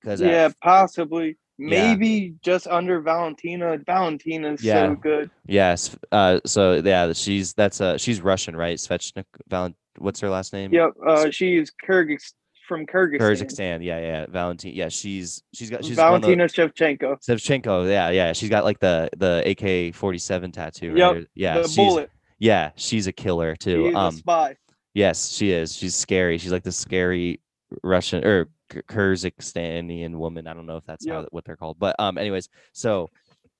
Because 0.00 0.20
yeah, 0.20 0.50
possibly, 0.62 1.36
Yeah. 1.58 1.94
maybe 1.94 2.34
just 2.42 2.66
under 2.68 3.00
Valentina. 3.00 3.78
Valentina's 3.84 4.62
Yeah. 4.62 4.88
so 4.90 4.94
good. 4.94 5.30
Yes. 5.46 5.96
Uh. 6.12 6.40
So 6.46 6.74
yeah, 6.74 7.12
she's 7.12 7.54
that's 7.54 7.80
uh 7.80 7.98
she's 7.98 8.20
Russian, 8.20 8.54
right? 8.56 8.78
Svechnik 8.78 9.24
Valent. 9.48 9.76
What's 9.98 10.20
her 10.20 10.28
last 10.28 10.52
name? 10.52 10.72
Yep, 10.74 10.90
uh, 11.06 11.30
she 11.30 11.56
is 11.56 11.72
Kyrgyz 11.86 12.34
from 12.66 12.86
Kyrgyzstan. 12.86 13.18
Kyrgyzstan. 13.20 13.84
Yeah, 13.84 13.98
yeah. 14.00 14.26
Valentina. 14.28 14.74
Yeah, 14.74 14.88
she's 14.88 15.42
she's 15.54 15.70
got 15.70 15.82
she's 15.84 15.92
of 15.92 15.96
the- 15.96 16.02
Valentina 16.02 16.44
Shevchenko. 16.44 17.18
Shevchenko. 17.26 17.88
Yeah, 17.88 18.10
yeah. 18.10 18.32
She's 18.32 18.48
got 18.50 18.64
like 18.64 18.78
the 18.80 19.08
the 19.16 19.42
AK 19.46 19.94
forty 19.94 20.18
seven 20.18 20.52
tattoo. 20.52 20.90
Right? 20.90 20.98
Yep, 21.16 21.24
Yeah. 21.34 21.58
the 21.58 21.68
she's 21.68 21.76
bullet. 21.76 22.10
yeah 22.38 22.70
she's 22.76 23.06
a 23.06 23.12
killer 23.12 23.56
too. 23.56 23.88
a 23.88 23.94
Um. 23.98 24.14
spy. 24.14 24.56
Yes, 24.94 25.30
she 25.30 25.50
is. 25.52 25.74
She's 25.76 25.94
scary. 25.94 26.38
She's 26.38 26.52
like 26.52 26.62
the 26.64 26.72
scary 26.72 27.40
Russian 27.82 28.24
or 28.24 28.48
Kyrgyzstanian 28.70 30.16
woman. 30.16 30.46
I 30.46 30.54
don't 30.54 30.66
know 30.66 30.76
if 30.76 30.84
that's 30.86 31.06
how 31.06 31.26
what 31.30 31.44
they're 31.44 31.56
called, 31.56 31.78
but 31.78 31.96
um. 31.98 32.18
Anyways, 32.18 32.48
so 32.72 33.10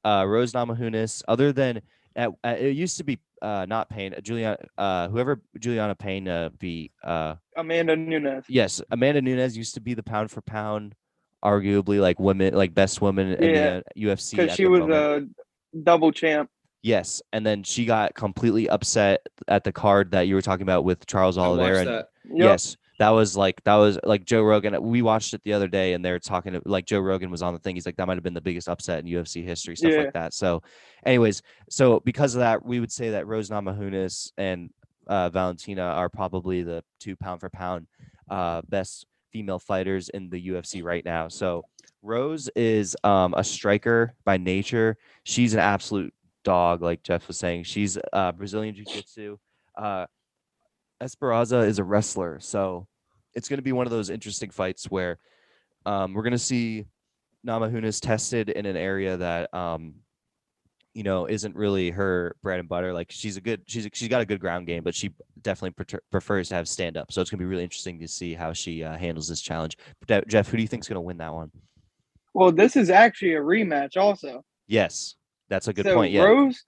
uh, 0.04 0.24
Rose 0.26 0.52
Namajunas. 0.52 1.22
Other 1.28 1.52
than 1.52 1.80
at, 2.16 2.30
uh, 2.44 2.56
it 2.58 2.70
used 2.76 2.96
to 2.98 3.04
be 3.04 3.18
uh 3.42 3.66
not 3.68 3.90
Peña, 3.90 4.18
uh, 4.18 4.20
Juliana, 4.22 4.56
uh 4.78 5.08
whoever 5.08 5.42
Julianna 5.60 5.94
Peña 5.94 6.46
uh, 6.46 6.48
beat 6.58 6.90
uh 7.04 7.34
Amanda 7.56 7.94
Nunes. 7.94 8.44
yes 8.48 8.80
Amanda 8.90 9.20
Nunes 9.20 9.56
used 9.56 9.74
to 9.74 9.80
be 9.80 9.94
the 9.94 10.02
pound 10.02 10.30
for 10.30 10.40
pound, 10.40 10.94
arguably 11.44 12.00
like 12.00 12.18
women 12.18 12.54
like 12.54 12.74
best 12.74 13.00
woman 13.00 13.32
in 13.34 13.54
Yeah, 13.54 13.80
the 13.96 14.10
uh, 14.10 14.14
UFC 14.14 14.30
Because 14.36 14.54
she 14.56 14.64
the 14.64 14.70
was 14.70 14.80
moment. 14.80 15.32
a 15.74 15.78
double 15.82 16.10
champ. 16.12 16.50
Yes, 16.82 17.20
and 17.32 17.44
then 17.44 17.62
she 17.64 17.84
got 17.84 18.14
completely 18.14 18.68
upset 18.68 19.26
at 19.48 19.64
the 19.64 19.72
card 19.72 20.12
that 20.12 20.28
you 20.28 20.34
were 20.36 20.42
talking 20.42 20.62
about 20.62 20.84
with 20.84 21.04
Charles 21.06 21.36
I 21.36 21.42
Oliveira. 21.44 21.80
and- 21.80 22.04
Yep. 22.28 22.38
Yes, 22.38 22.76
that 22.98 23.10
was 23.10 23.36
like 23.36 23.62
that 23.64 23.74
was 23.76 23.98
like 24.04 24.24
Joe 24.24 24.42
Rogan. 24.42 24.80
We 24.82 25.02
watched 25.02 25.34
it 25.34 25.42
the 25.44 25.52
other 25.52 25.68
day, 25.68 25.92
and 25.92 26.04
they're 26.04 26.18
talking 26.18 26.54
to, 26.54 26.62
like 26.64 26.86
Joe 26.86 27.00
Rogan 27.00 27.30
was 27.30 27.42
on 27.42 27.52
the 27.52 27.58
thing. 27.60 27.76
He's 27.76 27.86
like 27.86 27.96
that 27.96 28.06
might 28.06 28.16
have 28.16 28.22
been 28.24 28.34
the 28.34 28.40
biggest 28.40 28.68
upset 28.68 29.00
in 29.04 29.06
UFC 29.10 29.44
history, 29.44 29.76
stuff 29.76 29.92
Yeah. 29.92 29.98
like 29.98 30.12
that. 30.14 30.34
So, 30.34 30.62
anyways, 31.04 31.42
so 31.68 32.00
because 32.00 32.34
of 32.34 32.40
that, 32.40 32.64
we 32.64 32.80
would 32.80 32.92
say 32.92 33.10
that 33.10 33.26
Rose 33.26 33.50
Namajunas 33.50 34.32
and 34.38 34.70
uh, 35.06 35.28
Valentina 35.30 35.82
are 35.82 36.08
probably 36.08 36.62
the 36.62 36.82
two 37.00 37.16
pound 37.16 37.40
for 37.40 37.50
pound 37.50 37.86
uh, 38.30 38.62
best 38.68 39.06
female 39.32 39.58
fighters 39.58 40.08
in 40.08 40.30
the 40.30 40.48
UFC 40.48 40.82
right 40.82 41.04
now. 41.04 41.28
So 41.28 41.64
Rose 42.02 42.48
is 42.56 42.96
um, 43.04 43.34
a 43.36 43.44
striker 43.44 44.14
by 44.24 44.36
nature. 44.38 44.96
She's 45.24 45.52
an 45.54 45.60
absolute 45.60 46.14
dog, 46.44 46.80
like 46.82 47.02
Jeff 47.02 47.28
was 47.28 47.36
saying. 47.36 47.64
She's 47.64 47.98
uh, 48.12 48.32
Brazilian 48.32 48.74
Jiu 48.74 48.84
Jitsu. 48.84 49.36
Uh, 49.76 50.06
Esparza 51.02 51.66
is 51.66 51.78
a 51.78 51.84
wrestler, 51.84 52.38
so 52.40 52.86
it's 53.34 53.48
going 53.48 53.58
to 53.58 53.62
be 53.62 53.72
one 53.72 53.86
of 53.86 53.90
those 53.90 54.10
interesting 54.10 54.50
fights 54.50 54.90
where 54.90 55.18
um, 55.84 56.14
we're 56.14 56.22
going 56.22 56.32
to 56.32 56.38
see 56.38 56.86
Namajunas 57.46 58.00
tested 58.00 58.48
in 58.48 58.66
an 58.66 58.76
area 58.76 59.16
that 59.16 59.52
um, 59.54 59.94
you 60.94 61.02
know 61.02 61.26
isn't 61.26 61.54
really 61.54 61.90
her 61.90 62.34
bread 62.42 62.58
and 62.58 62.68
butter. 62.68 62.92
Like 62.92 63.08
she's 63.10 63.36
a 63.36 63.40
good, 63.40 63.62
she's 63.66 63.86
a, 63.86 63.90
she's 63.92 64.08
got 64.08 64.22
a 64.22 64.26
good 64.26 64.40
ground 64.40 64.66
game, 64.66 64.82
but 64.82 64.94
she 64.94 65.10
definitely 65.42 65.72
preter- 65.72 66.02
prefers 66.10 66.48
to 66.48 66.54
have 66.54 66.66
stand 66.66 66.96
up. 66.96 67.12
So 67.12 67.20
it's 67.20 67.30
going 67.30 67.38
to 67.38 67.44
be 67.44 67.48
really 67.48 67.64
interesting 67.64 68.00
to 68.00 68.08
see 68.08 68.34
how 68.34 68.52
she 68.52 68.82
uh, 68.82 68.96
handles 68.96 69.28
this 69.28 69.42
challenge. 69.42 69.76
But 70.00 70.08
Je- 70.08 70.30
Jeff, 70.30 70.48
who 70.48 70.56
do 70.56 70.62
you 70.62 70.68
think's 70.68 70.88
going 70.88 70.96
to 70.96 71.02
win 71.02 71.18
that 71.18 71.32
one? 71.32 71.50
Well, 72.32 72.52
this 72.52 72.76
is 72.76 72.90
actually 72.90 73.34
a 73.34 73.40
rematch, 73.40 73.96
also. 73.96 74.44
Yes, 74.66 75.14
that's 75.48 75.68
a 75.68 75.72
good 75.72 75.86
so 75.86 75.94
point. 75.94 76.12
Yeah, 76.12 76.24
Rose, 76.24 76.64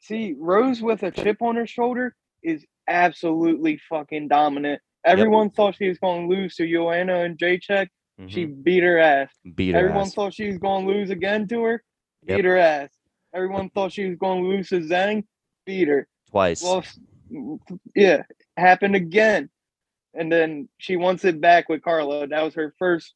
see, 0.00 0.34
Rose 0.38 0.80
with 0.82 1.02
a 1.02 1.10
chip 1.10 1.42
on 1.42 1.56
her 1.56 1.66
shoulder 1.66 2.14
is 2.42 2.64
absolutely 2.88 3.78
fucking 3.88 4.28
dominant. 4.28 4.80
Everyone 5.04 5.50
thought 5.50 5.76
she 5.76 5.88
was 5.88 5.98
going 5.98 6.28
to 6.28 6.34
lose 6.36 6.56
to 6.56 6.70
Joanna 6.70 7.12
Jędrzejczyk. 7.40 7.88
She 8.28 8.46
Mhm. 8.46 8.62
beat 8.64 8.82
her 8.82 8.98
ass. 8.98 9.30
beat 9.54 9.72
her 9.74 9.78
Everyone 9.80 10.02
ass. 10.06 10.14
thought 10.14 10.34
she 10.34 10.46
was 10.48 10.58
going 10.58 10.86
to 10.86 10.92
lose 10.92 11.10
again 11.10 11.46
to 11.48 11.62
her. 11.64 11.82
Yep. 12.26 12.36
Beat 12.38 12.44
her 12.46 12.56
ass. 12.56 12.90
Everyone 13.34 13.68
thought 13.70 13.92
she 13.92 14.06
was 14.08 14.16
going 14.16 14.42
to 14.42 14.48
lose 14.48 14.68
to 14.70 14.80
Zhang. 14.80 15.24
Beat 15.66 15.88
her. 15.88 16.08
twice. 16.30 16.62
Well, 16.62 16.82
yeah, 17.94 18.22
happened 18.56 18.94
again. 18.96 19.48
And 20.14 20.32
then 20.32 20.68
she 20.78 20.96
wants 20.96 21.24
it 21.24 21.40
back 21.40 21.68
with 21.68 21.82
Carla. 21.82 22.26
That 22.26 22.42
was 22.42 22.54
her 22.54 22.74
first 22.78 23.14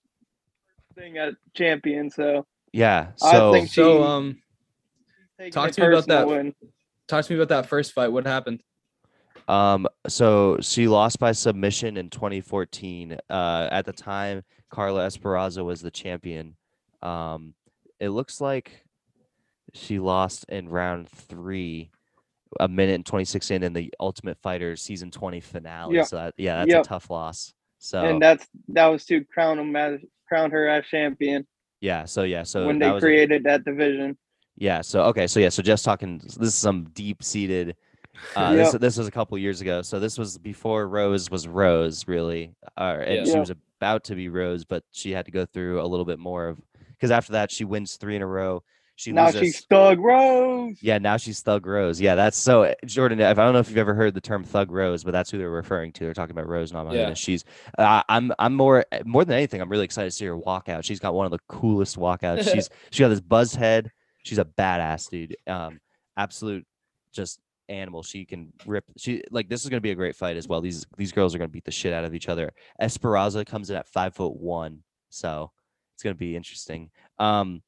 thing 0.95 1.17
at 1.19 1.35
champion. 1.55 2.11
So 2.11 2.47
yeah, 2.73 3.13
I 3.23 3.33
so 3.33 3.53
think 3.53 3.69
So 3.71 3.97
She- 3.99 4.03
um, 4.05 4.43
Talk 5.51 5.71
to 5.73 5.81
me 5.81 5.87
about 5.89 6.07
that. 6.09 6.27
win. 6.29 6.55
talk 7.09 7.25
to 7.25 7.33
me 7.33 7.39
about 7.41 7.49
that 7.49 7.67
first 7.69 7.93
fight. 7.93 8.09
What 8.09 8.27
happened? 8.27 8.63
Um, 9.51 9.87
so 10.07 10.59
she 10.61 10.89
lost 10.89 11.19
by 11.19 11.33
submission 11.33 11.97
in 11.97 12.11
2014. 12.11 13.19
Uh, 13.29 13.69
at 13.71 13.85
the 13.85 13.93
time, 13.93 14.45
Carla 14.71 15.07
Esparza 15.07 15.65
was 15.65 15.81
the 15.81 15.91
champion. 15.91 16.57
Um, 17.03 17.55
it 17.99 18.11
looks 18.11 18.41
like 18.41 18.85
she 19.75 19.99
lost 19.99 20.45
in 20.49 20.69
round 20.69 21.09
three, 21.09 21.91
a 22.59 22.69
minute 22.69 22.95
and 22.95 23.07
26 23.07 23.51
in 23.51 23.63
in 23.63 23.73
the 23.73 23.93
Ultimate 23.99 24.39
Fighter 24.39 24.77
season 24.77 25.11
20 25.11 25.41
finale. 25.41 25.97
Yep. 25.97 26.07
So 26.07 26.17
that, 26.17 26.35
yeah, 26.37 26.65
that's 26.65 26.87
a 26.87 26.89
tough 26.89 27.11
loss. 27.11 27.53
So 27.79 28.01
and 28.01 28.21
that's 28.21 28.47
that 28.69 28.87
was 28.87 29.05
to 29.07 29.25
crown 29.25 29.59
him 29.59 29.75
as 29.75 30.01
crown 30.29 30.51
her 30.51 30.69
as 30.69 30.85
champion 30.87 31.47
yeah, 31.81 32.05
so 32.05 32.23
yeah, 32.23 32.43
so 32.43 32.67
when 32.67 32.79
they 32.79 32.89
a- 32.89 33.01
created 33.01 33.45
that 33.45 33.65
division. 33.65 34.17
Yeah. 34.57 34.83
So 34.83 35.05
okay. 35.05 35.27
So 35.27 35.41
yeah. 35.41 35.49
So 35.49 35.63
just 35.63 35.85
talking. 35.85 36.19
This 36.19 36.37
is 36.37 36.55
some 36.55 36.85
deep 36.93 37.23
seated. 37.23 37.77
Uh, 38.37 38.53
This 38.55 38.73
this 38.73 38.97
was 38.97 39.07
a 39.07 39.11
couple 39.11 39.37
years 39.39 39.61
ago. 39.61 39.83
So 39.83 39.99
this 40.01 40.19
was 40.19 40.39
before 40.39 40.89
Rose 40.89 41.31
was 41.31 41.47
Rose, 41.49 42.07
really, 42.09 42.55
uh, 42.77 42.99
and 43.05 43.27
Yeah. 43.27 43.33
she 43.33 43.39
was 43.39 43.51
about 43.51 44.05
to 44.05 44.15
be 44.15 44.29
Rose, 44.29 44.65
but 44.65 44.85
she 44.91 45.11
had 45.13 45.25
to 45.27 45.31
go 45.33 45.45
through 45.47 45.81
a 45.81 45.87
little 45.87 46.05
bit 46.05 46.19
more 46.19 46.49
of 46.49 46.59
because 46.91 47.11
after 47.11 47.33
that 47.33 47.51
she 47.51 47.65
wins 47.65 47.97
three 47.97 48.17
in 48.17 48.23
a 48.23 48.27
row. 48.27 48.63
She 48.97 49.13
now 49.13 49.27
loses. 49.29 49.41
she's 49.41 49.61
Thug 49.65 49.99
Rose. 49.99 50.77
yeah, 50.83 50.99
now 50.99 51.17
she's 51.17 51.41
Thug 51.41 51.65
Rose. 51.65 51.99
Yeah, 52.03 52.17
that's 52.17 52.37
so 52.37 52.65
uh, 52.65 52.75
Jordan. 52.85 53.19
If 53.19 53.39
I 53.39 53.45
don't 53.45 53.55
know 53.55 53.59
if 53.61 53.71
you've 53.71 53.79
ever 53.79 53.95
heard 53.95 54.13
the 54.13 54.21
term 54.21 54.45
Thug 54.45 54.71
Rose, 54.71 55.05
but 55.05 55.13
that's 55.13 55.31
who 55.31 55.39
they're 55.39 55.49
referring 55.49 55.93
to. 55.93 56.05
They're 56.05 56.13
talking 56.13 56.33
about 56.33 56.47
Rose 56.47 56.71
Namajunas. 56.71 56.93
Yeah. 56.95 57.15
She's. 57.15 57.43
Uh, 57.79 58.03
I'm. 58.11 58.31
I'm 58.39 58.55
more. 58.55 58.85
More 59.07 59.25
than 59.25 59.37
anything, 59.37 59.63
I'm 59.63 59.71
really 59.71 59.87
excited 59.87 60.11
to 60.11 60.15
see 60.15 60.27
her 60.27 60.37
walk 60.37 60.69
out. 60.69 60.85
She's 60.85 61.01
got 61.01 61.15
one 61.15 61.25
of 61.25 61.33
the 61.33 61.39
coolest 61.49 61.97
walkouts. 61.99 62.45
She's. 62.53 62.69
she 62.91 63.01
got 63.03 63.09
this 63.09 63.23
buzz 63.23 63.55
head. 63.55 63.91
She's 64.23 64.37
a 64.37 64.45
badass 64.45 65.09
dude. 65.09 65.35
Um, 65.47 65.81
absolute, 66.19 66.67
just 67.11 67.41
animal. 67.71 68.03
She 68.03 68.25
can 68.25 68.53
rip. 68.67 68.85
She 68.99 69.23
like 69.31 69.49
this 69.49 69.63
is 69.63 69.71
gonna 69.71 69.81
be 69.81 69.93
a 69.93 69.95
great 69.95 70.17
fight 70.17 70.37
as 70.37 70.49
well. 70.49 70.61
These 70.61 70.87
these 70.99 71.13
girls 71.13 71.35
are 71.35 71.39
gonna 71.39 71.49
beat 71.49 71.65
the 71.65 71.71
shit 71.71 71.93
out 71.93 72.05
of 72.05 72.15
each 72.15 72.29
other. 72.29 72.51
Esparza 72.83 73.47
comes 73.47 73.71
in 73.71 73.77
at 73.77 73.89
five 73.89 74.15
foot 74.15 74.35
one, 74.37 74.83
so 75.09 75.51
it's 75.95 76.03
gonna 76.03 76.15
be 76.15 76.37
interesting. 76.37 76.91
Um, 77.19 77.63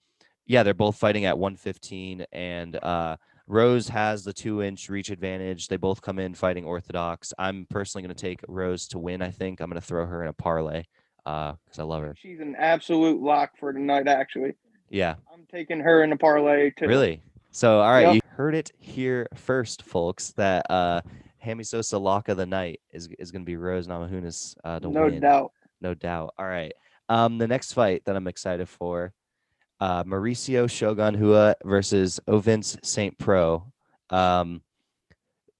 yeah, 0.46 0.62
they're 0.64 0.74
both 0.74 0.96
fighting 0.96 1.24
at 1.24 1.38
115, 1.38 2.26
and 2.32 2.76
uh, 2.82 3.16
Rose 3.46 3.88
has 3.88 4.24
the 4.24 4.32
two 4.32 4.60
inch 4.62 4.88
reach 4.88 5.10
advantage. 5.10 5.68
They 5.68 5.76
both 5.76 6.02
come 6.02 6.18
in 6.18 6.34
fighting 6.34 6.64
orthodox. 6.64 7.32
I'm 7.38 7.66
personally 7.70 8.02
gonna 8.02 8.14
take 8.14 8.40
Rose 8.48 8.88
to 8.88 8.98
win. 8.98 9.22
I 9.22 9.30
think 9.30 9.60
I'm 9.60 9.70
gonna 9.70 9.80
throw 9.80 10.04
her 10.04 10.22
in 10.22 10.28
a 10.28 10.32
parlay 10.32 10.82
because 11.24 11.78
I 11.78 11.84
love 11.84 12.02
her. 12.02 12.14
She's 12.18 12.40
an 12.40 12.56
absolute 12.58 13.22
lock 13.22 13.52
for 13.58 13.72
tonight. 13.72 14.08
Actually, 14.08 14.54
Yeah, 14.90 15.14
I'm 15.32 15.46
taking 15.50 15.78
her 15.80 16.02
in 16.02 16.12
a 16.12 16.16
parlay 16.16 16.70
too. 16.70 16.88
really. 16.88 17.22
So 17.52 17.80
all 17.80 17.90
right, 17.90 18.06
Yep. 18.06 18.14
you 18.14 18.20
heard 18.30 18.54
it 18.54 18.70
here 18.78 19.28
first, 19.34 19.82
folks. 19.82 20.32
That 20.32 20.68
uh, 20.70 21.02
Hammy 21.38 21.64
Sosa 21.64 21.98
lock 21.98 22.28
of 22.28 22.36
the 22.36 22.46
night 22.46 22.80
is 22.92 23.08
is 23.18 23.30
gonna 23.30 23.44
be 23.44 23.56
Rose 23.56 23.86
Namajunas 23.86 24.56
uh, 24.64 24.80
to 24.80 24.88
No 24.90 25.04
win. 25.04 25.20
doubt. 25.20 25.52
no 25.80 25.94
doubt. 25.94 26.34
All 26.38 26.46
right. 26.46 26.72
Um, 27.08 27.36
the 27.38 27.46
next 27.48 27.72
fight 27.74 28.02
that 28.06 28.16
I'm 28.16 28.26
excited 28.26 28.68
for, 28.68 29.12
uh, 29.80 30.02
Mauricio 30.04 30.70
Shogun 30.70 31.18
Rua 31.20 31.54
versus 31.64 32.18
Ovince 32.26 32.78
Saint 32.84 33.18
Preux. 33.18 33.62
Um, 34.10 34.62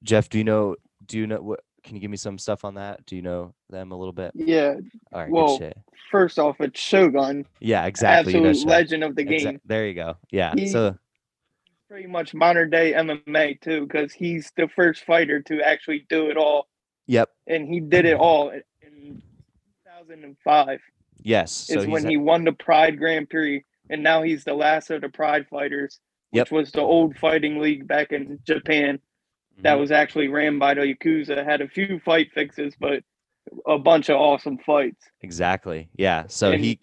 Jeff, 0.02 0.28
do 0.28 0.38
you 0.38 0.44
know? 0.44 0.76
Do 1.06 1.18
you 1.18 1.26
know 1.26 1.42
what? 1.42 1.60
Can 1.84 1.96
you 1.96 2.00
give 2.00 2.10
me 2.12 2.16
some 2.16 2.38
stuff 2.38 2.64
on 2.64 2.74
that? 2.76 3.04
Do 3.06 3.16
you 3.16 3.22
know 3.22 3.54
them 3.68 3.90
a 3.92 3.96
little 3.96 4.12
bit? 4.12 4.30
Yeah. 4.34 4.76
All 5.12 5.20
right, 5.20 5.30
Well. 5.30 5.58
First 6.12 6.38
off, 6.38 6.60
it's 6.60 6.78
Shogun, 6.78 7.44
Yeah, 7.58 7.86
exactly. 7.86 8.34
you 8.34 8.40
know 8.42 8.50
absolute 8.50 8.68
legend 8.70 9.02
of 9.04 9.16
the 9.16 9.24
exa- 9.24 9.42
game. 9.44 9.60
there 9.64 9.86
you 9.88 9.94
go. 9.94 10.16
Yeah. 10.30 10.52
He- 10.54 10.68
so 10.68 10.96
Pretty 11.92 12.08
much 12.08 12.32
modern 12.32 12.70
day 12.70 12.94
MMA 12.94 13.60
too, 13.60 13.86
because 13.86 14.14
he's 14.14 14.50
the 14.56 14.66
first 14.66 15.04
fighter 15.04 15.42
to 15.42 15.60
actually 15.60 16.06
do 16.08 16.30
it 16.30 16.38
all, 16.38 16.66
yep. 17.06 17.28
and 17.46 17.68
he 17.68 17.80
did 17.80 18.06
it 18.06 18.16
all 18.16 18.48
in- 18.48 18.62
in 18.80 19.22
2005. 19.84 20.80
Yes. 21.18 21.52
So 21.52 21.74
is 21.80 21.84
he's 21.84 21.92
when 21.92 22.08
he 22.08 22.16
won 22.16 22.44
the 22.44 22.52
Pride 22.54 22.96
Grand 22.98 23.28
Prix, 23.28 23.62
and 23.90 24.02
now 24.02 24.22
he's 24.22 24.42
the 24.44 24.54
last 24.54 24.88
of 24.88 25.02
the 25.02 25.10
Pride 25.10 25.46
fighters, 25.48 26.00
which 26.30 26.38
Yep. 26.38 26.50
was 26.50 26.72
the 26.72 26.80
old 26.80 27.18
fighting 27.18 27.58
league 27.58 27.86
back 27.86 28.10
in 28.10 28.38
Japan. 28.46 28.98
That 29.58 29.76
Mhm. 29.76 29.80
was 29.80 29.92
actually 29.92 30.28
ran 30.28 30.58
by 30.58 30.72
the 30.72 30.80
Yakuza. 30.94 31.44
Had 31.44 31.60
a 31.60 31.68
few 31.68 31.98
fight 31.98 32.32
fixes, 32.32 32.74
but 32.74 33.04
a 33.66 33.78
bunch 33.78 34.08
of 34.08 34.16
awesome 34.16 34.56
fights. 34.56 35.10
Exactly. 35.20 35.90
Yeah. 35.94 36.24
So 36.28 36.52
And- 36.52 36.64
he 36.64 36.80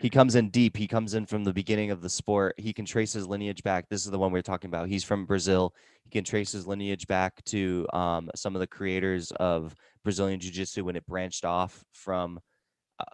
he 0.00 0.10
comes 0.10 0.34
in 0.34 0.50
deep. 0.50 0.76
He 0.76 0.86
comes 0.86 1.14
in 1.14 1.26
from 1.26 1.44
the 1.44 1.52
beginning 1.52 1.90
of 1.90 2.00
the 2.00 2.10
sport. 2.10 2.54
He 2.58 2.72
can 2.72 2.84
trace 2.84 3.12
his 3.12 3.26
lineage 3.26 3.62
back. 3.62 3.88
This 3.88 4.04
is 4.04 4.10
the 4.10 4.18
one 4.18 4.32
we 4.32 4.38
are 4.38 4.42
talking 4.42 4.68
about. 4.68 4.88
He's 4.88 5.04
from 5.04 5.24
Brazil. 5.24 5.74
He 6.04 6.10
can 6.10 6.24
trace 6.24 6.52
his 6.52 6.66
lineage 6.66 7.06
back 7.06 7.42
to 7.46 7.86
um, 7.92 8.30
some 8.34 8.56
of 8.56 8.60
the 8.60 8.66
creators 8.66 9.30
of 9.32 9.74
Brazilian 10.02 10.40
Jiu 10.40 10.50
Jitsu 10.50 10.84
when 10.84 10.96
it 10.96 11.06
branched 11.06 11.44
off 11.44 11.84
from. 11.92 12.40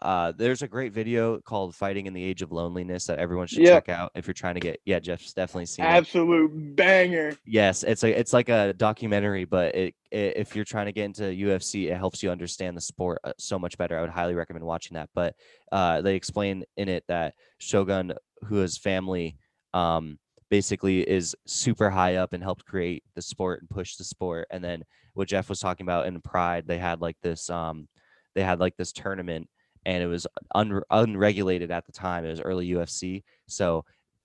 Uh, 0.03 0.33
there's 0.37 0.61
a 0.61 0.69
great 0.69 0.93
video 0.93 1.41
called 1.41 1.75
"Fighting 1.75 2.07
in 2.07 2.13
the 2.13 2.23
Age 2.23 2.43
of 2.43 2.53
Loneliness" 2.53 3.07
that 3.07 3.19
everyone 3.19 3.47
should 3.47 3.65
check 3.65 3.89
out 3.89 4.13
if 4.15 4.27
you're 4.27 4.35
trying 4.35 4.55
to 4.55 4.61
get. 4.61 4.79
Yeah, 4.85 4.99
Jeff's 4.99 5.33
definitely 5.33 5.67
seen 5.67 5.87
it. 5.87 5.89
Absolute 5.89 6.77
banger. 6.77 7.37
Yes, 7.47 7.83
it's 7.83 8.05
a 8.05 8.19
it's 8.19 8.35
like 8.35 8.51
a 8.51 8.75
documentary, 8.75 9.47
but 9.47 9.75
it, 9.75 9.95
i 10.13 10.17
if 10.17 10.55
you're 10.55 10.67
trying 10.67 10.87
to 10.87 10.93
get 10.93 11.05
into 11.05 11.23
UFC, 11.23 11.91
it 11.91 11.97
helps 11.97 12.23
you 12.23 12.31
understand 12.31 12.77
the 12.77 12.81
sport 12.81 13.21
uh, 13.25 13.33
so 13.39 13.59
much 13.59 13.79
better. 13.79 13.97
I 13.97 14.03
would 14.03 14.11
highly 14.11 14.35
recommend 14.35 14.65
watching 14.67 14.97
that. 14.97 15.09
But 15.15 15.35
uh, 15.73 16.03
they 16.03 16.15
explain 16.15 16.65
in 16.77 16.91
it 16.91 17.05
that 17.09 17.35
Shogun, 17.59 18.13
Rua's 18.43 18.77
family, 18.77 19.39
um, 19.73 20.19
basically 20.51 21.09
is 21.09 21.35
super 21.47 21.89
high 21.89 22.17
up 22.17 22.35
and 22.35 22.43
helped 22.43 22.67
create 22.67 23.03
the 23.15 23.23
sport 23.23 23.61
and 23.61 23.71
push 23.71 23.97
the 23.97 24.05
sport. 24.05 24.47
And 24.51 24.63
then 24.63 24.83
what 25.15 25.29
Jeff 25.29 25.49
was 25.49 25.61
talking 25.61 25.87
about 25.87 26.07
in 26.07 26.21
Pride, 26.21 26.67
they 26.67 26.79
had 26.79 27.01
like 27.01 27.17
this 27.23 27.49
um, 27.49 27.89
they 28.35 28.43
had 28.43 28.61
like 28.61 28.77
this 28.77 28.93
tournament, 28.93 29.49
and 29.87 30.03
it 30.03 30.07
was 30.07 30.27
un- 30.55 30.83
unregulated 30.91 31.71
at 31.71 31.87
the 31.87 31.93
time. 31.93 32.25
It 32.25 32.31
was 32.31 32.41
early 32.41 32.69
UFC, 32.69 33.23
so 33.47 33.85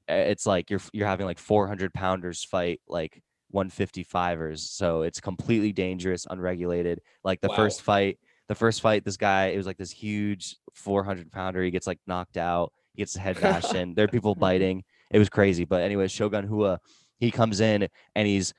uh, 0.10 0.14
it's 0.14 0.46
like 0.46 0.70
you're 0.70 0.82
you're 0.94 1.08
having 1.08 1.26
like 1.26 1.40
400 1.40 1.94
pounders 1.94 2.44
fight 2.44 2.80
like 2.88 3.22
155ers 3.54 4.60
so 4.60 5.04
it's 5.04 5.20
completely 5.22 5.72
dangerous 5.72 6.28
unregulated 6.30 7.00
like 7.24 7.40
the 7.42 7.48
Wow. 7.48 7.56
first 7.56 7.82
fight 7.82 8.20
the 8.48 8.56
first 8.56 8.82
fight 8.82 9.06
this 9.06 9.18
guy 9.18 9.48
it 9.48 9.58
was 9.58 9.66
like 9.66 9.78
this 9.78 9.92
huge 9.92 10.58
400 10.74 11.32
pounder 11.32 11.64
he 11.64 11.72
gets 11.72 11.88
like 11.88 12.00
knocked 12.06 12.38
out 12.38 12.74
he 12.94 13.02
gets 13.02 13.16
head 13.16 13.40
bashed 13.40 13.74
in 13.74 13.94
there 13.94 14.06
are 14.06 14.10
people 14.10 14.36
biting 14.48 14.84
it 15.12 15.20
was 15.20 15.30
crazy 15.30 15.64
but 15.64 15.82
anyway 15.82 16.08
shogun 16.08 16.48
rua 16.50 16.80
he 17.20 17.32
comes 17.32 17.60
in 17.62 17.88
and 18.16 18.28
he's 18.28 18.54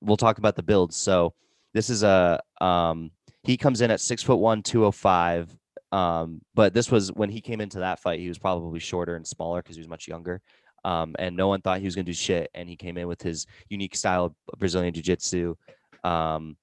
we'll 0.00 0.16
talk 0.16 0.38
about 0.38 0.56
the 0.56 0.62
builds 0.62 0.96
so 0.96 1.32
this 1.74 1.88
is 1.88 2.02
a 2.02 2.38
um 2.60 3.10
he 3.44 3.56
comes 3.56 3.80
in 3.80 3.90
at 3.90 4.00
six 4.00 4.22
foot 4.22 4.36
one 4.36 4.62
205 4.62 5.56
um 5.92 6.40
but 6.54 6.74
this 6.74 6.90
was 6.90 7.12
when 7.12 7.28
he 7.28 7.40
came 7.40 7.60
into 7.60 7.78
that 7.80 8.00
fight 8.00 8.18
he 8.18 8.28
was 8.28 8.38
probably 8.38 8.80
shorter 8.80 9.14
and 9.14 9.26
smaller 9.26 9.62
because 9.62 9.76
he 9.76 9.80
was 9.80 9.88
much 9.88 10.08
younger 10.08 10.40
um, 10.84 11.14
and 11.18 11.36
no 11.36 11.48
one 11.48 11.60
thought 11.60 11.78
he 11.78 11.84
was 11.84 11.94
going 11.94 12.04
to 12.06 12.10
do 12.10 12.16
shit. 12.16 12.50
And 12.54 12.68
he 12.68 12.76
came 12.76 12.96
in 12.98 13.06
with 13.06 13.22
his 13.22 13.46
unique 13.68 13.94
style 13.94 14.24
of 14.24 14.34
Brazilian 14.58 14.92
Jiu 14.92 15.02
Jitsu. 15.02 15.54
Um, 16.02 16.56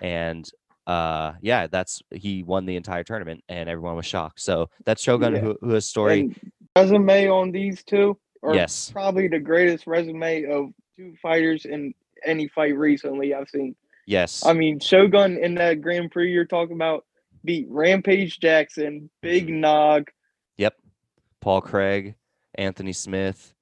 and 0.00 0.48
uh, 0.86 1.34
yeah, 1.42 1.66
that's 1.66 2.00
he 2.10 2.42
won 2.42 2.64
the 2.64 2.76
entire 2.76 3.04
tournament, 3.04 3.44
and 3.48 3.68
everyone 3.68 3.96
was 3.96 4.06
shocked. 4.06 4.40
So 4.40 4.70
that's 4.86 5.02
Shogun 5.02 5.34
Yeah. 5.34 5.40
who, 5.40 5.58
who's 5.60 5.84
story. 5.84 6.20
And 6.20 6.52
resume 6.76 7.28
on 7.28 7.52
these 7.52 7.84
two 7.84 8.18
are 8.42 8.54
yes, 8.54 8.90
probably 8.90 9.28
the 9.28 9.38
greatest 9.38 9.86
resume 9.86 10.44
of 10.44 10.70
two 10.96 11.14
fighters 11.20 11.66
in 11.66 11.92
any 12.24 12.48
fight 12.48 12.76
recently 12.76 13.34
I've 13.34 13.50
seen. 13.50 13.76
yes, 14.06 14.46
I 14.46 14.54
mean, 14.54 14.80
Shogun 14.80 15.36
in 15.36 15.56
that 15.56 15.82
Grand 15.82 16.10
Prix 16.10 16.32
you're 16.32 16.46
talking 16.46 16.74
about 16.76 17.04
beat 17.44 17.66
Rampage 17.70 18.38
Jackson, 18.40 19.10
Big 19.22 19.48
Nog. 19.48 20.08
Yep. 20.56 20.74
Paul 21.40 21.60
Craig, 21.60 22.14
Anthony 22.56 22.92
Smith, 22.92 23.54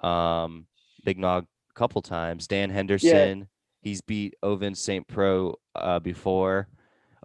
um, 0.00 0.66
Big 1.04 1.18
Nog 1.18 1.44
a 1.70 1.74
couple 1.78 2.02
times. 2.02 2.46
Dan 2.46 2.70
Henderson. 2.70 3.48
He's 3.82 4.00
beat 4.00 4.34
Ovin 4.44 4.76
St. 4.76 5.06
Preux 5.08 5.54
uh, 5.74 5.98
before. 5.98 6.68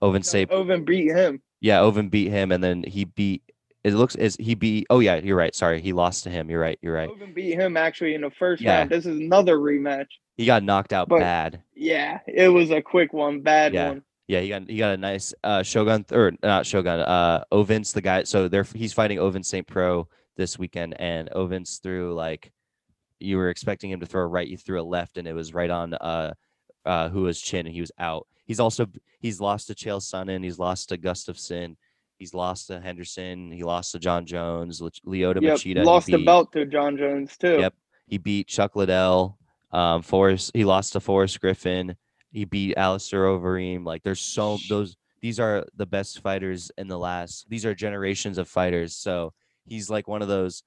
Ovin 0.01 0.23
St. 0.25 0.49
Oven 0.49 0.83
beat 0.85 1.07
him. 1.15 1.41
Yeah, 1.61 1.79
Ovin 1.81 2.09
beat 2.09 2.29
him, 2.29 2.51
and 2.51 2.63
then 2.63 2.83
he 2.83 3.05
beat. 3.05 3.43
It 3.83 3.93
looks 3.93 4.15
as 4.15 4.35
he 4.39 4.55
beat. 4.55 4.87
Oh 4.89 4.99
yeah, 4.99 5.15
you're 5.17 5.37
right. 5.37 5.53
Sorry, 5.55 5.81
he 5.81 5.93
lost 5.93 6.23
to 6.23 6.29
him. 6.29 6.49
You're 6.49 6.59
right. 6.59 6.77
You're 6.81 6.93
right. 6.95 7.09
Ovin 7.09 7.33
beat 7.33 7.53
him 7.55 7.77
actually 7.77 8.15
in 8.15 8.21
the 8.21 8.31
first 8.31 8.61
Yeah. 8.61 8.79
round. 8.79 8.89
This 8.89 9.05
is 9.05 9.19
another 9.19 9.57
rematch. 9.57 10.07
He 10.35 10.45
got 10.45 10.63
knocked 10.63 10.93
out 10.93 11.09
But- 11.09 11.19
bad. 11.19 11.61
Yeah, 11.75 12.19
it 12.27 12.49
was 12.49 12.69
a 12.71 12.81
quick 12.81 13.13
one, 13.13 13.41
bad 13.41 13.73
Yeah. 13.73 13.89
one. 13.89 14.03
Yeah, 14.27 14.41
he 14.41 14.49
got 14.49 14.69
he 14.69 14.77
got 14.77 14.93
a 14.93 14.97
nice 14.97 15.33
uh 15.43 15.63
Shogun 15.63 16.03
th- 16.03 16.17
or 16.17 16.33
not 16.43 16.65
Shogun, 16.65 16.99
uh 16.99 17.43
Ovins 17.51 17.93
the 17.93 18.01
guy. 18.01 18.23
So 18.23 18.47
they're 18.47 18.63
he's 18.63 18.93
fighting 18.93 19.19
Ovin 19.19 19.43
St. 19.45 19.65
Preux 19.65 20.07
this 20.35 20.59
weekend, 20.59 20.99
and 20.99 21.29
Ovins 21.31 21.81
threw 21.81 22.13
like 22.13 22.51
you 23.19 23.37
were 23.37 23.49
expecting 23.49 23.89
him 23.89 23.99
to 24.01 24.05
throw 24.05 24.21
a 24.23 24.27
right, 24.27 24.47
you 24.47 24.57
threw 24.57 24.79
a 24.79 24.83
left, 24.83 25.17
and 25.17 25.27
it 25.27 25.33
was 25.33 25.53
right 25.53 25.69
on 25.69 25.93
uh 25.93 26.33
uh 26.85 27.09
Rua's 27.09 27.39
chin, 27.41 27.65
and 27.65 27.73
he 27.73 27.81
was 27.81 27.91
out. 27.99 28.27
He's 28.45 28.59
also 28.59 28.85
he's 29.19 29.39
lost 29.39 29.67
to 29.67 29.75
Chael 29.75 30.01
Sonnen, 30.01 30.43
he's 30.43 30.59
lost 30.59 30.89
to 30.89 30.97
Gustafsson, 30.97 31.77
he's 32.17 32.33
lost 32.33 32.67
to 32.67 32.81
Henderson, 32.81 33.51
he 33.51 33.63
lost 33.63 33.93
to 33.93 33.99
Jon 33.99 34.25
Jones, 34.25 34.81
Le- 34.81 34.91
Lyoto 35.05 35.41
Yep, 35.41 35.55
Machida. 35.57 35.63
he 35.63 35.83
lost 35.83 36.07
the 36.07 36.23
belt 36.25 36.51
to 36.51 36.65
Jon 36.65 36.97
Jones 36.97 37.37
too. 37.37 37.59
Yep. 37.59 37.73
He 38.07 38.17
beat 38.17 38.47
Chuck 38.47 38.75
Liddell. 38.75 39.37
Um, 39.71 40.01
Forrest. 40.01 40.51
He 40.53 40.63
lost 40.63 40.93
to 40.93 41.01
Forrest 41.01 41.41
Griffin. 41.41 41.97
He 42.31 42.45
beat 42.45 42.77
Alistair 42.77 43.25
Overeem. 43.25 43.85
Like, 43.85 44.03
there's 44.03 44.21
so 44.21 44.57
those. 44.69 44.95
These 45.21 45.39
are 45.39 45.65
the 45.75 45.85
best 45.85 46.21
fighters 46.21 46.71
in 46.77 46.87
the 46.87 46.97
last. 46.97 47.47
These 47.49 47.65
are 47.65 47.73
generations 47.73 48.37
of 48.37 48.47
fighters. 48.47 48.95
So 48.95 49.33
he's 49.65 49.89
like 49.89 50.07
one 50.07 50.21
of 50.21 50.27
those. 50.27 50.63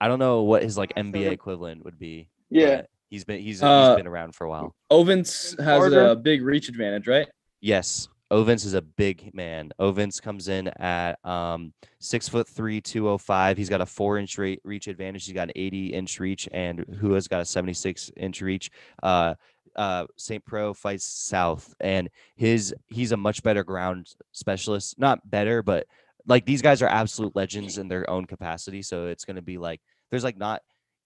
I 0.00 0.08
don't 0.08 0.18
know 0.20 0.42
what 0.42 0.62
his 0.62 0.78
like 0.78 0.94
NBA 0.94 1.32
equivalent 1.32 1.84
would 1.84 1.98
be. 1.98 2.28
Yeah, 2.50 2.82
he's 3.10 3.24
been 3.24 3.40
he's 3.40 3.62
Uh, 3.62 3.88
he's 3.90 3.96
been 3.96 4.06
around 4.06 4.34
for 4.34 4.44
a 4.44 4.50
while. 4.50 4.74
Ovens 4.90 5.56
has 5.58 5.80
Carter? 5.80 6.06
a 6.06 6.16
big 6.16 6.42
reach 6.42 6.68
advantage, 6.68 7.06
right? 7.08 7.28
Yes. 7.60 8.08
Ovens 8.30 8.64
is 8.64 8.74
a 8.74 8.80
big 8.82 9.34
man. 9.34 9.72
Ovens 9.80 10.20
comes 10.20 10.46
in 10.46 10.68
at 10.78 11.18
um 11.26 11.72
six 11.98 12.28
foot 12.28 12.46
three, 12.46 12.80
205. 12.80 13.56
He's 13.56 13.68
got 13.68 13.80
a 13.80 13.86
four 13.86 14.18
inch 14.18 14.38
re- 14.38 14.60
reach 14.62 14.86
advantage. 14.86 15.26
He's 15.26 15.34
got 15.34 15.48
an 15.48 15.52
80 15.56 15.86
inch 15.88 16.20
reach, 16.20 16.48
and 16.52 16.84
Rua's 17.02 17.26
got 17.26 17.40
a 17.40 17.44
76 17.44 18.12
inch 18.16 18.40
reach. 18.40 18.70
Uh 19.02 19.34
uh 19.76 20.06
St. 20.16 20.44
Preux 20.44 20.74
fights 20.74 21.04
south, 21.06 21.74
and 21.80 22.08
his 22.36 22.74
he's 22.88 23.12
a 23.12 23.16
much 23.16 23.42
better 23.42 23.64
ground 23.64 24.14
specialist. 24.32 24.98
Not 24.98 25.28
better, 25.28 25.62
but 25.62 25.86
like 26.26 26.44
these 26.44 26.62
guys 26.62 26.82
are 26.82 26.88
absolute 26.88 27.34
legends 27.34 27.78
in 27.78 27.88
their 27.88 28.08
own 28.08 28.24
capacity. 28.26 28.82
So 28.82 29.06
it's 29.06 29.24
gonna 29.24 29.42
be 29.42 29.58
like 29.58 29.80
there's 30.10 30.24
like 30.24 30.36
not 30.36 30.62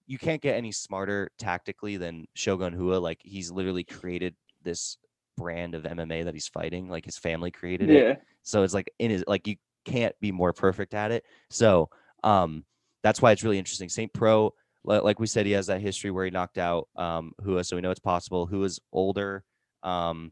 you 0.07 0.17
can't 0.17 0.41
get 0.41 0.55
any 0.55 0.71
smarter 0.71 1.31
tactically 1.39 1.97
than 1.97 2.27
Shogun 2.35 2.75
Rua. 2.75 2.97
Like 2.97 3.19
he's 3.23 3.51
literally 3.51 3.83
created 3.83 4.35
this 4.63 4.97
brand 5.37 5.75
of 5.75 5.83
MMA 5.83 6.25
that 6.25 6.33
he's 6.33 6.47
fighting. 6.47 6.89
Like 6.89 7.05
his 7.05 7.17
family 7.17 7.51
created 7.51 7.89
it. 7.89 8.07
yeah. 8.07 8.15
So 8.43 8.63
it's 8.63 8.73
like 8.73 8.91
in 8.99 9.11
his 9.11 9.23
like 9.27 9.47
you 9.47 9.55
can't 9.85 10.15
be 10.19 10.31
more 10.31 10.53
perfect 10.53 10.93
at 10.93 11.11
it. 11.11 11.23
So 11.49 11.89
um 12.23 12.65
that's 13.03 13.21
why 13.21 13.31
it's 13.31 13.43
really 13.43 13.59
interesting. 13.59 13.89
St. 13.89 14.11
Preux, 14.13 14.51
like 14.85 15.19
we 15.19 15.27
said, 15.27 15.45
he 15.45 15.53
has 15.53 15.67
that 15.67 15.81
history 15.81 16.11
where 16.11 16.25
he 16.25 16.31
knocked 16.31 16.57
out 16.57 16.87
um 16.95 17.33
Rua, 17.41 17.63
so 17.63 17.75
we 17.75 17.81
know 17.81 17.91
it's 17.91 17.99
possible. 17.99 18.45
Who 18.45 18.63
is 18.63 18.79
older. 18.91 19.43
Um 19.83 20.31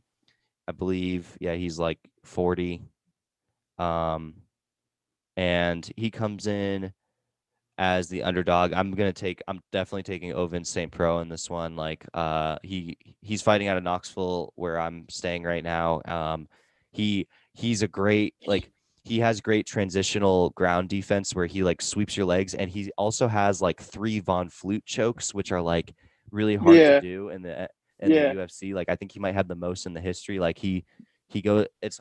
I 0.67 0.71
believe, 0.73 1.37
yeah, 1.41 1.55
he's 1.55 1.79
like 1.79 1.99
40. 2.23 2.83
Um 3.77 4.35
and 5.37 5.89
he 5.97 6.11
comes 6.11 6.47
in 6.47 6.93
as 7.77 8.07
the 8.07 8.23
underdog. 8.23 8.73
I'm 8.73 8.91
gonna 8.91 9.13
take. 9.13 9.41
I'm 9.47 9.61
definitely 9.71 10.03
taking 10.03 10.31
Ovin 10.33 10.65
St. 10.65 10.91
Preux 10.91 11.19
in 11.19 11.29
this 11.29 11.49
one. 11.49 11.75
Like, 11.75 12.05
uh, 12.13 12.57
he 12.63 12.97
he's 13.21 13.41
fighting 13.41 13.67
out 13.67 13.77
of 13.77 13.83
Knoxville, 13.83 14.53
where 14.55 14.79
I'm 14.79 15.05
staying 15.09 15.43
right 15.43 15.63
now. 15.63 16.01
Um, 16.05 16.47
he 16.91 17.27
he's 17.53 17.81
a 17.81 17.87
great 17.87 18.35
like 18.45 18.71
he 19.03 19.19
has 19.19 19.41
great 19.41 19.65
transitional 19.65 20.51
ground 20.51 20.89
defense 20.89 21.35
where 21.35 21.45
he 21.45 21.63
like 21.63 21.81
sweeps 21.81 22.15
your 22.15 22.25
legs, 22.25 22.53
and 22.53 22.69
he 22.69 22.91
also 22.97 23.27
has 23.27 23.61
like 23.61 23.81
three 23.81 24.19
Von 24.19 24.49
Flue 24.49 24.79
chokes, 24.85 25.33
which 25.33 25.51
are 25.51 25.61
like 25.61 25.93
really 26.31 26.55
hard 26.55 26.77
Yeah. 26.77 26.95
to 26.95 27.01
do 27.01 27.29
in 27.29 27.41
the 27.41 27.69
in 27.99 28.11
Yeah. 28.11 28.33
the 28.33 28.39
UFC. 28.39 28.73
Like, 28.73 28.89
I 28.89 28.95
think 28.95 29.11
he 29.11 29.19
might 29.19 29.35
have 29.35 29.47
the 29.47 29.55
most 29.55 29.85
in 29.85 29.93
the 29.93 30.01
history. 30.01 30.39
Like 30.39 30.57
he 30.57 30.85
he 31.27 31.41
go. 31.41 31.65
It's 31.81 31.99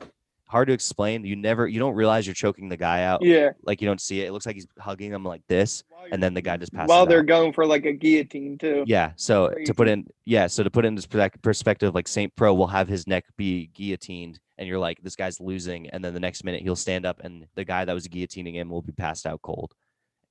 hard 0.53 0.67
to 0.67 0.73
explain. 0.73 1.25
You 1.25 1.35
never 1.35 1.67
you 1.67 1.79
don't 1.79 1.95
realize 1.95 2.27
you're 2.27 2.35
choking 2.35 2.69
the 2.69 2.77
guy 2.77 3.03
out. 3.03 3.23
Yeah. 3.23 3.49
Like 3.63 3.81
you 3.81 3.87
don't 3.87 3.99
see 3.99 4.21
it. 4.21 4.27
It 4.27 4.31
looks 4.31 4.45
like 4.45 4.55
he's 4.55 4.67
hugging 4.77 5.11
him 5.11 5.25
like 5.25 5.41
this, 5.47 5.83
and 6.11 6.21
then 6.21 6.35
the 6.35 6.41
guy 6.41 6.57
just 6.57 6.71
passes. 6.71 6.87
While 6.87 7.07
they're 7.07 7.19
out. 7.19 7.25
going 7.25 7.53
for 7.53 7.65
like 7.65 7.85
a 7.85 7.91
guillotine 7.91 8.59
too. 8.59 8.83
Yeah. 8.87 9.11
So 9.15 9.49
to 9.65 9.73
put 9.73 9.87
in, 9.89 10.05
yeah. 10.25 10.47
So 10.47 10.63
to 10.63 10.69
put 10.69 10.85
in 10.85 10.95
this 10.95 11.07
perspective, 11.41 11.95
like 11.95 12.07
Saint 12.07 12.33
Preux 12.35 12.53
will 12.53 12.67
have 12.67 12.87
his 12.87 13.07
neck 13.07 13.25
be 13.35 13.71
guillotined, 13.73 14.39
and 14.59 14.67
you're 14.67 14.79
like, 14.79 15.01
this 15.01 15.15
guy's 15.15 15.39
losing, 15.39 15.89
and 15.89 16.05
then 16.05 16.13
the 16.13 16.19
next 16.19 16.43
minute 16.43 16.61
he'll 16.61 16.75
stand 16.75 17.05
up, 17.05 17.19
and 17.23 17.47
the 17.55 17.65
guy 17.65 17.83
that 17.83 17.93
was 17.93 18.07
guillotining 18.07 18.53
him 18.53 18.69
will 18.69 18.83
be 18.83 18.93
passed 18.93 19.25
out 19.25 19.41
cold, 19.41 19.73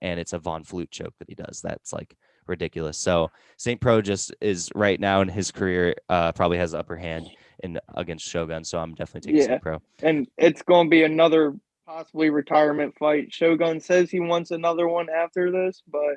and 0.00 0.20
it's 0.20 0.32
a 0.32 0.38
Von 0.38 0.62
Flue 0.62 0.86
choke 0.86 1.14
that 1.18 1.28
he 1.28 1.34
does. 1.34 1.60
That's 1.62 1.92
like 1.92 2.16
ridiculous. 2.46 2.96
So 2.96 3.30
Saint 3.56 3.80
Preux 3.80 4.02
just 4.02 4.32
is 4.40 4.70
right 4.74 5.00
now 5.00 5.20
in 5.20 5.28
his 5.28 5.50
career, 5.50 5.96
uh, 6.08 6.30
probably 6.32 6.58
has 6.58 6.70
the 6.70 6.78
upper 6.78 6.96
hand 6.96 7.28
in 7.62 7.78
against 7.94 8.26
Shogun. 8.28 8.64
So 8.64 8.78
I'm 8.78 8.94
definitely 8.94 9.32
taking 9.32 9.50
Yeah. 9.50 9.58
Preux. 9.58 9.78
And 10.02 10.26
it's 10.36 10.62
going 10.62 10.86
to 10.86 10.90
be 10.90 11.02
another 11.04 11.54
possibly 11.86 12.30
retirement 12.30 12.94
fight. 12.98 13.32
Shogun 13.32 13.80
says 13.80 14.10
he 14.10 14.20
wants 14.20 14.50
another 14.50 14.88
one 14.88 15.08
after 15.10 15.50
this, 15.50 15.82
but 15.90 16.16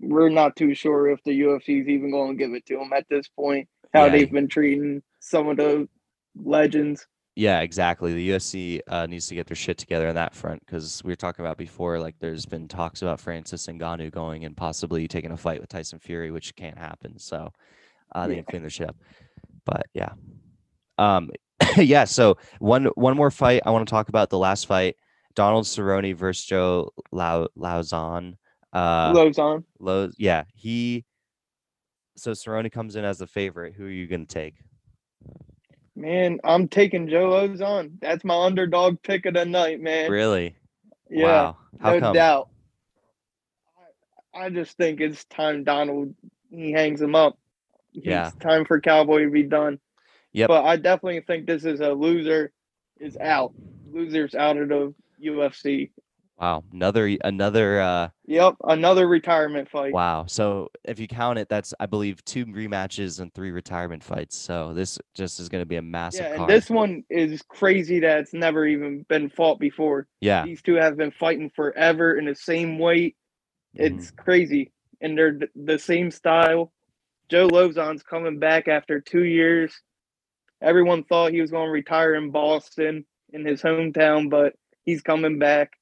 we're 0.00 0.28
not 0.28 0.56
too 0.56 0.74
sure 0.74 1.08
if 1.10 1.22
the 1.24 1.40
UFC 1.42 1.80
is 1.82 1.88
even 1.88 2.10
going 2.10 2.36
to 2.36 2.44
give 2.44 2.52
it 2.54 2.66
to 2.66 2.80
him 2.80 2.92
at 2.92 3.06
this 3.08 3.28
point. 3.28 3.68
How 3.92 4.06
Yeah. 4.06 4.12
they've 4.12 4.30
been 4.32 4.48
treating 4.48 5.02
some 5.20 5.48
of 5.48 5.56
the 5.56 5.88
legends. 6.36 7.06
Yeah, 7.36 7.60
exactly. 7.62 8.12
The 8.14 8.30
UFC 8.30 8.80
uh, 8.86 9.06
needs 9.06 9.26
to 9.26 9.34
get 9.34 9.48
their 9.48 9.56
shit 9.56 9.76
together 9.76 10.08
on 10.08 10.14
that 10.14 10.34
front 10.34 10.64
because 10.64 11.02
we 11.04 11.10
were 11.10 11.16
talking 11.16 11.44
about 11.44 11.56
before. 11.58 11.98
Like, 11.98 12.14
there's 12.20 12.46
been 12.46 12.68
talks 12.68 13.02
about 13.02 13.18
Francis 13.20 13.66
Ngannou 13.66 14.12
going 14.12 14.44
and 14.44 14.56
possibly 14.56 15.08
taking 15.08 15.32
a 15.32 15.36
fight 15.36 15.60
with 15.60 15.68
Tyson 15.68 15.98
Fury, 15.98 16.30
which 16.30 16.54
can't 16.54 16.78
happen. 16.78 17.18
So 17.18 17.50
uh, 18.14 18.28
they 18.28 18.34
Yeah. 18.34 18.42
can 18.42 18.44
clean 18.50 18.62
their 18.62 18.70
shit 18.70 18.88
up. 18.88 18.96
But 19.64 19.86
yeah, 19.94 20.12
um, 20.98 21.30
yeah. 21.76 22.04
So 22.04 22.36
one 22.58 22.86
one 22.94 23.16
more 23.16 23.30
fight 23.30 23.62
I 23.64 23.70
want 23.70 23.86
to 23.86 23.90
talk 23.90 24.08
about. 24.08 24.30
The 24.30 24.38
last 24.38 24.66
fight, 24.66 24.96
Donald 25.34 25.64
Cerrone 25.64 26.14
versus 26.14 26.44
Joe 26.44 26.90
Lau 27.12 27.48
Lauzon. 27.58 28.34
Uh, 28.72 29.12
Lauzon. 29.12 29.64
Lo- 29.78 30.10
yeah, 30.18 30.44
he. 30.54 31.04
So 32.16 32.32
Cerrone 32.32 32.70
comes 32.70 32.96
in 32.96 33.04
as 33.04 33.18
the 33.18 33.26
favorite. 33.26 33.74
Who 33.74 33.86
are 33.86 33.90
you 33.90 34.06
gonna 34.06 34.26
take? 34.26 34.54
Man, 35.96 36.38
I'm 36.42 36.66
taking 36.68 37.08
Joe 37.08 37.30
Lauzon. 37.30 37.92
That's 38.00 38.24
my 38.24 38.44
underdog 38.46 39.00
pick 39.02 39.26
of 39.26 39.34
the 39.34 39.44
night, 39.44 39.80
man. 39.80 40.10
Really? 40.10 40.56
Yeah, 41.08 41.24
Wow. 41.24 41.56
How 41.80 41.92
no 41.92 42.00
come? 42.00 42.14
doubt. 42.14 42.48
I, 44.34 44.46
I 44.46 44.50
just 44.50 44.76
think 44.76 45.00
it's 45.00 45.24
time 45.26 45.62
Donald 45.64 46.14
he 46.50 46.72
hangs 46.72 47.00
him 47.00 47.14
up. 47.14 47.38
Yeah. 47.92 48.28
It's 48.28 48.36
time 48.36 48.64
for 48.64 48.80
Cowboy 48.80 49.24
to 49.24 49.30
be 49.30 49.44
done. 49.44 49.78
Yep. 50.34 50.48
But 50.48 50.64
I 50.64 50.76
definitely 50.76 51.20
think 51.20 51.46
this 51.46 51.64
is 51.64 51.80
a 51.80 51.92
loser 51.92 52.52
is 53.00 53.16
out. 53.16 53.54
Losers 53.92 54.34
out 54.34 54.56
of 54.56 54.68
the 54.68 54.94
UFC. 55.24 55.90
Wow, 56.38 56.64
another 56.72 57.16
another 57.24 57.80
uh 57.80 58.08
Yep, 58.26 58.56
another 58.64 59.06
retirement 59.06 59.70
fight. 59.70 59.92
wow. 59.92 60.24
So 60.26 60.70
if 60.82 60.98
you 60.98 61.06
count 61.06 61.38
it, 61.38 61.48
that's 61.48 61.72
I 61.78 61.86
believe 61.86 62.24
two 62.24 62.44
rematches 62.46 63.20
and 63.20 63.32
three 63.32 63.52
retirement 63.52 64.02
fights. 64.02 64.36
So 64.36 64.74
this 64.74 64.98
just 65.14 65.38
is 65.38 65.48
going 65.48 65.62
to 65.62 65.66
be 65.66 65.76
a 65.76 65.82
massive 65.82 66.22
Yeah, 66.22 66.28
and 66.30 66.36
card. 66.38 66.50
this 66.50 66.68
one 66.68 67.04
is 67.08 67.42
crazy 67.48 68.00
that 68.00 68.18
it's 68.18 68.34
never 68.34 68.66
even 68.66 69.04
been 69.08 69.30
fought 69.30 69.60
before. 69.60 70.08
yeah, 70.20 70.44
These 70.44 70.62
two 70.62 70.74
have 70.74 70.96
been 70.96 71.12
fighting 71.12 71.50
forever 71.54 72.18
in 72.18 72.24
the 72.24 72.34
same 72.34 72.78
weight. 72.80 73.16
mhm, 73.78 73.82
It's 73.98 74.10
crazy, 74.10 74.72
and 75.00 75.16
they're 75.16 75.38
the 75.54 75.78
same 75.78 76.10
style. 76.10 76.72
Joe 77.28 77.46
Lauzon's 77.48 78.02
coming 78.02 78.38
back 78.40 78.66
after 78.68 79.00
two 79.00 79.24
years. 79.24 79.80
Everyone 80.64 81.04
thought 81.04 81.32
he 81.32 81.40
was 81.40 81.50
going 81.50 81.66
to 81.66 81.70
retire 81.72 82.14
in 82.14 82.30
Boston, 82.30 83.04
in 83.32 83.44
his 83.44 83.62
hometown, 83.62 84.30
but 84.30 84.54
he's 84.84 85.02
coming 85.02 85.38
back. 85.38 85.72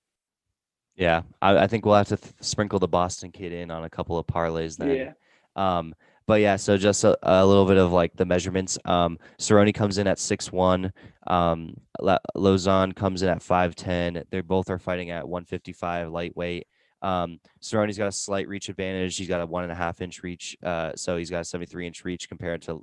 yeah. 0.96 1.22
I, 1.40 1.58
I 1.58 1.66
think 1.66 1.86
we'll 1.86 1.94
have 1.94 2.08
to 2.08 2.16
th- 2.16 2.34
sprinkle 2.40 2.78
the 2.78 2.88
Boston 2.88 3.30
kid 3.30 3.52
in 3.52 3.70
on 3.70 3.84
a 3.84 3.90
couple 3.90 4.18
of 4.18 4.26
parlays 4.26 4.76
then. 4.76 4.96
Yeah, 4.96 5.12
Um, 5.56 5.94
but 6.26 6.40
yeah, 6.40 6.56
so 6.56 6.76
just 6.76 7.04
a, 7.04 7.16
a 7.22 7.44
little 7.46 7.66
bit 7.66 7.78
of 7.78 7.92
like 7.92 8.12
the 8.14 8.24
measurements. 8.24 8.78
Um, 8.84 9.18
Cerrone 9.38 9.74
comes 9.74 9.98
in 9.98 10.06
at 10.06 10.18
six 10.18 10.52
one. 10.52 10.92
Um, 11.26 11.74
Lauzon 12.00 12.94
comes 12.94 13.22
in 13.22 13.28
at 13.28 13.42
five 13.42 13.74
ten. 13.74 14.22
They 14.30 14.40
both 14.40 14.70
are 14.70 14.78
fighting 14.78 15.10
at 15.10 15.28
one 15.28 15.44
fifty 15.44 15.72
five 15.72 16.10
lightweight. 16.10 16.66
Um, 17.02 17.40
Cerrone's 17.60 17.98
got 17.98 18.06
a 18.06 18.12
slight 18.12 18.48
reach 18.48 18.68
advantage. 18.68 19.16
He's 19.16 19.28
got 19.28 19.40
a 19.40 19.46
one 19.46 19.64
and 19.64 19.72
a 19.72 19.74
half 19.74 20.00
inch 20.00 20.22
reach. 20.22 20.56
Uh, 20.62 20.92
so 20.94 21.16
he's 21.16 21.30
got 21.30 21.40
a 21.40 21.44
seventy 21.44 21.66
three 21.66 21.86
inch 21.86 22.04
reach 22.04 22.28
compared 22.28 22.62
to 22.62 22.82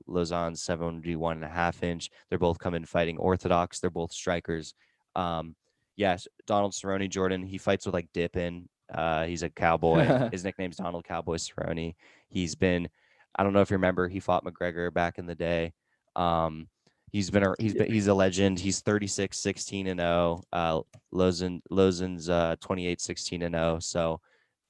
seventy 0.54 1.16
one 1.16 1.38
and 1.38 1.46
a 1.46 1.50
half 1.50 1.82
inch. 1.84 2.10
They're 2.30 2.38
both 2.38 2.60
coming 2.60 2.86
fighting 2.86 3.18
orthodox. 3.18 3.80
They're 3.80 3.90
both 3.90 4.12
strikers. 4.12 4.74
Um, 5.16 5.56
yes, 5.96 6.28
Donald 6.46 6.74
Cerrone 6.74 7.10
Jordan. 7.10 7.44
He 7.44 7.58
fights 7.58 7.86
with 7.86 7.96
like 7.96 8.10
dip 8.14 8.36
in. 8.36 8.68
Uh, 8.94 9.26
he's 9.26 9.44
a 9.44 9.50
cowboy. 9.50 10.30
His 10.32 10.44
nickname's 10.44 10.78
Donald 10.78 11.06
Cowboy 11.06 11.36
Cerrone. 11.36 11.96
He's 12.28 12.56
been 12.56 12.90
I 13.36 13.44
don't 13.44 13.54
know 13.54 13.62
if 13.62 13.70
you 13.70 13.76
remember, 13.76 14.08
he 14.08 14.20
fought 14.20 14.44
McGregor 14.44 14.94
back 14.94 15.18
in 15.18 15.26
the 15.26 15.36
day. 15.36 15.74
Um, 16.16 16.68
he's 17.12 17.30
been 17.30 17.44
a 17.44 17.54
he's 17.60 17.74
been 17.74 17.92
he's 17.92 18.08
a 18.08 18.14
legend. 18.14 18.60
He's 18.60 18.82
36, 18.82 19.38
16 19.38 19.88
and 19.88 20.00
0. 20.00 20.44
Uh, 20.52 20.82
Lauzon 21.14 21.62
Lauzon's 21.72 22.30
uh 22.30 22.56
28, 22.60 23.02
16 23.02 23.42
and 23.44 23.56
0. 23.56 23.80
So 23.80 24.22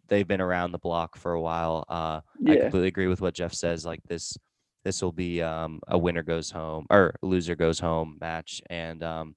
they've 0.07 0.27
been 0.27 0.41
around 0.41 0.71
the 0.71 0.79
block 0.79 1.17
for 1.17 1.33
a 1.33 1.41
while. 1.41 1.85
Uh, 1.89 2.21
I 2.47 2.55
completely 2.63 2.87
agree 2.87 3.07
with 3.07 3.21
what 3.21 3.33
Jeff 3.33 3.53
says. 3.53 3.85
Like 3.85 4.01
this, 4.07 4.37
this 4.83 5.01
will 5.01 5.11
be 5.11 5.41
um 5.41 5.81
a 5.87 5.97
winner 5.97 6.23
goes 6.23 6.49
home 6.51 6.85
or 6.89 7.15
loser 7.21 7.55
goes 7.55 7.79
home 7.79 8.17
match, 8.19 8.61
and 8.69 9.03
um, 9.03 9.35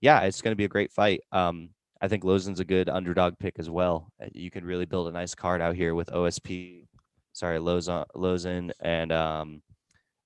yeah, 0.00 0.20
it's 0.20 0.40
going 0.42 0.52
to 0.52 0.56
be 0.56 0.64
a 0.64 0.68
great 0.68 0.92
fight. 0.92 1.20
Um, 1.32 1.70
I 2.00 2.06
think 2.06 2.22
Lauzon's 2.22 2.60
a 2.60 2.64
good 2.64 2.88
underdog 2.88 3.34
pick 3.40 3.58
as 3.58 3.68
well. 3.68 4.12
Uh, 4.22 4.26
You 4.32 4.50
can 4.52 4.64
really 4.64 4.86
build 4.86 5.08
a 5.08 5.12
nice 5.12 5.34
card 5.34 5.60
out 5.60 5.74
here 5.74 5.94
with 5.96 6.08
OSP, 6.10 6.86
sorry, 7.32 7.58
Lauzon, 7.58 8.04
Lauzon 8.14 8.70
and 8.80 9.10
um, 9.10 9.62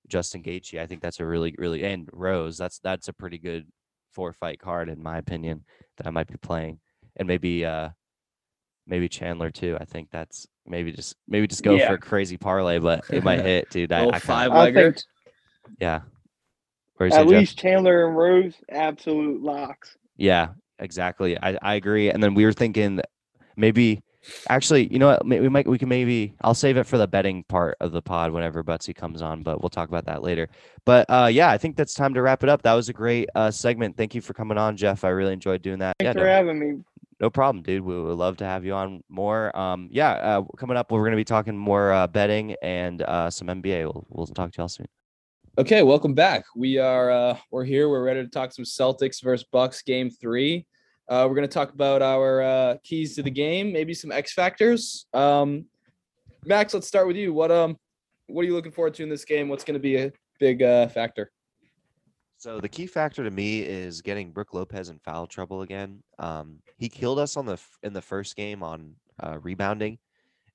Justin 0.09 0.42
Gaethje. 0.42 0.80
I 0.80 0.86
think 0.86 1.00
that's 1.03 1.20
a 1.20 1.26
really, 1.26 1.55
really 1.59 1.84
and 1.84 2.09
Rose. 2.12 2.57
That's 2.59 2.78
that's 2.80 3.09
a 3.09 3.12
pretty 3.12 3.38
good 3.38 3.66
four 4.12 4.32
fight 4.32 4.59
card 4.61 4.88
in 4.88 5.03
my 5.03 5.18
opinion 5.18 5.64
that 5.96 6.07
I 6.07 6.11
might 6.11 6.28
be 6.28 6.36
playing, 6.36 6.80
and 7.16 7.26
maybe 7.28 7.64
uh, 7.64 7.90
maybe 8.86 9.09
Chandler 9.09 9.50
too. 9.50 9.76
I 9.80 9.84
think 9.84 10.09
that's 10.11 10.46
maybe 10.66 10.92
just 10.92 11.16
maybe 11.28 11.46
just 11.46 11.62
go 11.62 11.74
Yeah. 11.74 11.88
for 11.88 11.94
a 11.94 11.98
crazy 11.98 12.36
parlay, 12.36 12.78
but 12.78 13.05
it 13.11 13.24
might 13.24 13.40
hit, 13.44 13.70
dude. 13.70 13.92
I, 13.92 14.00
Little 14.00 14.14
I 14.14 14.18
five 14.18 14.50
I 14.53 14.70
legger. 14.70 14.92
think 14.94 14.96
yeah. 15.80 16.00
Where 16.96 17.07
you 17.09 17.12
say, 17.12 17.20
at 17.20 17.24
Jeff? 17.28 17.30
least 17.40 17.59
Chandler 17.59 18.07
and 18.07 18.16
Rose, 18.16 18.55
absolute 18.68 19.42
locks. 19.42 19.96
Yeah, 20.16 20.48
exactly. 20.78 21.38
I, 21.42 21.57
I 21.62 21.74
agree. 21.74 22.11
And 22.11 22.22
then 22.22 22.34
we 22.34 22.44
were 22.44 22.53
thinking 22.53 23.00
maybe 23.57 24.03
actually, 24.49 24.93
you 24.93 24.99
know 24.99 25.09
what? 25.09 25.27
may- 25.27 25.41
We 25.41 25.49
might 25.49 25.66
we 25.66 25.79
can 25.79 25.89
maybe 25.89 26.35
I'll 26.43 26.55
save 26.55 26.77
it 26.77 26.85
for 26.85 26.99
the 26.99 27.07
betting 27.09 27.45
part 27.45 27.77
of 27.81 27.93
the 27.93 28.03
pod 28.03 28.33
whenever 28.33 28.62
Buttsie 28.62 28.95
comes 28.95 29.23
on, 29.23 29.43
but 29.43 29.61
we'll 29.62 29.70
talk 29.70 29.89
about 29.89 30.07
that 30.07 30.23
later. 30.23 30.49
But 30.85 31.07
uh 31.09 31.29
yeah, 31.33 31.51
I 31.51 31.59
think 31.59 31.77
that's 31.77 31.95
time 31.95 32.14
to 32.14 32.23
wrap 32.23 32.43
it 32.43 32.49
up. 32.49 32.62
That 32.62 32.75
was 32.75 32.89
a 32.89 32.93
great 32.93 33.29
uh 33.35 33.51
segment. 33.51 33.97
Thank 33.97 34.14
you 34.14 34.20
for 34.20 34.35
coming 34.35 34.59
on, 34.59 34.77
Jeff. 34.77 35.05
I 35.05 35.09
really 35.09 35.33
enjoyed 35.33 35.62
doing 35.62 35.79
that. 35.81 35.97
Thanks 35.99 36.09
yeah, 36.09 36.20
for 36.20 36.27
no, 36.27 36.33
having 36.33 36.59
me. 36.59 36.83
no 37.20 37.31
problem, 37.31 37.62
dude. 37.62 37.83
We 37.83 38.01
would 38.01 38.16
love 38.18 38.37
to 38.39 38.45
have 38.45 38.64
you 38.64 38.75
on 38.75 39.03
more. 39.09 39.57
Um 39.57 39.89
yeah, 39.93 40.12
uh 40.12 40.43
coming 40.59 40.77
up 40.77 40.91
we're 40.91 41.05
gonna 41.05 41.16
be 41.16 41.25
talking 41.25 41.57
more 41.57 41.93
uh 41.93 42.07
betting 42.07 42.55
and 42.62 43.03
uh 43.03 43.31
some 43.31 43.49
NBA. 43.49 43.85
We'll 43.85 44.07
we'll 44.09 44.27
talk 44.27 44.53
to 44.53 44.59
y'all 44.59 44.68
soon. 44.68 44.87
Okay, 45.59 45.83
welcome 45.83 46.14
back. 46.14 46.45
We 46.57 46.79
are 46.79 47.11
uh 47.11 47.37
we're 47.51 47.64
here. 47.64 47.89
We're 47.89 48.05
ready 48.05 48.23
to 48.23 48.29
talk 48.29 48.53
some 48.53 48.64
Celtics 48.64 49.23
versus 49.23 49.47
Bucks 49.53 49.83
game 49.83 50.09
three. 50.11 50.66
Uh, 51.09 51.26
we're 51.28 51.34
gonna 51.34 51.48
talk 51.48 51.72
about 51.72 52.03
our 52.03 52.42
uh, 52.42 52.76
keys 52.84 53.14
to 53.16 53.22
the 53.22 53.30
game, 53.30 53.72
maybe 53.72 53.94
some 53.94 54.12
X 54.12 54.32
factors. 54.32 55.07
Um, 55.12 55.66
Max, 56.44 56.74
let's 56.74 56.86
start 56.86 57.07
with 57.07 57.16
you. 57.16 57.32
What 57.32 57.50
um 57.50 57.76
what 58.26 58.42
are 58.42 58.46
you 58.46 58.55
looking 58.55 58.72
forward 58.72 58.94
to 58.94 59.03
in 59.03 59.09
this 59.09 59.24
game? 59.24 59.48
What's 59.48 59.64
gonna 59.64 59.78
be 59.78 59.96
a 59.96 60.12
big 60.38 60.62
uh, 60.62 60.88
factor? 60.88 61.30
So 62.38 62.59
the 62.59 62.68
key 62.68 62.88
factor 62.88 63.22
to 63.22 63.30
me 63.30 63.61
is 63.61 64.03
getting 64.03 64.32
Brook 64.32 64.53
Lopez 64.53 64.88
in 64.88 64.98
foul 64.98 65.28
trouble 65.28 65.62
again. 65.62 66.03
Um, 66.18 66.59
he 66.76 66.88
killed 66.88 67.20
us 67.20 67.36
on 67.36 67.46
the 67.46 67.59
in 67.82 67.92
the 67.92 68.03
first 68.03 68.34
game 68.34 68.62
on 68.62 68.96
uh, 69.22 69.38
rebounding, 69.40 69.98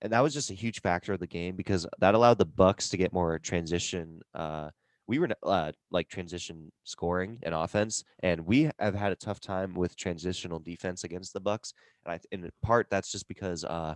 and 0.02 0.12
that 0.12 0.22
was 0.22 0.34
just 0.34 0.52
a 0.52 0.54
huge 0.54 0.82
factor 0.82 1.14
of 1.14 1.20
the 1.20 1.28
game 1.28 1.56
because 1.56 1.88
that 2.00 2.14
allowed 2.14 2.40
the 2.40 2.46
Bucks 2.46 2.90
to 2.90 2.98
get 2.98 3.14
more 3.14 3.40
transition 3.40 4.22
uh, 4.34 4.70
we 5.08 5.20
were 5.20 5.30
uh, 5.44 5.72
like 5.90 6.10
transition 6.10 6.72
scoring 6.84 7.40
and 7.44 7.56
offense, 7.56 8.04
and 8.22 8.46
we 8.46 8.70
have 8.80 8.94
had 8.94 9.12
a 9.12 9.16
tough 9.16 9.40
time 9.40 9.74
with 9.74 9.96
transitional 9.96 10.60
defense 10.60 11.04
against 11.04 11.34
the 11.34 11.40
Bucks. 11.40 11.74
And 12.06 12.14
I, 12.14 12.20
in 12.32 12.50
part, 12.62 12.88
that's 12.92 13.12
just 13.12 13.28
because 13.28 13.64
uh, 13.64 13.96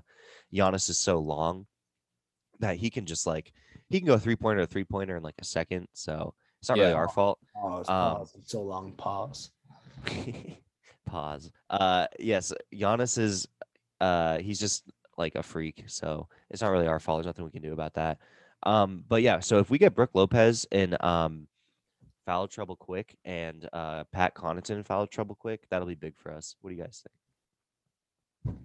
Giannis 0.54 0.90
is 0.90 1.00
so 1.00 1.20
long 1.20 1.68
that 2.60 2.78
he 2.78 2.90
can 2.90 3.06
just 3.06 3.28
like 3.28 3.52
he 3.90 4.00
can 4.00 4.08
go 4.08 4.18
three 4.18 4.36
pointer 4.36 4.62
to 4.62 4.68
three 4.68 4.86
pointer 4.86 5.18
in 5.18 5.24
like 5.24 5.36
a 5.40 5.46
second. 5.46 5.88
So 5.94 6.34
it's 6.62 6.70
not 6.70 6.78
really 6.78 6.94
our 6.94 7.10
fault. 7.10 7.40
Pause. 7.56 7.90
Um, 7.90 7.96
Pause. 7.96 8.36
It's 8.40 8.52
so 8.52 8.62
long. 8.62 8.94
Pause. 8.94 9.52
Pause. 11.06 11.52
Uh, 11.70 12.08
yes, 12.20 12.54
Giannis 12.74 13.18
is. 13.18 13.48
Uh, 14.00 14.40
he's 14.40 14.60
just 14.60 14.90
like 15.18 15.36
a 15.36 15.44
freak, 15.44 15.84
so 15.88 16.28
it's 16.50 16.62
not 16.62 16.72
really 16.72 16.88
our 16.88 17.00
fault. 17.00 17.18
There's 17.18 17.26
nothing 17.26 17.46
we 17.46 17.52
can 17.52 17.62
do 17.62 17.74
about 17.74 17.94
that. 17.96 18.18
Um, 18.64 19.04
but 19.08 19.22
yeah, 19.22 19.40
so 19.40 19.60
if 19.60 19.70
we 19.70 19.78
get 19.78 19.96
Brook 19.96 20.12
Lopez 20.14 20.66
in 20.72 20.96
um 21.00 21.48
foul 22.26 22.48
trouble 22.48 22.76
quick 22.76 23.18
and 23.26 23.68
uh 23.74 24.04
Pat 24.12 24.36
Connaughton 24.36 24.72
in 24.72 24.84
foul 24.84 25.08
trouble 25.08 25.36
quick, 25.36 25.66
that'll 25.70 25.88
be 25.88 25.96
big 25.96 26.18
for 26.18 26.32
us. 26.32 26.56
What 26.62 26.70
do 26.70 26.76
you 26.76 26.84
guys 26.84 27.04
think? 28.46 28.58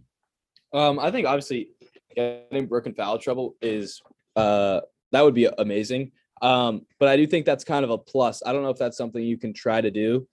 Um, 0.72 0.98
I 0.98 1.10
think 1.10 1.26
obviously 1.26 1.70
getting 2.14 2.66
Brook 2.66 2.86
in 2.86 2.94
foul 2.94 3.18
trouble 3.18 3.56
is 3.62 4.02
uh 4.34 4.80
that 5.12 5.22
would 5.22 5.34
be 5.34 5.48
amazing. 5.58 6.12
Um, 6.42 6.84
but 6.98 7.08
I 7.08 7.16
do 7.16 7.26
think 7.26 7.46
that's 7.46 7.64
kind 7.64 7.84
of 7.84 7.90
a 7.90 7.98
plus. 7.98 8.42
I 8.44 8.52
don't 8.52 8.62
know 8.62 8.70
if 8.70 8.78
that's 8.78 8.98
something 8.98 9.22
you 9.22 9.38
can 9.38 9.54
try 9.54 9.80
to 9.80 9.90
do. 9.90 10.28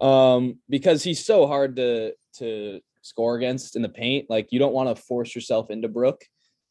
Um, 0.00 0.58
because 0.68 1.02
he's 1.02 1.24
so 1.24 1.46
hard 1.46 1.76
to 1.76 2.12
to 2.38 2.80
score 3.00 3.36
against 3.36 3.76
in 3.76 3.82
the 3.82 3.88
paint. 3.88 4.28
Like 4.28 4.52
you 4.52 4.58
don't 4.58 4.74
want 4.74 4.94
to 4.94 5.02
force 5.02 5.34
yourself 5.34 5.70
into 5.70 5.88
Brook 5.88 6.22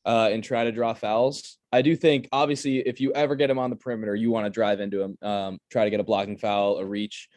uh 0.06 0.30
and 0.32 0.44
try 0.44 0.64
to 0.64 0.72
draw 0.72 0.94
fouls. 0.94 1.58
I 1.72 1.82
do 1.82 1.96
think 1.96 2.30
obviously 2.32 2.80
if 2.80 3.02
you 3.02 3.12
ever 3.14 3.36
get 3.36 3.50
him 3.50 3.60
on 3.60 3.70
the 3.70 3.76
perimeter, 3.76 4.16
you 4.16 4.32
want 4.32 4.46
to 4.46 4.50
drive 4.50 4.80
into 4.80 5.02
him, 5.02 5.18
um, 5.22 5.60
try 5.70 5.84
to 5.84 5.90
get 5.90 6.00
a 6.00 6.04
blocking 6.04 6.38
foul, 6.38 6.78
a 6.78 6.86
reach, 6.86 7.28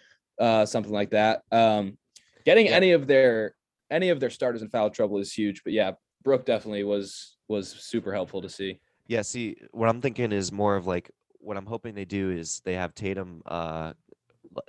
uh, 0.41 0.65
something 0.67 0.93
like 0.93 1.11
that. 1.11 1.43
Um, 1.51 1.99
getting 2.45 2.67
Yeah. 2.67 2.73
any 2.73 2.93
of 2.93 3.07
their 3.07 3.55
any 3.91 4.11
of 4.11 4.21
their 4.21 4.31
starters 4.31 4.63
in 4.63 4.69
foul 4.69 4.91
trouble 4.91 5.19
is 5.19 5.33
huge. 5.33 5.63
But 5.65 5.73
yeah, 5.73 5.93
Brook 6.23 6.45
definitely 6.45 6.85
was 6.85 7.37
was 7.49 7.69
super 7.71 8.13
helpful 8.13 8.43
to 8.43 8.49
see. 8.49 8.79
Yeah, 9.07 9.23
see, 9.23 9.57
what 9.73 9.89
I'm 9.89 10.03
thinking 10.03 10.33
is 10.33 10.53
more 10.53 10.77
of 10.77 10.87
like 10.87 11.11
what 11.41 11.57
I'm 11.57 11.67
hoping 11.67 11.95
they 11.95 12.05
do 12.05 12.31
is 12.31 12.61
they 12.65 12.75
have 12.75 12.95
Tatum. 12.95 13.43
Uh, 13.47 13.95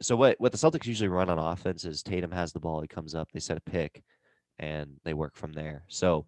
so 0.02 0.16
what 0.16 0.40
what 0.40 0.52
the 0.52 0.58
Celtics 0.58 0.86
usually 0.86 1.10
run 1.10 1.30
on 1.30 1.38
offense 1.38 1.84
is 1.84 2.02
Tatum 2.02 2.32
has 2.32 2.54
the 2.54 2.60
ball, 2.60 2.82
he 2.82 2.88
comes 2.88 3.14
up, 3.14 3.30
they 3.34 3.40
set 3.42 3.58
a 3.58 3.62
pick, 3.62 4.02
and 4.58 4.92
they 5.04 5.14
work 5.14 5.36
from 5.36 5.52
there. 5.52 5.84
So 5.90 6.26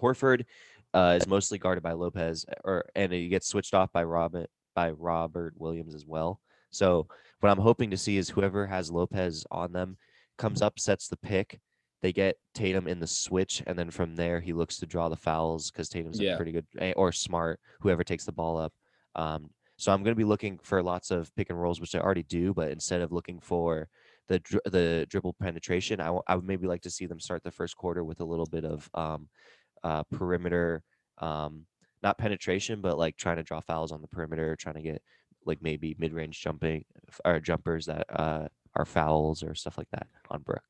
Horford 0.00 0.44
uh, 0.94 1.18
is 1.20 1.26
mostly 1.28 1.58
guarded 1.58 1.82
by 1.82 1.92
Lopez, 1.92 2.44
or 2.64 2.84
and 2.94 3.12
he 3.12 3.28
gets 3.28 3.46
switched 3.48 3.74
off 3.74 3.92
by 3.92 4.04
Robert 4.04 4.48
by 4.74 4.90
Robert 4.90 5.54
Williams 5.58 5.94
as 5.94 6.06
well. 6.06 6.40
So 6.70 7.06
what 7.40 7.50
I'm 7.50 7.58
hoping 7.58 7.90
to 7.90 7.96
see 7.96 8.16
is 8.16 8.28
whoever 8.28 8.66
has 8.66 8.90
Lopez 8.90 9.44
on 9.50 9.72
them 9.72 9.96
comes 10.38 10.62
up, 10.62 10.78
sets 10.78 11.08
the 11.08 11.16
pick. 11.16 11.60
They 12.02 12.12
get 12.12 12.36
Tatum 12.54 12.86
in 12.88 12.98
the 13.00 13.06
switch, 13.06 13.62
and 13.66 13.78
then 13.78 13.90
from 13.90 14.16
there 14.16 14.40
he 14.40 14.52
looks 14.52 14.78
to 14.78 14.86
draw 14.86 15.08
the 15.08 15.16
fouls 15.16 15.70
because 15.70 15.88
Tatum's 15.88 16.18
Yeah. 16.20 16.34
a 16.34 16.36
pretty 16.36 16.52
good 16.52 16.66
eh, 16.78 16.92
or 16.96 17.12
smart. 17.12 17.60
Whoever 17.80 18.02
takes 18.04 18.24
the 18.24 18.32
ball 18.32 18.56
up. 18.56 18.72
Um, 19.16 19.50
so 19.76 19.92
I'm 19.92 20.02
going 20.02 20.12
to 20.14 20.18
be 20.18 20.24
looking 20.24 20.58
for 20.62 20.82
lots 20.82 21.10
of 21.10 21.34
pick 21.36 21.50
and 21.50 21.60
rolls, 21.60 21.80
which 21.80 21.94
I 21.94 21.98
already 22.00 22.22
do, 22.22 22.54
but 22.54 22.70
instead 22.70 23.00
of 23.00 23.12
looking 23.12 23.40
for 23.40 23.88
the 24.28 24.38
dri- 24.38 24.60
the 24.66 25.06
dribble 25.10 25.34
penetration, 25.40 26.00
I, 26.00 26.06
w- 26.06 26.22
I 26.26 26.36
would 26.36 26.44
maybe 26.44 26.66
like 26.66 26.82
to 26.82 26.90
see 26.90 27.06
them 27.06 27.18
start 27.20 27.42
the 27.42 27.50
first 27.50 27.76
quarter 27.76 28.04
with 28.04 28.20
a 28.20 28.24
little 28.24 28.46
bit 28.46 28.64
of 28.64 28.88
um, 28.94 29.28
uh, 29.82 30.02
perimeter, 30.04 30.82
um, 31.18 31.66
not 32.02 32.18
penetration, 32.18 32.80
but 32.80 32.98
like 32.98 33.16
trying 33.16 33.36
to 33.36 33.42
draw 33.42 33.60
fouls 33.60 33.92
on 33.92 34.00
the 34.00 34.08
perimeter, 34.08 34.56
trying 34.56 34.76
to 34.76 34.82
get 34.82 35.02
like 35.46 35.62
maybe 35.62 35.96
mid 35.98 36.12
range 36.12 36.40
jumping 36.40 36.84
or 37.24 37.40
jumpers 37.40 37.86
that 37.86 38.06
uh, 38.10 38.48
are 38.74 38.84
fouls 38.84 39.42
or 39.42 39.54
stuff 39.54 39.78
like 39.78 39.90
that 39.92 40.06
on 40.30 40.42
Brook. 40.42 40.62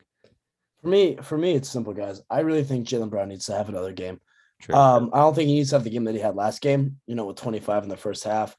For 0.82 0.88
me, 0.88 1.18
for 1.22 1.36
me, 1.36 1.54
it's 1.54 1.68
simple, 1.68 1.92
guys. 1.92 2.22
I 2.30 2.40
really 2.40 2.64
think 2.64 2.86
Jaylen 2.86 3.10
Brown 3.10 3.28
needs 3.28 3.46
to 3.46 3.54
have 3.54 3.68
another 3.68 3.92
game. 3.92 4.20
True. 4.60 4.74
Um, 4.74 5.10
I 5.12 5.18
don't 5.18 5.34
think 5.34 5.48
he 5.48 5.54
needs 5.54 5.70
to 5.70 5.76
have 5.76 5.84
the 5.84 5.90
game 5.90 6.04
that 6.04 6.14
he 6.14 6.20
had 6.20 6.36
last 6.36 6.60
game, 6.60 6.98
you 7.06 7.14
know, 7.14 7.26
with 7.26 7.36
25 7.36 7.82
in 7.82 7.88
the 7.88 7.96
first 7.96 8.24
half, 8.24 8.56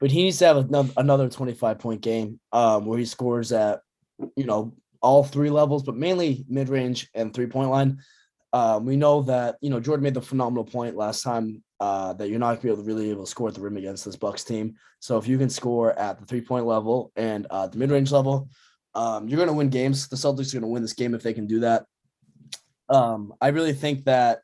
but 0.00 0.10
he 0.10 0.24
needs 0.24 0.38
to 0.38 0.46
have 0.46 0.56
another, 0.56 0.92
another 0.96 1.28
25 1.28 1.78
point 1.78 2.00
game 2.00 2.40
um, 2.52 2.86
where 2.86 2.98
he 2.98 3.04
scores 3.04 3.52
at, 3.52 3.80
you 4.36 4.44
know, 4.44 4.74
all 5.00 5.24
three 5.24 5.50
levels, 5.50 5.82
but 5.82 5.96
mainly 5.96 6.44
mid 6.48 6.68
range 6.68 7.08
and 7.14 7.32
three 7.32 7.46
point 7.46 7.70
line. 7.70 7.98
Um, 8.52 8.86
we 8.86 8.96
know 8.96 9.22
that, 9.22 9.56
you 9.60 9.70
know, 9.70 9.80
Jordan 9.80 10.04
made 10.04 10.14
the 10.14 10.22
phenomenal 10.22 10.64
point 10.64 10.96
last 10.96 11.22
time 11.22 11.62
uh, 11.80 12.12
that 12.14 12.28
you're 12.28 12.38
not 12.38 12.46
going 12.46 12.56
to 12.56 12.62
be 12.62 12.68
able 12.70 12.82
to 12.82 12.86
really 12.86 13.10
able 13.10 13.24
to 13.24 13.30
score 13.30 13.48
at 13.48 13.54
the 13.54 13.60
rim 13.60 13.76
against 13.76 14.04
this 14.04 14.16
Bucks 14.16 14.42
team. 14.44 14.74
So 15.00 15.18
if 15.18 15.28
you 15.28 15.38
can 15.38 15.50
score 15.50 15.92
at 15.98 16.18
the 16.18 16.26
three 16.26 16.40
point 16.40 16.66
level 16.66 17.12
and 17.14 17.46
uh, 17.50 17.66
the 17.68 17.78
mid 17.78 17.90
range 17.90 18.10
level, 18.10 18.48
um, 18.94 19.28
you're 19.28 19.36
going 19.36 19.48
to 19.48 19.54
win 19.54 19.68
games. 19.68 20.08
The 20.08 20.16
Celtics 20.16 20.52
are 20.54 20.60
going 20.60 20.62
to 20.62 20.72
win 20.72 20.82
this 20.82 20.94
game 20.94 21.14
if 21.14 21.22
they 21.22 21.34
can 21.34 21.46
do 21.46 21.60
that. 21.60 21.84
Um, 22.88 23.34
I 23.40 23.48
really 23.48 23.74
think 23.74 24.06
that 24.06 24.40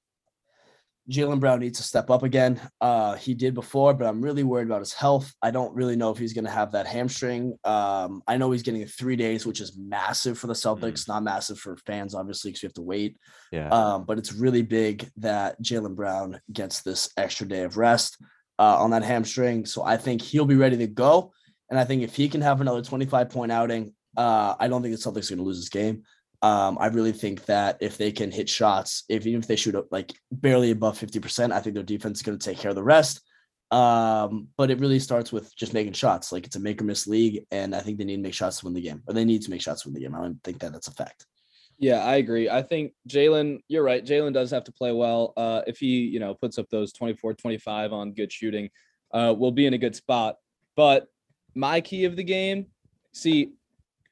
Jaylen 1.10 1.40
Brown 1.40 1.60
needs 1.60 1.78
to 1.78 1.84
step 1.84 2.08
up 2.08 2.22
again. 2.22 2.60
Uh, 2.80 3.14
he 3.14 3.34
did 3.34 3.54
before, 3.54 3.92
but 3.92 4.06
I'm 4.06 4.22
really 4.22 4.42
worried 4.42 4.66
about 4.66 4.80
his 4.80 4.94
health. 4.94 5.32
I 5.42 5.50
don't 5.50 5.74
really 5.74 5.96
know 5.96 6.10
if 6.10 6.18
he's 6.18 6.32
going 6.32 6.46
to 6.46 6.50
have 6.50 6.72
that 6.72 6.86
hamstring. 6.86 7.58
Um, 7.64 8.22
I 8.26 8.38
know 8.38 8.50
he's 8.50 8.62
getting 8.62 8.86
three 8.86 9.16
days, 9.16 9.44
which 9.44 9.60
is 9.60 9.76
massive 9.76 10.38
for 10.38 10.46
the 10.46 10.54
Celtics, 10.54 11.06
not 11.06 11.22
massive 11.22 11.58
for 11.58 11.76
fans, 11.86 12.14
obviously, 12.14 12.50
because 12.50 12.62
we 12.62 12.66
have 12.66 12.74
to 12.74 12.82
wait. 12.82 13.18
yeah. 13.52 13.68
Um, 13.68 14.04
but 14.04 14.18
it's 14.18 14.32
really 14.32 14.62
big 14.62 15.10
that 15.18 15.60
Jaylen 15.62 15.94
Brown 15.94 16.40
gets 16.50 16.82
this 16.82 17.10
extra 17.16 17.46
day 17.46 17.64
of 17.64 17.76
rest 17.76 18.16
uh, 18.58 18.78
on 18.78 18.90
that 18.90 19.04
hamstring. 19.04 19.66
So 19.66 19.82
I 19.82 19.98
think 19.98 20.22
he'll 20.22 20.46
be 20.46 20.56
ready 20.56 20.78
to 20.78 20.86
go. 20.86 21.32
And 21.70 21.78
I 21.78 21.84
think 21.84 22.02
if 22.02 22.14
he 22.16 22.28
can 22.28 22.40
have 22.40 22.60
another 22.60 22.82
25 22.82 23.30
point 23.30 23.52
outing, 23.52 23.94
uh, 24.16 24.54
I 24.58 24.68
don't 24.68 24.82
think 24.82 24.94
the 24.94 25.00
Celtics 25.00 25.30
are 25.30 25.34
going 25.34 25.44
to 25.44 25.44
lose 25.44 25.58
this 25.58 25.68
game. 25.68 26.04
Um, 26.44 26.76
I 26.78 26.88
really 26.88 27.12
think 27.12 27.46
that 27.46 27.78
if 27.80 27.96
they 27.96 28.12
can 28.12 28.30
hit 28.30 28.50
shots, 28.50 29.04
if 29.08 29.26
even 29.26 29.40
if 29.40 29.48
they 29.48 29.56
shoot 29.56 29.74
up 29.74 29.86
like 29.90 30.12
barely 30.30 30.72
above 30.72 30.98
50%, 30.98 31.50
I 31.50 31.60
think 31.60 31.72
their 31.72 31.82
defense 31.82 32.18
is 32.18 32.22
going 32.22 32.38
to 32.38 32.44
take 32.44 32.58
care 32.58 32.68
of 32.68 32.74
the 32.74 32.82
rest. 32.82 33.22
Um, 33.70 34.48
but 34.58 34.70
it 34.70 34.78
really 34.78 34.98
starts 34.98 35.32
with 35.32 35.56
just 35.56 35.72
making 35.72 35.94
shots. 35.94 36.32
Like 36.32 36.44
it's 36.44 36.56
a 36.56 36.60
make 36.60 36.82
or 36.82 36.84
miss 36.84 37.06
league, 37.06 37.46
and 37.50 37.74
I 37.74 37.80
think 37.80 37.96
they 37.96 38.04
need 38.04 38.16
to 38.16 38.22
make 38.22 38.34
shots 38.34 38.58
to 38.58 38.66
win 38.66 38.74
the 38.74 38.82
game, 38.82 39.02
or 39.06 39.14
they 39.14 39.24
need 39.24 39.40
to 39.40 39.50
make 39.50 39.62
shots 39.62 39.82
to 39.82 39.88
win 39.88 39.94
the 39.94 40.00
game. 40.00 40.14
I 40.14 40.20
don't 40.20 40.38
think 40.44 40.58
that 40.58 40.72
that's 40.72 40.88
a 40.88 40.92
fact. 40.92 41.24
Yeah, 41.78 42.04
I 42.04 42.16
agree. 42.16 42.50
I 42.50 42.60
think 42.60 42.92
Jaylen, 43.08 43.60
you're 43.68 43.82
right. 43.82 44.04
Jaylen 44.04 44.34
does 44.34 44.50
have 44.50 44.64
to 44.64 44.72
play 44.72 44.92
well. 44.92 45.32
Uh, 45.38 45.62
if 45.66 45.78
he, 45.78 46.02
you 46.02 46.20
know, 46.20 46.34
puts 46.34 46.58
up 46.58 46.68
those 46.68 46.92
24, 46.92 47.34
25 47.34 47.94
on 47.94 48.12
good 48.12 48.30
shooting, 48.30 48.68
uh, 49.14 49.34
we'll 49.34 49.50
be 49.50 49.64
in 49.64 49.72
a 49.72 49.78
good 49.78 49.96
spot. 49.96 50.36
But 50.76 51.08
my 51.54 51.80
key 51.80 52.04
of 52.04 52.16
the 52.16 52.22
game, 52.22 52.66
see, 53.12 53.54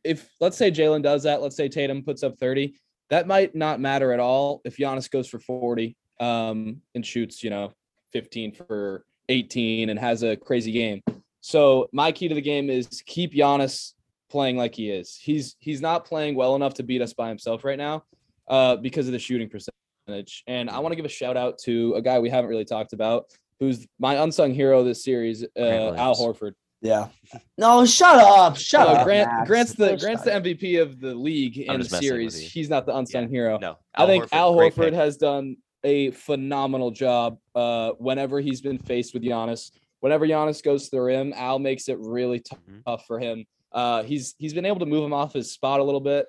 if 0.05 0.31
let's 0.41 0.57
say 0.57 0.71
Jaylen 0.71 1.03
does 1.03 1.23
that, 1.25 1.43
let's 1.43 1.57
say 1.57 1.69
Tatum 1.69 2.03
puts 2.03 2.23
up 2.23 2.39
30, 2.39 2.75
that 3.11 3.27
might 3.27 3.55
not 3.55 3.81
matter 3.81 4.13
at 4.13 4.21
all 4.21 4.63
if 4.65 4.77
Giannis 4.77 5.11
goes 5.11 5.29
for 5.29 5.39
40 5.39 5.97
um, 6.21 6.81
and 6.95 7.05
shoots, 7.05 7.43
you 7.43 7.51
know, 7.51 7.73
15 8.13 8.53
for 8.53 9.05
18 9.29 9.91
and 9.91 9.99
has 9.99 10.23
a 10.23 10.37
crazy 10.37 10.73
game. 10.73 11.03
So 11.41 11.89
my 11.93 12.13
key 12.13 12.29
to 12.29 12.35
the 12.35 12.41
game 12.41 12.71
is 12.71 13.03
keep 13.07 13.35
Giannis 13.35 13.93
playing 14.31 14.57
like 14.57 14.75
he 14.75 14.91
is. 14.91 15.19
He's 15.21 15.57
he's 15.59 15.81
not 15.81 16.05
playing 16.05 16.35
well 16.37 16.57
enough 16.57 16.75
to 16.75 16.83
beat 16.83 17.03
us 17.03 17.13
by 17.13 17.29
himself 17.29 17.65
right 17.65 17.79
now 17.79 18.05
uh, 18.49 18.77
because 18.77 19.07
of 19.07 19.13
the 19.13 19.19
shooting 19.19 19.49
percentage. 19.49 20.43
And 20.47 20.71
I 20.71 20.79
want 20.79 20.93
to 20.93 20.97
give 20.97 21.05
a 21.05 21.09
shout 21.11 21.37
out 21.37 21.59
to 21.65 21.95
a 21.95 22.03
guy 22.03 22.19
we 22.19 22.31
haven't 22.31 22.51
really 22.51 22.65
talked 22.65 22.93
about, 22.93 23.27
who's 23.61 23.87
my 23.99 24.15
unsung 24.23 24.55
hero 24.55 24.85
this 24.85 25.05
series, 25.05 25.45
uh, 25.59 25.95
Al 25.95 26.15
Horford. 26.15 26.53
Yeah. 26.83 27.09
No, 27.57 27.87
shut 27.87 28.17
up. 28.17 28.57
Shut 28.57 28.87
Uh, 28.89 28.93
up. 28.93 29.05
Grant 29.07 29.31
Max. 29.31 29.49
Grant's 29.49 29.73
the 29.75 29.97
Grant's 29.97 30.25
the. 30.25 30.33
MVP 30.33 30.83
of 30.83 31.01
the 31.01 31.15
league 31.15 31.57
in 31.59 31.69
the 31.69 31.79
just 31.79 31.93
messing 31.93 32.25
with 32.25 32.33
series. 32.33 32.53
He's 32.53 32.69
not 32.69 32.87
the 32.87 32.97
unsung 32.97 33.23
Yeah. 33.23 33.29
hero. 33.29 33.59
no, 33.59 33.79
I 33.95 34.07
think 34.07 34.27
Al 34.33 34.55
great 34.57 34.75
Horford 34.75 34.93
has 34.93 35.17
done 35.17 35.57
a 35.85 36.11
phenomenal 36.11 36.91
job 36.91 37.39
uh, 37.55 37.93
whenever 37.99 38.41
he's 38.41 38.61
been 38.61 38.79
faced 38.79 39.15
with 39.15 39.23
Giannis. 39.23 39.71
Whenever 40.01 40.27
Giannis 40.27 40.63
goes 40.63 40.85
to 40.89 40.97
the 40.97 41.01
rim, 41.03 41.33
Al 41.37 41.59
makes 41.61 41.89
it 41.89 41.99
really 42.01 42.41
tough 42.41 42.59
Mhm. 42.69 43.07
for 43.07 43.19
him. 43.21 43.47
Uh, 43.71 44.03
he's 44.03 44.35
he's 44.39 44.53
been 44.53 44.67
able 44.67 44.81
to 44.81 44.87
move 44.87 45.05
him 45.05 45.13
off 45.15 45.33
his 45.33 45.53
spot 45.53 45.79
a 45.81 45.85
little 45.85 46.01
bit. 46.01 46.27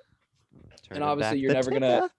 Turning 0.88 1.02
obviously 1.02 1.40
you're 1.40 1.52
never 1.52 1.70
gonna- 1.70 2.02
tipper. 2.02 2.10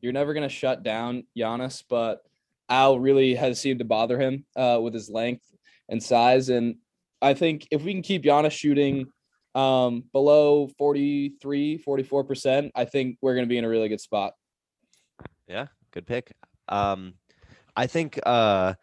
You're 0.00 0.12
never 0.12 0.34
gonna 0.34 0.48
shut 0.48 0.82
down 0.82 1.24
Giannis, 1.36 1.82
but 1.88 2.20
Al 2.68 2.98
really 3.00 3.34
has 3.34 3.58
seemed 3.60 3.78
to 3.78 3.84
bother 3.84 4.20
him 4.20 4.44
uh, 4.54 4.78
with 4.82 4.92
his 4.94 5.08
length 5.10 5.44
and 5.88 6.02
size. 6.02 6.50
And 6.50 6.76
I 7.20 7.34
think 7.34 7.66
if 7.70 7.82
we 7.82 7.92
can 7.92 8.02
keep 8.02 8.22
Giannis 8.22 8.52
shooting 8.52 9.06
um, 9.54 10.04
below 10.12 10.68
43, 10.78 11.82
44%, 11.86 12.70
I 12.74 12.84
think 12.84 13.18
we're 13.20 13.34
gonna 13.34 13.46
be 13.46 13.58
in 13.58 13.64
a 13.64 13.68
really 13.68 13.88
good 13.88 14.00
spot. 14.00 14.34
Yeah, 15.46 15.66
good 15.90 16.06
pick. 16.06 16.32
Um, 16.68 17.14
I 17.76 17.86
think 17.86 18.18
uh, 18.24 18.74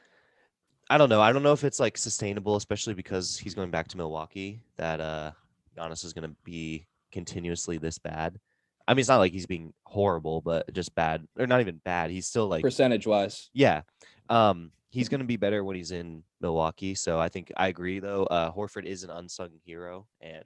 I 0.89 0.97
don't 0.97 1.09
know. 1.09 1.21
I 1.21 1.31
don't 1.31 1.43
know 1.43 1.53
if 1.53 1.63
it's 1.63 1.79
like 1.79 1.97
sustainable, 1.97 2.55
especially 2.55 2.93
because 2.93 3.37
he's 3.37 3.55
going 3.55 3.71
back 3.71 3.87
to 3.89 3.97
Milwaukee. 3.97 4.61
That 4.77 5.01
uh, 5.01 5.31
Giannis 5.77 6.05
is 6.05 6.13
going 6.13 6.29
to 6.29 6.35
be 6.43 6.87
continuously 7.11 7.77
this 7.77 7.97
bad. 7.97 8.39
I 8.87 8.93
mean, 8.93 8.99
it's 8.99 9.09
not 9.09 9.17
like 9.17 9.31
he's 9.31 9.45
being 9.47 9.73
horrible, 9.85 10.41
but 10.41 10.71
just 10.73 10.93
bad, 10.95 11.25
or 11.37 11.47
not 11.47 11.61
even 11.61 11.81
bad. 11.83 12.11
He's 12.11 12.27
still 12.27 12.47
like, 12.47 12.61
Percentage 12.63 13.07
wise. 13.07 13.49
yeah. 13.53 13.81
Um, 14.29 14.71
he's 14.89 15.09
gonna 15.09 15.23
be 15.23 15.37
better 15.37 15.63
when 15.63 15.75
he's 15.75 15.91
in 15.91 16.23
Milwaukee. 16.41 16.95
So 16.95 17.19
I 17.19 17.29
think 17.29 17.51
I 17.57 17.67
agree 17.67 17.99
though. 17.99 18.23
Uh, 18.25 18.51
Horford 18.51 18.85
is 18.85 19.03
an 19.03 19.09
unsung 19.09 19.49
hero, 19.63 20.07
and 20.21 20.43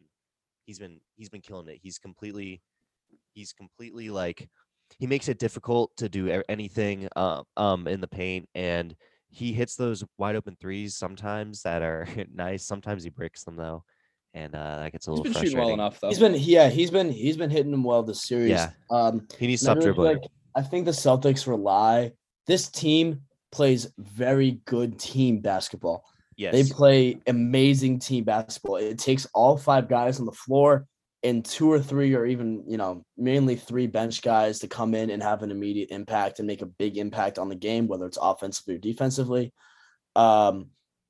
he's 0.66 0.80
been 0.80 1.00
he's 1.16 1.30
been 1.30 1.42
killing 1.42 1.68
it. 1.68 1.80
He's 1.82 1.98
completely, 1.98 2.62
he's 3.34 3.54
completely 3.54 4.10
like, 4.10 4.50
he 4.98 5.08
makes 5.08 5.28
it 5.30 5.40
difficult 5.40 5.92
to 5.98 6.10
do 6.10 6.42
anything 6.50 7.08
um 7.16 7.44
um 7.58 7.88
in 7.88 8.02
the 8.02 8.08
paint, 8.08 8.48
and 8.56 8.96
he 9.30 9.54
hits 9.54 9.76
those 9.76 10.04
wide 10.18 10.36
open 10.36 10.58
threes 10.60 10.96
sometimes 10.96 11.62
that 11.62 11.82
are 11.82 12.08
nice. 12.34 12.66
Sometimes 12.66 13.04
he 13.04 13.10
breaks 13.10 13.44
them 13.44 13.56
though, 13.56 13.84
and 14.44 14.56
uh, 14.56 14.80
that 14.80 14.92
gets 14.92 15.08
a 15.08 15.12
He's 15.12 15.18
little 15.20 15.34
been 15.34 15.44
shooting 15.44 15.58
well 15.60 15.74
enough 15.74 16.00
though. 16.00 16.10
He's 16.10 16.20
been 16.20 16.36
yeah, 16.36 16.70
he's 16.70 16.92
been 16.92 17.12
he's 17.12 17.38
been 17.38 17.50
hitting 17.50 17.72
them 17.72 17.84
well 17.84 18.04
this 18.04 18.24
series. 18.24 18.50
Yeah. 18.52 18.72
Um 18.90 19.28
He 19.38 19.48
needs 19.48 19.64
to 19.64 19.72
I 19.72 19.74
stop 19.74 19.84
dribbling. 19.84 20.18
like- 20.18 20.32
I 20.56 20.62
think 20.64 20.86
the 20.86 20.92
Celtics 20.92 21.46
rely. 21.48 22.14
This 22.48 22.70
team 22.70 23.22
plays 23.52 23.92
very 24.00 24.60
good 24.66 25.00
team 25.00 25.40
basketball. 25.42 26.04
yes. 26.38 26.54
They 26.54 26.64
play 26.64 27.20
amazing 27.28 28.00
team 28.00 28.24
basketball. 28.24 28.78
It 28.78 28.98
takes 28.98 29.26
all 29.34 29.58
five 29.58 29.88
guys 29.88 30.20
on 30.20 30.26
the 30.26 30.32
floor 30.32 30.88
and 31.22 31.44
two 31.46 31.72
or 31.72 31.80
three, 31.80 32.16
or 32.16 32.26
even, 32.26 32.64
you 32.68 32.78
know, 32.78 33.04
mainly 33.18 33.56
three 33.58 33.88
bench 33.88 34.22
guys 34.22 34.60
to 34.60 34.68
come 34.68 34.96
in 34.96 35.10
and 35.12 35.22
have 35.22 35.44
an 35.44 35.52
immediate 35.52 35.90
impact 35.92 36.40
and 36.40 36.48
make 36.48 36.62
a 36.62 36.66
big 36.66 36.98
impact 36.98 37.38
on 37.38 37.50
the 37.50 37.56
game, 37.56 37.88
whether 37.88 38.06
it's 38.06 38.18
offensively 38.22 38.76
or 38.76 38.80
defensively. 38.80 39.54
Um, 40.16 40.70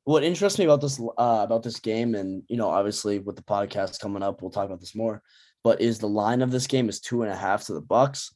what 0.09 0.23
interests 0.23 0.57
me 0.57 0.65
about 0.65 0.81
this 0.81 0.99
uh, 0.99 1.41
about 1.43 1.61
this 1.61 1.79
game, 1.79 2.15
and 2.15 2.41
you 2.47 2.57
know, 2.57 2.67
obviously 2.67 3.19
with 3.19 3.35
the 3.35 3.43
podcast 3.43 3.99
coming 3.99 4.23
up, 4.23 4.41
we'll 4.41 4.49
talk 4.49 4.65
about 4.65 4.79
this 4.79 4.95
more. 4.95 5.21
But 5.63 5.81
is 5.81 5.99
the 5.99 6.07
line 6.07 6.41
of 6.41 6.49
this 6.49 6.65
game 6.65 6.89
is 6.89 6.99
two 6.99 7.21
and 7.21 7.31
a 7.31 7.35
half 7.35 7.65
to 7.65 7.73
the 7.73 7.81
Bucks. 7.81 8.33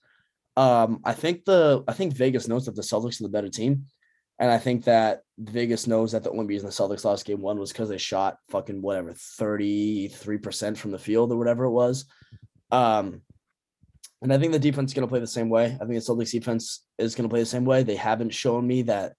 Um, 0.55 0.99
I 1.03 1.13
think 1.13 1.45
the 1.45 1.83
I 1.87 1.93
think 1.93 2.13
Vegas 2.13 2.47
knows 2.47 2.67
that 2.67 2.75
the 2.75 2.83
Celtics 2.83 3.19
are 3.19 3.23
the 3.23 3.29
better 3.29 3.49
team. 3.49 3.85
And 4.37 4.51
I 4.51 4.59
think 4.59 4.83
that 4.85 5.21
Vegas 5.39 5.87
knows 5.87 6.11
that 6.11 6.23
the 6.23 6.29
only 6.29 6.45
reason 6.45 6.67
the 6.67 6.71
Celtics 6.71 7.05
lost 7.05 7.25
game 7.25 7.41
one 7.41 7.57
was 7.57 7.71
because 7.71 7.89
they 7.89 7.97
shot 7.97 8.37
fucking 8.49 8.81
whatever 8.81 9.13
33% 9.13 10.77
from 10.77 10.91
the 10.91 10.99
field 10.99 11.31
or 11.31 11.37
whatever 11.37 11.63
it 11.63 11.71
was. 11.71 12.05
Um, 12.71 13.21
and 14.21 14.31
I 14.31 14.37
think 14.37 14.51
the 14.51 14.59
defense 14.59 14.91
is 14.91 14.93
going 14.95 15.07
to 15.07 15.11
play 15.11 15.19
the 15.19 15.27
same 15.27 15.49
way. 15.49 15.65
I 15.65 15.85
think 15.85 15.89
the 15.89 16.13
Celtics 16.13 16.31
defense 16.31 16.85
is 16.97 17.15
going 17.15 17.27
to 17.27 17.33
play 17.33 17.39
the 17.39 17.45
same 17.45 17.65
way. 17.65 17.83
They 17.83 17.95
haven't 17.95 18.31
shown 18.31 18.65
me 18.65 18.83
that 18.83 19.13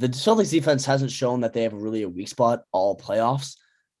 the 0.00 0.08
Celtics 0.08 0.50
defense 0.50 0.86
hasn't 0.86 1.10
shown 1.10 1.42
that 1.42 1.52
they 1.52 1.62
have 1.62 1.74
really 1.74 2.02
a 2.02 2.08
weak 2.08 2.28
spot 2.28 2.64
all 2.72 2.96
playoffs. 2.96 3.56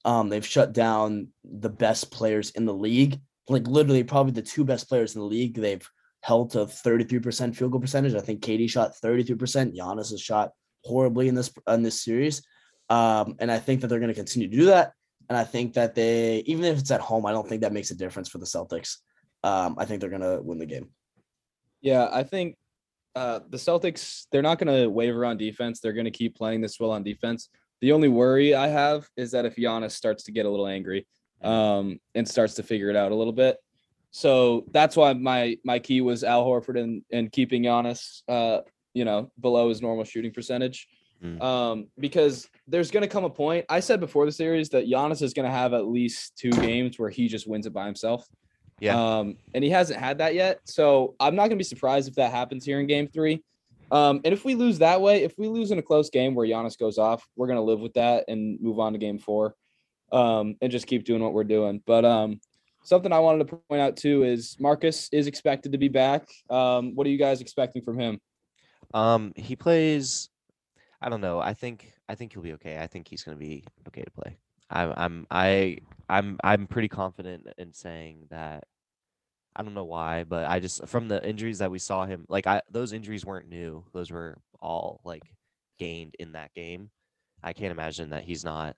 Um, 0.06 0.30
they've 0.30 0.46
shut 0.46 0.72
down 0.72 1.28
the 1.44 1.68
best 1.68 2.10
players 2.10 2.50
in 2.52 2.64
the 2.64 2.72
league, 2.72 3.20
like 3.50 3.66
literally 3.66 4.02
probably 4.02 4.32
the 4.32 4.40
two 4.40 4.64
best 4.64 4.88
players 4.88 5.14
in 5.14 5.20
the 5.20 5.26
league. 5.26 5.54
They've 5.54 5.86
held 6.22 6.52
to 6.52 6.60
33% 6.60 7.54
field 7.54 7.72
goal 7.72 7.80
percentage. 7.82 8.14
I 8.14 8.20
think 8.20 8.40
KD 8.40 8.70
shot 8.70 8.94
33%. 9.02 9.76
Giannis 9.76 10.10
has 10.10 10.22
shot 10.22 10.52
horribly 10.84 11.28
in 11.28 11.34
this 11.34 11.52
in 11.68 11.82
this 11.82 12.02
series. 12.02 12.42
Um, 12.88 13.36
and 13.38 13.52
I 13.52 13.58
think 13.58 13.82
that 13.82 13.88
they're 13.88 14.00
going 14.00 14.08
to 14.08 14.14
continue 14.14 14.48
to 14.48 14.56
do 14.56 14.64
that. 14.66 14.94
And 15.28 15.36
I 15.36 15.44
think 15.44 15.74
that 15.74 15.94
they, 15.94 16.38
even 16.46 16.64
if 16.64 16.78
it's 16.78 16.90
at 16.90 17.02
home, 17.02 17.26
I 17.26 17.32
don't 17.32 17.46
think 17.46 17.60
that 17.60 17.74
makes 17.74 17.90
a 17.90 17.94
difference 17.94 18.30
for 18.30 18.38
the 18.38 18.46
Celtics. 18.46 18.96
Um, 19.44 19.76
I 19.78 19.84
think 19.84 20.00
they're 20.00 20.08
going 20.08 20.22
to 20.22 20.40
win 20.42 20.58
the 20.58 20.66
game. 20.66 20.88
Yeah, 21.82 22.08
I 22.10 22.22
think 22.22 22.56
uh, 23.14 23.40
the 23.48 23.56
Celtics, 23.56 24.26
they're 24.30 24.42
not 24.42 24.58
going 24.58 24.82
to 24.82 24.88
waver 24.88 25.24
on 25.24 25.36
defense. 25.36 25.80
They're 25.80 25.92
going 25.92 26.04
to 26.04 26.10
keep 26.10 26.36
playing 26.36 26.60
this 26.60 26.78
well 26.78 26.92
on 26.92 27.02
defense. 27.02 27.48
The 27.80 27.92
only 27.92 28.08
worry 28.08 28.54
I 28.54 28.68
have 28.68 29.08
is 29.16 29.30
that 29.32 29.46
if 29.46 29.56
Giannis 29.56 29.92
starts 29.92 30.24
to 30.24 30.32
get 30.32 30.46
a 30.46 30.50
little 30.50 30.66
angry 30.66 31.06
um, 31.42 31.98
and 32.14 32.28
starts 32.28 32.54
to 32.54 32.62
figure 32.62 32.90
it 32.90 32.96
out 32.96 33.12
a 33.12 33.14
little 33.14 33.32
bit. 33.32 33.56
So 34.10 34.64
that's 34.72 34.96
why 34.96 35.12
my 35.12 35.56
my 35.64 35.78
key 35.78 36.00
was 36.00 36.24
Al 36.24 36.44
Horford 36.44 36.80
and 36.80 37.02
and 37.12 37.30
keeping 37.30 37.62
Giannis, 37.62 38.22
uh, 38.28 38.62
you 38.92 39.04
know, 39.04 39.30
below 39.40 39.68
his 39.68 39.80
normal 39.80 40.04
shooting 40.04 40.32
percentage. 40.32 40.88
Mm. 41.22 41.40
Um, 41.42 41.86
because 41.98 42.48
there's 42.66 42.90
going 42.90 43.02
to 43.02 43.08
come 43.08 43.24
a 43.24 43.30
point. 43.30 43.66
I 43.68 43.80
said 43.80 44.00
before 44.00 44.24
the 44.24 44.32
series 44.32 44.70
that 44.70 44.86
Giannis 44.86 45.22
is 45.22 45.34
going 45.34 45.46
to 45.46 45.52
have 45.52 45.74
at 45.74 45.86
least 45.86 46.36
two 46.38 46.50
games 46.50 46.98
where 46.98 47.10
he 47.10 47.28
just 47.28 47.46
wins 47.46 47.66
it 47.66 47.74
by 47.74 47.84
himself. 47.84 48.26
Yeah. 48.80 49.18
Um, 49.18 49.36
and 49.54 49.62
he 49.62 49.70
hasn't 49.70 50.00
had 50.00 50.18
that 50.18 50.34
yet. 50.34 50.60
So 50.64 51.14
I'm 51.20 51.34
not 51.36 51.44
gonna 51.44 51.56
be 51.56 51.64
surprised 51.64 52.08
if 52.08 52.14
that 52.16 52.32
happens 52.32 52.64
here 52.64 52.80
in 52.80 52.86
game 52.86 53.08
three. 53.08 53.42
Um, 53.92 54.20
and 54.24 54.32
if 54.32 54.44
we 54.44 54.54
lose 54.54 54.78
that 54.78 55.00
way, 55.00 55.22
if 55.22 55.34
we 55.36 55.48
lose 55.48 55.70
in 55.70 55.78
a 55.78 55.82
close 55.82 56.10
game 56.10 56.34
where 56.34 56.46
Giannis 56.46 56.78
goes 56.78 56.96
off, 56.96 57.26
we're 57.36 57.48
gonna 57.48 57.62
live 57.62 57.80
with 57.80 57.94
that 57.94 58.24
and 58.28 58.60
move 58.60 58.78
on 58.78 58.92
to 58.92 58.98
game 58.98 59.18
four. 59.18 59.54
Um, 60.12 60.56
and 60.60 60.72
just 60.72 60.86
keep 60.86 61.04
doing 61.04 61.22
what 61.22 61.32
we're 61.32 61.44
doing. 61.44 61.82
But 61.86 62.04
um 62.04 62.40
something 62.82 63.12
I 63.12 63.18
wanted 63.18 63.46
to 63.46 63.56
point 63.56 63.80
out 63.80 63.96
too 63.96 64.22
is 64.24 64.56
Marcus 64.58 65.08
is 65.12 65.26
expected 65.26 65.72
to 65.72 65.78
be 65.78 65.88
back. 65.88 66.26
Um, 66.48 66.94
what 66.94 67.06
are 67.06 67.10
you 67.10 67.18
guys 67.18 67.40
expecting 67.40 67.82
from 67.82 67.98
him? 67.98 68.20
Um, 68.94 69.32
he 69.36 69.56
plays. 69.56 70.28
I 71.00 71.08
don't 71.08 71.20
know. 71.20 71.38
I 71.38 71.54
think 71.54 71.92
I 72.08 72.14
think 72.14 72.32
he'll 72.32 72.42
be 72.42 72.54
okay. 72.54 72.78
I 72.78 72.86
think 72.86 73.08
he's 73.08 73.22
gonna 73.22 73.36
be 73.36 73.64
okay 73.88 74.02
to 74.02 74.10
play. 74.10 74.38
I'm 74.70 74.92
I'm 74.96 75.26
I 75.30 75.78
I'm 76.08 76.38
I'm 76.42 76.66
pretty 76.66 76.88
confident 76.88 77.46
in 77.58 77.72
saying 77.72 78.26
that. 78.30 78.64
I 79.56 79.62
don't 79.62 79.74
know 79.74 79.84
why, 79.84 80.24
but 80.24 80.46
I 80.48 80.60
just 80.60 80.86
from 80.86 81.08
the 81.08 81.26
injuries 81.28 81.58
that 81.58 81.70
we 81.70 81.78
saw 81.78 82.06
him 82.06 82.24
like 82.28 82.46
I 82.46 82.62
those 82.70 82.92
injuries 82.92 83.24
weren't 83.26 83.48
new. 83.48 83.84
Those 83.92 84.10
were 84.10 84.38
all 84.60 85.00
like 85.04 85.22
gained 85.78 86.14
in 86.18 86.32
that 86.32 86.54
game. 86.54 86.90
I 87.42 87.52
can't 87.52 87.72
imagine 87.72 88.10
that 88.10 88.24
he's 88.24 88.44
not 88.44 88.76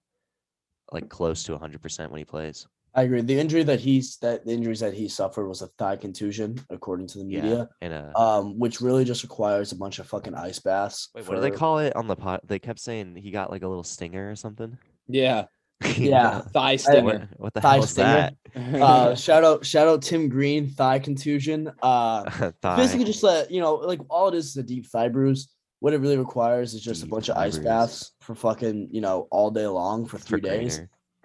like 0.93 1.09
close 1.09 1.43
to 1.45 1.53
100% 1.59 2.11
when 2.11 2.19
he 2.19 2.25
plays. 2.25 2.67
I 2.95 3.03
agree. 3.05 3.23
The 3.23 3.39
injury 3.39 3.63
that 3.65 3.81
he's 3.81 4.19
that 4.19 4.45
the 4.45 4.53
injuries 4.53 4.81
that 4.81 4.93
he 4.95 5.09
suffered 5.09 5.49
was 5.49 5.63
a 5.63 5.67
thigh 5.79 5.97
contusion, 5.97 6.61
according 6.71 7.07
to 7.09 7.19
the 7.19 7.25
Yeah. 7.25 7.41
media. 7.43 7.69
And 7.81 7.93
uh 7.95 8.13
Um, 8.19 8.59
which 8.59 8.81
really 8.81 9.05
just 9.05 9.23
requires 9.23 9.73
a 9.73 9.77
bunch 9.77 9.99
of 9.99 10.07
fucking 10.07 10.35
ice 10.35 10.59
baths. 10.59 11.09
wait, 11.15 11.27
what 11.27 11.35
do 11.37 11.41
they 11.41 11.51
call 11.51 11.79
it 11.79 11.97
on 11.97 12.07
the 12.07 12.17
pot? 12.17 12.47
They 12.47 12.59
kept 12.59 12.81
saying 12.81 13.17
he 13.17 13.31
got 13.31 13.51
like 13.51 13.63
a 13.63 13.69
little 13.69 13.85
stinger 13.85 14.31
or 14.31 14.37
something. 14.37 14.77
Yeah, 15.09 15.47
Yeah. 15.97 16.41
thigh 16.41 16.71
I- 16.73 16.77
stinger. 16.77 17.05
What, 17.05 17.41
what 17.41 17.55
the 17.55 17.61
Thigh 17.61 17.75
hell 17.75 17.85
is 17.85 17.91
stinger? 17.91 18.31
that? 18.55 18.83
Uh, 18.83 19.15
shout 19.15 19.45
out, 19.45 19.65
shout 19.65 19.89
out 19.89 20.03
Tim 20.03 20.29
Green, 20.29 20.69
thigh 20.69 20.99
contusion. 20.99 21.71
Uh, 21.83 22.29
Thigh. 22.63 22.77
basically 22.77 23.05
just 23.07 23.23
let 23.23 23.51
you 23.51 23.61
know, 23.61 23.75
like 23.77 24.01
all 24.11 24.29
it 24.29 24.35
is 24.35 24.47
is 24.49 24.57
a 24.59 24.63
deep 24.63 24.87
thigh 24.87 25.09
bruise. 25.09 25.49
What 25.81 25.95
it 25.95 25.99
really 25.99 26.19
requires 26.19 26.75
is 26.75 26.83
just 26.83 27.03
a 27.03 27.07
bunch 27.07 27.29
of 27.29 27.37
ice 27.37 27.55
bruise. 27.55 27.65
baths 27.67 28.13
for 28.21 28.35
fucking 28.35 28.89
you 28.93 29.01
know 29.01 29.27
all 29.31 29.51
day 29.51 29.67
long 29.67 30.05
for 30.07 30.19
for 30.19 30.25
three 30.25 30.41
days. 30.41 30.79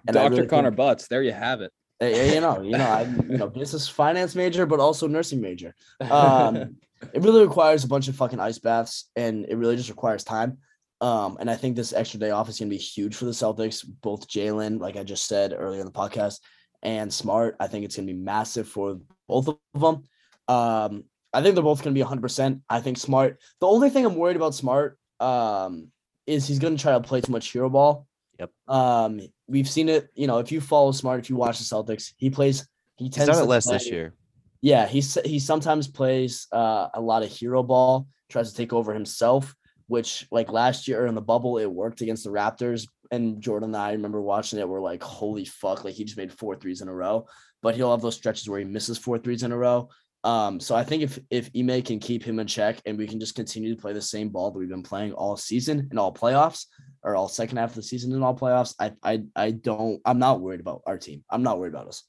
And 0.08 0.16
I 0.18 0.24
Dr. 0.24 0.36
really 0.36 0.48
Connor 0.48 0.70
think- 0.70 0.78
Butts. 0.78 1.08
There 1.08 1.22
you 1.22 1.34
have 1.34 1.62
it. 1.62 1.72
you 2.02 2.40
know, 2.42 2.62
you 2.62 2.78
know, 2.78 2.90
I'm 2.90 3.30
you 3.32 3.38
know 3.40 3.50
business 3.50 3.88
finance 3.90 4.36
major, 4.36 4.66
but 4.66 4.80
also 4.80 5.08
nursing 5.08 5.42
major. 5.42 5.76
Um, 6.00 6.78
it 7.14 7.22
really 7.24 7.42
requires 7.42 7.84
a 7.84 7.88
bunch 7.88 8.08
of 8.08 8.16
fucking 8.16 8.40
ice 8.40 8.60
baths, 8.60 9.10
and 9.16 9.46
it 9.50 9.58
really 9.58 9.76
just 9.76 9.90
requires 9.90 10.24
time. 10.24 10.60
Um, 11.00 11.38
and 11.40 11.50
I 11.50 11.56
think 11.56 11.76
this 11.76 11.94
extra 11.94 12.20
day 12.20 12.32
off 12.32 12.50
is 12.50 12.60
going 12.60 12.70
to 12.70 12.76
be 12.76 12.82
huge 12.82 13.16
for 13.16 13.26
the 13.26 13.32
Celtics. 13.32 13.86
Both 14.02 14.28
Jaylen, 14.28 14.80
like 14.80 14.98
I 14.98 15.04
just 15.04 15.28
said 15.28 15.54
earlier 15.56 15.80
in 15.80 15.86
the 15.86 15.92
podcast, 15.92 16.40
and 16.82 17.14
Smart. 17.14 17.56
I 17.60 17.68
think 17.68 17.86
it's 17.86 17.96
going 17.96 18.08
to 18.08 18.14
be 18.14 18.20
massive 18.20 18.68
for 18.68 19.00
both 19.28 19.48
of 19.48 19.58
them. 19.74 20.04
Um, 20.48 21.04
I 21.34 21.42
think 21.44 21.56
they're 21.56 21.64
both 21.64 21.84
going 21.84 21.94
to 21.94 22.04
be 22.04 22.08
100%. 22.08 22.62
I 22.70 22.80
think 22.80 22.98
Smart. 22.98 23.40
The 23.60 23.68
only 23.68 23.90
thing 23.90 24.06
I'm 24.06 24.16
worried 24.16 24.38
about 24.38 24.56
Smart 24.56 24.98
um, 25.20 25.92
is 26.26 26.48
he's 26.48 26.60
going 26.60 26.76
to 26.76 26.82
try 26.82 26.94
to 26.94 27.02
play 27.02 27.22
too 27.22 27.32
much 27.32 27.52
hero 27.52 27.70
ball. 27.70 28.08
Yep. 28.40 28.52
Um, 28.68 29.20
we've 29.48 29.70
seen 29.70 29.90
it. 29.90 30.10
You 30.16 30.28
know, 30.28 30.40
if 30.40 30.52
you 30.52 30.62
follow 30.62 30.92
Smart, 30.92 31.20
if 31.20 31.30
you 31.30 31.36
watch 31.36 31.60
the 31.60 31.66
Celtics, 31.66 32.14
he 32.18 32.30
plays. 32.30 32.68
He 32.98 33.10
He's 33.14 33.14
tends 33.14 33.38
it 33.38 33.44
to 33.44 33.46
less 33.46 33.66
play, 33.66 33.76
this 33.76 33.92
year. 33.92 34.16
yeah, 34.62 34.88
he's 34.88 35.18
he 35.24 35.38
sometimes 35.40 35.88
plays 35.88 36.48
uh, 36.52 36.88
a 36.94 37.02
lot 37.02 37.22
of 37.24 37.30
hero 37.30 37.62
ball, 37.62 38.08
tries 38.30 38.50
to 38.52 38.58
take 38.58 38.74
over 38.74 38.94
himself, 38.94 39.56
which 39.88 40.28
like 40.32 40.52
last 40.52 40.88
year 40.88 41.06
in 41.06 41.16
the 41.16 41.22
bubble 41.22 41.58
it 41.58 41.66
worked 41.72 42.02
against 42.02 42.24
the 42.24 42.30
Raptors. 42.30 42.88
And 43.12 43.42
Jordan 43.42 43.70
and 43.70 43.78
I 43.78 43.92
remember 43.94 44.22
watching 44.22 44.60
it. 44.60 44.68
We're 44.68 44.82
like, 44.82 45.02
holy 45.02 45.46
fuck! 45.46 45.84
Like 45.84 45.96
he 45.96 46.04
just 46.04 46.18
made 46.18 46.34
four 46.34 46.56
threes 46.56 46.82
in 46.82 46.90
a 46.90 46.94
row. 46.94 47.26
But 47.62 47.76
he'll 47.76 47.92
have 47.92 48.02
those 48.02 48.16
stretches 48.16 48.48
where 48.50 48.60
he 48.60 48.66
misses 48.66 48.98
four 48.98 49.18
threes 49.18 49.44
in 49.44 49.52
a 49.52 49.58
row. 49.58 49.90
Um, 50.24 50.60
so 50.60 50.76
I 50.76 50.84
think 50.84 51.04
if 51.04 51.20
if 51.30 51.50
Ime 51.58 51.82
can 51.84 52.00
keep 52.00 52.22
him 52.24 52.40
in 52.40 52.48
check 52.48 52.82
and 52.86 52.98
we 52.98 53.08
can 53.08 53.20
just 53.20 53.36
continue 53.36 53.74
to 53.74 53.82
play 53.82 53.94
the 53.94 54.02
same 54.02 54.30
ball 54.30 54.52
that 54.52 54.60
we've 54.60 54.68
been 54.68 54.84
playing 54.84 55.14
all 55.14 55.38
season 55.38 55.88
and 55.90 55.98
all 55.98 56.14
playoffs 56.14 56.66
or 57.04 57.16
all 57.16 57.30
second 57.30 57.58
half 57.58 57.70
of 57.70 57.76
the 57.76 57.84
season 57.84 58.12
and 58.14 58.24
all 58.24 58.36
playoffs, 58.36 58.76
I 58.80 58.92
I 59.04 59.24
I 59.36 59.52
don't 59.52 60.02
I'm 60.04 60.20
not 60.20 60.42
worried 60.42 60.60
about 60.60 60.82
our 60.86 60.98
team. 60.98 61.24
I'm 61.30 61.44
not 61.44 61.60
worried 61.60 61.74
about 61.74 61.88
us. 61.88 62.04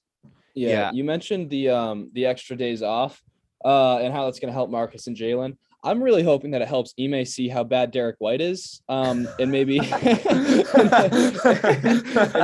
Yeah, 0.54 0.68
Yeah. 0.70 0.90
you 0.92 1.04
mentioned 1.04 1.50
the 1.50 1.68
um 1.68 2.10
the 2.12 2.26
extra 2.26 2.56
days 2.56 2.82
off, 2.82 3.22
uh, 3.64 3.98
and 3.98 4.12
how 4.12 4.24
that's 4.24 4.40
going 4.40 4.48
to 4.48 4.54
help 4.54 4.70
Marcus 4.70 5.06
and 5.06 5.16
Jaylen. 5.16 5.56
I'm 5.84 6.02
really 6.02 6.22
hoping 6.22 6.50
that 6.52 6.62
it 6.62 6.68
helps 6.68 6.92
Ime 6.98 7.24
see 7.24 7.48
how 7.48 7.62
bad 7.64 7.92
Derrick 7.92 8.16
White 8.18 8.40
is, 8.40 8.82
um, 8.88 9.28
and 9.38 9.50
maybe 9.50 9.78
and 9.92 9.92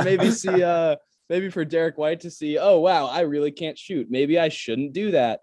maybe 0.05 0.31
see 0.31 0.63
uh 0.63 0.95
maybe 1.29 1.49
for 1.49 1.65
Derrick 1.65 1.97
White 1.97 2.21
to 2.21 2.31
see, 2.31 2.57
oh 2.57 2.79
wow, 2.79 3.07
I 3.07 3.21
really 3.21 3.51
can't 3.51 3.77
shoot. 3.77 4.07
Maybe 4.09 4.39
I 4.39 4.49
shouldn't 4.49 4.93
do 4.93 5.11
that. 5.11 5.41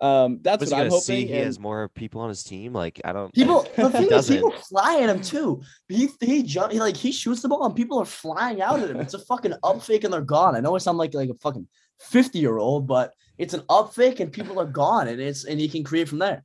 Um, 0.00 0.38
that's 0.40 0.70
what 0.70 0.80
I'm 0.80 0.86
hoping. 0.86 1.00
see 1.00 1.26
he 1.26 1.34
and- 1.34 1.44
has 1.44 1.58
more 1.58 1.88
people 1.88 2.22
on 2.22 2.30
his 2.30 2.42
team? 2.42 2.72
Like 2.72 3.00
I 3.04 3.12
don't. 3.12 3.32
People, 3.34 3.66
the 3.76 3.90
thing 3.90 4.10
is, 4.10 4.28
people 4.28 4.50
fly 4.50 5.00
at 5.02 5.10
him 5.10 5.20
too. 5.20 5.62
He 5.88 6.08
he 6.20 6.42
jump, 6.42 6.72
he 6.72 6.80
like 6.80 6.96
he 6.96 7.12
shoots 7.12 7.42
the 7.42 7.48
ball 7.48 7.64
and 7.66 7.76
people 7.76 7.98
are 7.98 8.06
flying 8.06 8.62
out 8.62 8.80
at 8.80 8.90
him. 8.90 8.98
It's 8.98 9.14
a 9.14 9.18
fucking 9.18 9.54
up 9.62 9.82
fake 9.82 10.04
and 10.04 10.12
they're 10.12 10.22
gone. 10.22 10.56
I 10.56 10.60
know 10.60 10.74
it 10.74 10.80
sounds 10.80 10.98
like 10.98 11.14
like 11.14 11.28
a 11.28 11.34
fucking 11.34 11.68
50 12.00 12.38
year 12.38 12.56
old, 12.56 12.86
but 12.86 13.12
it's 13.36 13.52
an 13.52 13.62
up 13.68 13.94
fake 13.94 14.20
and 14.20 14.32
people 14.32 14.58
are 14.58 14.66
gone 14.66 15.08
and 15.08 15.20
it's 15.20 15.44
and 15.44 15.60
he 15.60 15.68
can 15.68 15.84
create 15.84 16.08
from 16.08 16.18
there. 16.18 16.44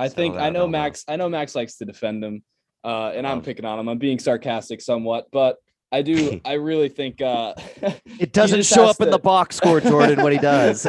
I 0.00 0.08
Settle 0.08 0.24
think 0.24 0.36
I 0.36 0.50
know 0.50 0.60
Elmo. 0.60 0.72
Max. 0.72 1.04
I 1.08 1.16
know 1.16 1.28
Max 1.28 1.54
likes 1.54 1.76
to 1.76 1.84
defend 1.84 2.24
him, 2.24 2.42
uh, 2.84 3.12
and 3.14 3.26
I'm 3.26 3.36
Love. 3.38 3.44
picking 3.44 3.64
on 3.64 3.78
him. 3.78 3.88
I'm 3.88 3.98
being 3.98 4.18
sarcastic 4.18 4.80
somewhat, 4.80 5.26
but 5.32 5.56
I 5.92 6.02
do. 6.02 6.40
I 6.44 6.54
really 6.54 6.88
think 6.88 7.20
uh, 7.20 7.54
It 8.18 8.32
doesn't 8.32 8.64
show 8.64 8.86
has 8.86 8.96
up 8.96 9.00
in 9.06 9.10
the 9.10 9.18
box 9.18 9.56
score, 9.56 9.80
Jordan, 9.80 10.22
when 10.22 10.32
he 10.32 10.38
does. 10.54 10.82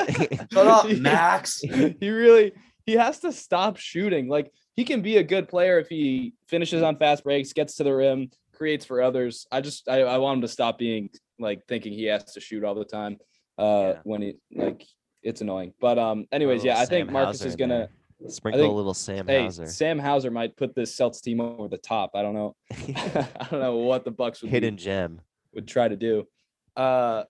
Shut 0.51 0.67
up, 0.67 0.89
Max. 0.97 1.59
he 1.61 2.09
really 2.09 2.53
he 2.85 2.93
has 2.93 3.19
to 3.19 3.31
stop 3.31 3.77
shooting. 3.77 4.27
Like 4.27 4.51
he 4.75 4.85
can 4.85 5.01
be 5.01 5.17
a 5.17 5.23
good 5.23 5.47
player 5.49 5.79
if 5.79 5.87
he 5.89 6.33
finishes 6.47 6.81
on 6.81 6.97
fast 6.97 7.23
breaks, 7.23 7.53
gets 7.53 7.75
to 7.75 7.83
the 7.83 7.93
rim, 7.93 8.29
creates 8.55 8.85
for 8.85 9.01
others. 9.01 9.45
I 9.51 9.61
just 9.61 9.87
I, 9.89 10.01
I 10.01 10.17
want 10.17 10.37
him 10.37 10.41
to 10.43 10.47
stop 10.47 10.77
being 10.77 11.09
like 11.39 11.61
thinking 11.67 11.93
he 11.93 12.05
has 12.05 12.23
to 12.33 12.39
shoot 12.39 12.63
all 12.63 12.75
the 12.75 12.85
time. 12.85 13.17
Uh, 13.57 13.63
Yeah. 13.95 13.99
when 14.03 14.21
he 14.21 14.35
like 14.55 14.85
it's 15.23 15.41
annoying. 15.41 15.73
But 15.79 15.99
um, 15.99 16.25
anyways, 16.31 16.63
yeah, 16.63 16.79
I 16.79 16.85
think 16.85 17.11
Marcus 17.11 17.39
Hauser 17.39 17.49
is 17.49 17.55
gonna. 17.55 17.77
there. 17.77 17.89
Sprinkle 18.27 18.61
think- 18.61 18.71
a 18.71 18.75
little 18.75 18.93
Sam 18.93 19.27
Hey, 19.27 19.43
Hauser. 19.43 19.65
Sam 19.67 19.99
Hauser 19.99 20.31
might 20.31 20.55
put 20.55 20.75
this 20.75 20.95
Celtics 20.95 21.21
team 21.21 21.41
over 21.41 21.67
the 21.67 21.77
top. 21.77 22.11
I 22.15 22.21
don't 22.21 22.33
know. 22.33 22.55
I 22.71 23.47
don't 23.49 23.59
know 23.61 23.77
what 23.77 24.05
the 24.05 24.11
Bucks 24.11 24.41
would 24.41 24.47
be- 24.47 24.51
Hidden 24.51 24.77
gem. 24.77 25.21
would 25.53 25.67
try 25.67 25.87
to 25.87 25.95
do. 25.95 26.27
Uh, 26.75 27.23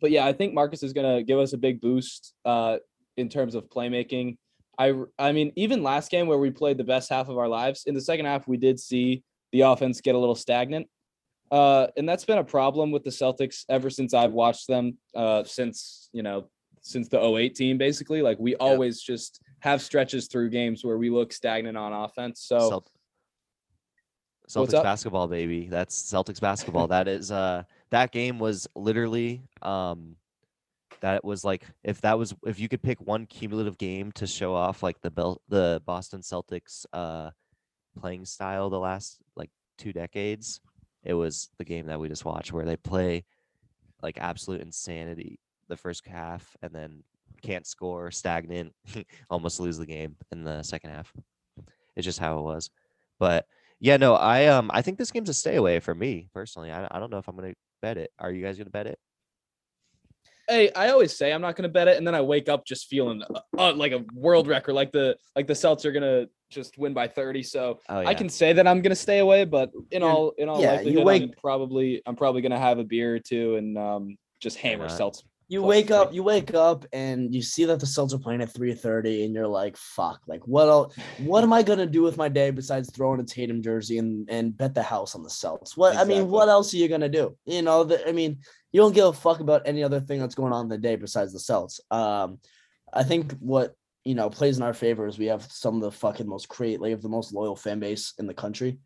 but 0.00 0.10
yeah, 0.10 0.24
I 0.24 0.32
think 0.32 0.54
Marcus 0.54 0.82
is 0.82 0.92
gonna 0.92 1.22
give 1.22 1.38
us 1.38 1.52
a 1.52 1.58
big 1.58 1.80
boost 1.80 2.34
uh, 2.44 2.78
in 3.16 3.28
terms 3.28 3.54
of 3.54 3.68
playmaking. 3.68 4.36
I 4.78 4.94
I 5.18 5.32
mean, 5.32 5.52
even 5.56 5.82
last 5.82 6.10
game 6.10 6.28
where 6.28 6.38
we 6.38 6.50
played 6.50 6.78
the 6.78 6.84
best 6.84 7.10
half 7.10 7.28
of 7.28 7.36
our 7.36 7.48
lives, 7.48 7.82
in 7.86 7.94
the 7.94 8.00
second 8.00 8.26
half 8.26 8.46
we 8.46 8.56
did 8.56 8.78
see 8.78 9.22
the 9.52 9.62
offense 9.62 10.00
get 10.00 10.14
a 10.14 10.18
little 10.18 10.34
stagnant. 10.36 10.86
Uh, 11.50 11.86
and 11.96 12.06
that's 12.08 12.24
been 12.26 12.38
a 12.38 12.44
problem 12.44 12.90
with 12.90 13.02
the 13.04 13.10
Celtics 13.10 13.64
ever 13.70 13.88
since 13.90 14.12
I've 14.14 14.32
watched 14.32 14.68
them. 14.68 14.98
Uh, 15.16 15.42
since 15.44 16.10
you 16.12 16.22
know, 16.22 16.48
since 16.80 17.08
the 17.08 17.20
08 17.20 17.54
team, 17.56 17.76
basically, 17.78 18.22
like 18.22 18.38
we 18.38 18.54
always 18.56 19.00
just 19.00 19.40
have 19.60 19.82
stretches 19.82 20.28
through 20.28 20.50
games 20.50 20.84
where 20.84 20.98
we 20.98 21.10
look 21.10 21.32
stagnant 21.32 21.76
on 21.76 21.92
offense. 21.92 22.40
So 22.40 22.58
Celt- 22.58 22.90
Celtics 24.48 24.82
basketball, 24.82 25.28
baby. 25.28 25.68
That's 25.68 26.00
Celtics 26.02 26.40
basketball. 26.40 26.88
that 26.88 27.08
is 27.08 27.30
uh 27.30 27.64
that 27.90 28.12
game 28.12 28.38
was 28.38 28.66
literally 28.74 29.42
um 29.62 30.16
that 31.00 31.24
was 31.24 31.44
like 31.44 31.64
if 31.84 32.00
that 32.00 32.18
was 32.18 32.34
if 32.46 32.58
you 32.58 32.68
could 32.68 32.82
pick 32.82 33.00
one 33.00 33.26
cumulative 33.26 33.78
game 33.78 34.10
to 34.12 34.26
show 34.26 34.54
off 34.54 34.82
like 34.82 35.00
the 35.00 35.10
Bel- 35.10 35.42
the 35.48 35.82
Boston 35.84 36.20
Celtics 36.20 36.86
uh 36.92 37.30
playing 37.98 38.24
style 38.24 38.70
the 38.70 38.78
last 38.78 39.18
like 39.36 39.50
two 39.76 39.92
decades, 39.92 40.60
it 41.04 41.14
was 41.14 41.50
the 41.58 41.64
game 41.64 41.86
that 41.86 42.00
we 42.00 42.08
just 42.08 42.24
watched 42.24 42.52
where 42.52 42.64
they 42.64 42.76
play 42.76 43.24
like 44.02 44.18
absolute 44.18 44.60
insanity 44.60 45.40
the 45.68 45.76
first 45.76 46.06
half 46.06 46.56
and 46.62 46.72
then 46.72 47.02
can't 47.42 47.66
score, 47.66 48.10
stagnant, 48.10 48.72
almost 49.30 49.60
lose 49.60 49.78
the 49.78 49.86
game 49.86 50.16
in 50.32 50.44
the 50.44 50.62
second 50.62 50.90
half. 50.90 51.12
It's 51.96 52.04
just 52.04 52.18
how 52.18 52.38
it 52.38 52.42
was. 52.42 52.70
But 53.18 53.46
yeah, 53.80 53.96
no, 53.96 54.14
I 54.14 54.46
um 54.46 54.70
I 54.72 54.82
think 54.82 54.98
this 54.98 55.10
game's 55.10 55.28
a 55.28 55.34
stay 55.34 55.56
away 55.56 55.80
for 55.80 55.94
me 55.94 56.28
personally. 56.32 56.70
I, 56.70 56.86
I 56.90 56.98
don't 56.98 57.10
know 57.10 57.18
if 57.18 57.28
I'm 57.28 57.36
gonna 57.36 57.54
bet 57.82 57.96
it. 57.98 58.10
Are 58.18 58.30
you 58.32 58.44
guys 58.44 58.58
gonna 58.58 58.70
bet 58.70 58.86
it? 58.86 58.98
hey, 60.48 60.70
I 60.72 60.88
always 60.88 61.14
say 61.14 61.32
I'm 61.32 61.42
not 61.42 61.56
going 61.56 61.64
to 61.64 61.68
bet 61.68 61.88
it, 61.88 61.98
and 61.98 62.06
then 62.06 62.14
I 62.14 62.22
wake 62.22 62.48
up 62.48 62.64
just 62.64 62.86
feeling 62.86 63.22
uh, 63.22 63.40
uh, 63.58 63.74
like 63.74 63.92
a 63.92 64.02
world 64.14 64.46
record, 64.48 64.72
like 64.72 64.92
the 64.92 65.16
like 65.36 65.46
the 65.46 65.54
Celts 65.54 65.84
are 65.84 65.92
going 65.92 66.02
to 66.02 66.30
just 66.48 66.78
win 66.78 66.94
by 66.94 67.06
30. 67.06 67.42
So 67.42 67.80
Oh 67.88 68.00
yeah. 68.00 68.08
I 68.08 68.14
can 68.14 68.30
say 68.30 68.54
that 68.54 68.66
I'm 68.66 68.80
going 68.80 68.90
to 68.90 68.96
stay 68.96 69.18
away, 69.18 69.44
but 69.44 69.70
in 69.90 70.00
You're- 70.00 70.10
all 70.10 70.32
in 70.38 70.48
all 70.48 70.58
yeah, 70.62 70.80
you 70.80 71.00
likelihood, 71.00 71.00
I'm 71.00 71.04
wake- 71.06 71.36
probably 71.36 72.02
I'm 72.06 72.16
probably 72.16 72.40
going 72.40 72.52
to 72.52 72.58
have 72.58 72.78
a 72.78 72.84
beer 72.84 73.14
or 73.16 73.18
two 73.18 73.56
and 73.56 73.76
um 73.76 74.16
just 74.40 74.56
hammer 74.56 74.88
not? 74.88 75.22
You 75.48 75.60
Plus 75.60 75.68
wake 75.70 75.86
three. 75.86 75.96
up, 75.96 76.12
you 76.12 76.22
wake 76.22 76.52
up, 76.54 76.84
and 76.92 77.34
you 77.34 77.40
see 77.40 77.64
that 77.64 77.80
the 77.80 77.86
Celtics 77.86 78.12
are 78.12 78.18
playing 78.18 78.42
at 78.42 78.52
3:30, 78.52 79.24
and 79.24 79.34
you're 79.34 79.46
like, 79.46 79.78
"Fuck! 79.78 80.20
Like, 80.26 80.46
what 80.46 80.68
else? 80.68 80.94
What 81.16 81.42
am 81.42 81.54
I 81.54 81.62
gonna 81.62 81.86
do 81.86 82.02
with 82.02 82.18
my 82.18 82.28
day 82.28 82.50
besides 82.50 82.90
throwing 82.90 83.18
a 83.20 83.24
Tatum 83.24 83.62
jersey 83.62 83.96
and 83.96 84.28
and 84.30 84.54
bet 84.56 84.74
the 84.74 84.82
house 84.82 85.14
on 85.14 85.22
the 85.22 85.30
Celtics? 85.30 85.74
What 85.74 85.96
I 85.96 86.04
mean, 86.04 86.28
what 86.28 86.50
else 86.50 86.74
are 86.74 86.76
you 86.76 86.86
gonna 86.86 87.08
do? 87.08 87.34
You 87.46 87.62
know, 87.62 87.84
the, 87.84 88.06
I 88.06 88.12
mean, 88.12 88.40
you 88.72 88.80
don't 88.80 88.94
give 88.94 89.06
a 89.06 89.12
fuck 89.14 89.40
about 89.40 89.62
any 89.64 89.82
other 89.82 90.00
thing 90.00 90.20
that's 90.20 90.34
going 90.34 90.52
on 90.52 90.66
in 90.66 90.68
the 90.68 90.76
day 90.76 90.96
besides 90.96 91.32
the 91.32 91.38
Celtics. 91.38 91.80
Um, 91.90 92.40
I 92.92 93.02
think 93.02 93.32
what 93.40 93.74
you 94.04 94.14
know 94.14 94.28
plays 94.28 94.58
in 94.58 94.62
our 94.62 94.74
favor 94.74 95.06
is 95.06 95.18
we 95.18 95.26
have 95.26 95.50
some 95.50 95.76
of 95.76 95.80
the 95.80 95.92
fucking 95.92 96.28
most 96.28 96.48
create, 96.48 96.80
like, 96.80 97.00
the 97.00 97.08
most 97.08 97.32
loyal 97.32 97.56
fan 97.56 97.80
base 97.80 98.12
in 98.18 98.26
the 98.26 98.34
country. 98.34 98.80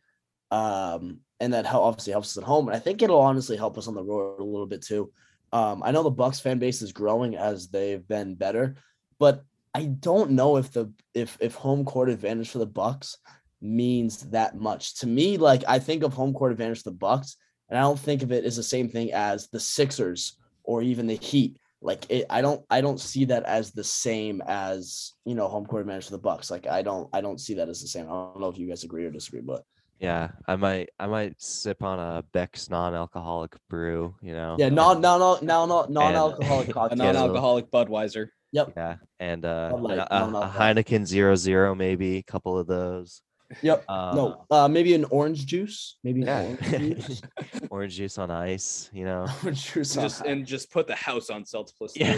Um, 0.53 1.21
and 1.41 1.55
that 1.55 1.67
obviously 1.67 2.13
helps 2.13 2.37
us 2.37 2.43
at 2.43 2.47
home, 2.47 2.69
and 2.69 2.77
I 2.77 2.79
think 2.79 3.03
it'll 3.03 3.21
honestly 3.21 3.57
help 3.57 3.77
us 3.79 3.89
on 3.89 3.95
the 3.95 4.05
road 4.05 4.39
a 4.39 4.45
little 4.45 4.67
bit 4.67 4.83
too. 4.83 5.11
Um, 5.53 5.83
I 5.85 5.91
know 5.91 6.03
the 6.03 6.11
Bucks 6.11 6.41
fan 6.41 6.59
base 6.59 6.83
is 6.83 6.93
growing 6.93 7.37
as 7.37 7.69
they've 7.69 8.07
been 8.07 8.35
better, 8.35 8.77
but 9.19 9.45
I 9.75 9.85
don't 9.85 10.33
know 10.33 10.57
if 10.57 10.73
the 10.73 10.93
if 11.15 11.37
if 11.41 11.55
home 11.55 11.85
court 11.85 12.09
advantage 12.09 12.51
for 12.51 12.59
the 12.59 12.67
Bucks 12.67 13.19
means 13.61 14.19
that 14.31 14.57
much. 14.57 14.97
To 15.01 15.07
me, 15.07 15.37
like 15.37 15.63
I 15.69 15.79
think 15.79 16.03
of 16.03 16.13
home 16.13 16.33
court 16.33 16.53
advantage 16.53 16.83
for 16.83 16.91
the 16.91 16.97
Bucks, 16.97 17.37
and 17.69 17.79
I 17.79 17.83
don't 17.83 17.99
think 17.99 18.23
of 18.23 18.33
it 18.33 18.45
as 18.45 18.57
the 18.57 18.63
same 18.63 18.89
thing 18.89 19.13
as 19.13 19.49
the 19.49 19.61
Sixers 19.61 20.37
or 20.65 20.83
even 20.83 21.07
the 21.07 21.15
Heat. 21.15 21.59
Like 21.81 22.09
it, 22.11 22.27
I 22.31 22.43
don't 22.43 22.65
I 22.71 22.81
don't 22.81 23.01
see 23.01 23.25
that 23.27 23.45
as 23.45 23.73
the 23.73 23.85
same 23.85 24.43
as 24.47 25.13
you 25.25 25.35
know 25.35 25.49
home 25.49 25.67
court 25.67 25.83
advantage 25.83 26.07
for 26.07 26.13
the 26.13 26.19
Bucks. 26.19 26.51
Like 26.51 26.67
I 26.67 26.83
don't 26.83 27.09
I 27.13 27.21
don't 27.21 27.41
see 27.41 27.55
that 27.55 27.69
as 27.69 27.81
the 27.81 27.89
same. 27.89 28.07
I 28.07 28.11
don't 28.11 28.41
know 28.41 28.49
if 28.49 28.59
you 28.59 28.69
guys 28.69 28.85
agree 28.85 29.05
or 29.05 29.11
disagree, 29.11 29.41
but 29.41 29.65
Yeah, 30.03 30.31
I 30.49 30.57
might 30.57 30.89
I 30.99 31.07
might 31.07 31.41
sip 31.41 31.83
on 31.83 31.99
a 32.01 32.25
Beck's 32.33 32.69
non-alcoholic 32.69 33.55
brew. 33.71 34.15
You 34.21 34.33
know. 34.35 34.57
yeah, 34.59 34.67
and- 34.67 34.77
no 34.77 34.95
no 34.95 35.17
no 35.17 35.39
no 35.41 35.65
no 35.67 35.87
non-alcoholic 35.89 36.69
A 36.71 36.73
cocktail. 36.73 36.99
non-alcoholic 36.99 37.71
Budweiser. 37.71 38.29
Yep. 38.51 38.73
Yeah, 38.77 38.97
and 39.21 39.45
uh, 39.45 39.71
Bud 39.71 39.81
Light, 39.83 39.99
a, 39.99 40.15
a- 40.25 40.29
a. 40.29 40.49
Heineken 40.55 41.07
Zero 41.07 41.37
Zero 41.37 41.75
maybe 41.75 42.17
a 42.19 42.23
couple 42.23 42.59
of 42.59 42.67
those. 42.67 43.23
Yep. 43.61 43.85
Um, 43.89 44.17
no, 44.17 44.45
uh, 44.51 44.67
maybe 44.67 44.95
an 44.95 45.05
orange 45.05 45.45
juice. 45.47 45.99
Maybe 46.03 46.23
an 46.23 46.27
Yeah. 46.27 46.43
orange 46.43 46.61
juice. 47.07 47.23
orange 47.71 47.95
juice 47.97 48.19
on 48.19 48.31
ice. 48.31 48.91
You 48.93 49.05
know. 49.05 49.27
orange 49.45 49.73
juice. 49.73 49.97
on 49.97 50.03
Just 50.05 50.23
ice. 50.23 50.27
and 50.29 50.47
just 50.47 50.71
put 50.73 50.87
the 50.87 50.95
house 50.97 51.31
on 51.31 51.45
Celts 51.45 51.71
plus 51.73 51.93
Yeah. 51.95 52.15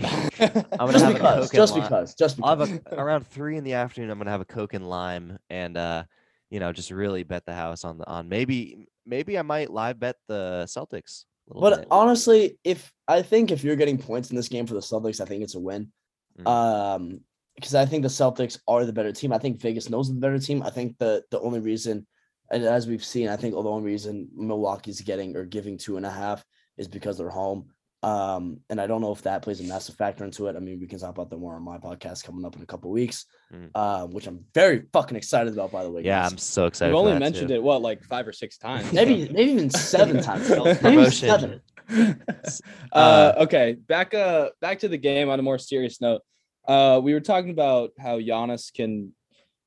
I'm 0.00 0.60
gonna 0.78 0.92
just 0.92 1.04
have 1.04 1.14
a 1.14 1.18
Coke 1.18 1.38
and 1.42 1.52
just 1.52 1.74
because, 1.74 2.14
just 2.14 2.38
I'll 2.42 2.56
because. 2.56 2.70
have 2.70 2.82
a, 2.92 2.96
around 3.00 3.26
three 3.26 3.56
in 3.56 3.64
the 3.64 3.74
afternoon. 3.74 4.10
I'm 4.10 4.18
gonna 4.18 4.30
have 4.30 4.40
a 4.40 4.44
Coke 4.44 4.74
and 4.74 4.88
lime, 4.88 5.38
and 5.48 5.76
uh, 5.76 6.04
you 6.54 6.60
know, 6.60 6.72
just 6.72 6.92
really 6.92 7.24
bet 7.24 7.44
the 7.44 7.52
house 7.52 7.84
on 7.84 7.98
the 7.98 8.06
on 8.06 8.28
maybe 8.28 8.86
maybe 9.04 9.36
I 9.36 9.42
might 9.42 9.72
live 9.72 9.98
bet 9.98 10.14
the 10.28 10.66
Celtics. 10.68 11.24
A 11.50 11.58
But 11.58 11.78
bit. 11.80 11.88
honestly, 11.90 12.58
if 12.62 12.92
I 13.08 13.22
think 13.22 13.50
if 13.50 13.64
you're 13.64 13.74
getting 13.74 13.98
points 13.98 14.30
in 14.30 14.36
this 14.36 14.46
game 14.46 14.64
for 14.64 14.74
the 14.74 14.80
Celtics, 14.80 15.20
I 15.20 15.24
think 15.24 15.42
it's 15.42 15.56
a 15.56 15.60
win. 15.60 15.90
Mhm. 16.38 16.46
Um, 16.46 17.20
because 17.56 17.74
I 17.74 17.86
think 17.86 18.02
the 18.04 18.08
Celtics 18.08 18.60
are 18.68 18.84
the 18.84 18.92
better 18.92 19.10
team. 19.10 19.32
I 19.32 19.38
think 19.38 19.60
Vegas 19.60 19.90
knows 19.90 20.08
the 20.08 20.14
better 20.14 20.38
team. 20.38 20.62
I 20.62 20.70
think 20.70 20.96
the 20.98 21.24
the 21.32 21.40
only 21.40 21.58
reason, 21.58 22.06
and 22.52 22.62
as 22.62 22.86
we've 22.86 23.04
seen, 23.04 23.28
I 23.28 23.36
think 23.36 23.54
the 23.54 23.62
only 23.62 23.90
reason 23.90 24.28
Milwaukee's 24.36 25.00
getting 25.00 25.34
or 25.36 25.44
giving 25.44 25.76
two 25.76 25.96
and 25.96 26.06
a 26.06 26.10
half 26.10 26.44
is 26.78 26.86
because 26.86 27.18
they're 27.18 27.30
home. 27.30 27.73
Um, 28.04 28.60
and 28.70 28.80
I 28.80 28.86
don't 28.86 29.00
know 29.00 29.12
if 29.12 29.22
that 29.22 29.42
plays 29.42 29.60
a 29.60 29.64
massive 29.64 29.94
factor 29.96 30.24
into 30.24 30.46
it. 30.48 30.56
I 30.56 30.58
mean, 30.60 30.78
we 30.80 30.86
can 30.86 30.98
talk 30.98 31.10
about 31.10 31.30
that 31.30 31.38
more 31.38 31.54
on 31.54 31.62
my 31.62 31.78
podcast 31.78 32.22
coming 32.24 32.44
up 32.44 32.54
in 32.56 32.62
a 32.62 32.66
couple 32.66 32.90
weeks, 32.90 33.24
Mm. 33.52 33.70
um, 33.76 34.10
which 34.12 34.26
I'm 34.26 34.44
very 34.54 34.82
fucking 34.92 35.16
excited 35.16 35.52
about, 35.52 35.70
by 35.72 35.84
the 35.84 35.90
way. 35.90 36.02
yeah, 36.02 36.22
guys. 36.22 36.32
I'm 36.32 36.38
so 36.38 36.66
excited. 36.66 36.90
You've 36.90 36.98
only 36.98 37.12
that, 37.12 37.20
mentioned 37.20 37.48
too. 37.48 37.54
it 37.54 37.62
what 37.62 37.82
like 37.82 38.02
five 38.04 38.26
or 38.26 38.32
six 38.32 38.58
times. 38.58 38.92
maybe 38.92 39.28
maybe 39.30 39.52
even 39.52 39.70
seven 39.70 40.22
times. 40.28 40.48
Maybe 40.50 40.74
Promotion. 40.74 41.28
seven. 41.28 41.60
uh, 42.92 43.32
okay, 43.38 43.74
back 43.74 44.14
uh 44.14 44.50
back 44.60 44.78
to 44.80 44.88
the 44.88 44.96
game 44.98 45.28
on 45.28 45.38
a 45.38 45.42
more 45.42 45.58
serious 45.58 46.00
note. 46.00 46.22
Uh, 46.66 47.00
we 47.02 47.12
were 47.12 47.20
talking 47.20 47.50
about 47.50 47.90
how 47.98 48.18
Giannis 48.18 48.72
can, 48.72 49.12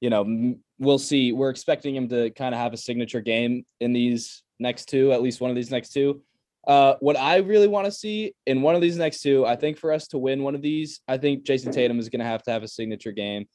you 0.02 0.10
know, 0.10 0.22
m- 0.22 0.60
we'll 0.80 0.98
see. 0.98 1.32
We're 1.32 1.50
expecting 1.52 1.96
him 1.96 2.08
to 2.10 2.32
kind 2.32 2.54
of 2.56 2.60
have 2.62 2.74
a 2.74 2.78
signature 2.78 3.22
game 3.22 3.66
in 3.80 3.94
these 3.94 4.44
next 4.60 4.86
two, 4.90 5.12
at 5.12 5.22
least 5.22 5.40
one 5.40 5.50
of 5.52 5.56
these 5.56 5.70
next 5.72 5.90
two. 5.94 6.22
Uh, 6.68 6.96
what 7.00 7.18
I 7.18 7.38
really 7.38 7.68
want 7.68 7.86
to 7.86 7.92
see 7.92 8.34
in 8.46 8.62
one 8.62 8.76
of 8.76 8.82
these 8.82 8.98
next 8.98 9.22
two, 9.22 9.46
I 9.46 9.56
think 9.56 9.78
for 9.78 9.94
us 9.94 10.08
to 10.10 10.18
win 10.18 10.44
one 10.44 10.54
of 10.54 10.62
these, 10.62 11.00
I 11.08 11.18
think 11.18 11.46
Jayson 11.46 11.72
Tatum 11.72 11.98
is 11.98 12.10
going 12.10 12.20
to 12.20 12.26
have 12.26 12.44
to 12.44 12.52
have 12.52 12.62
a 12.62 12.68
signature 12.68 13.14
game, 13.14 13.48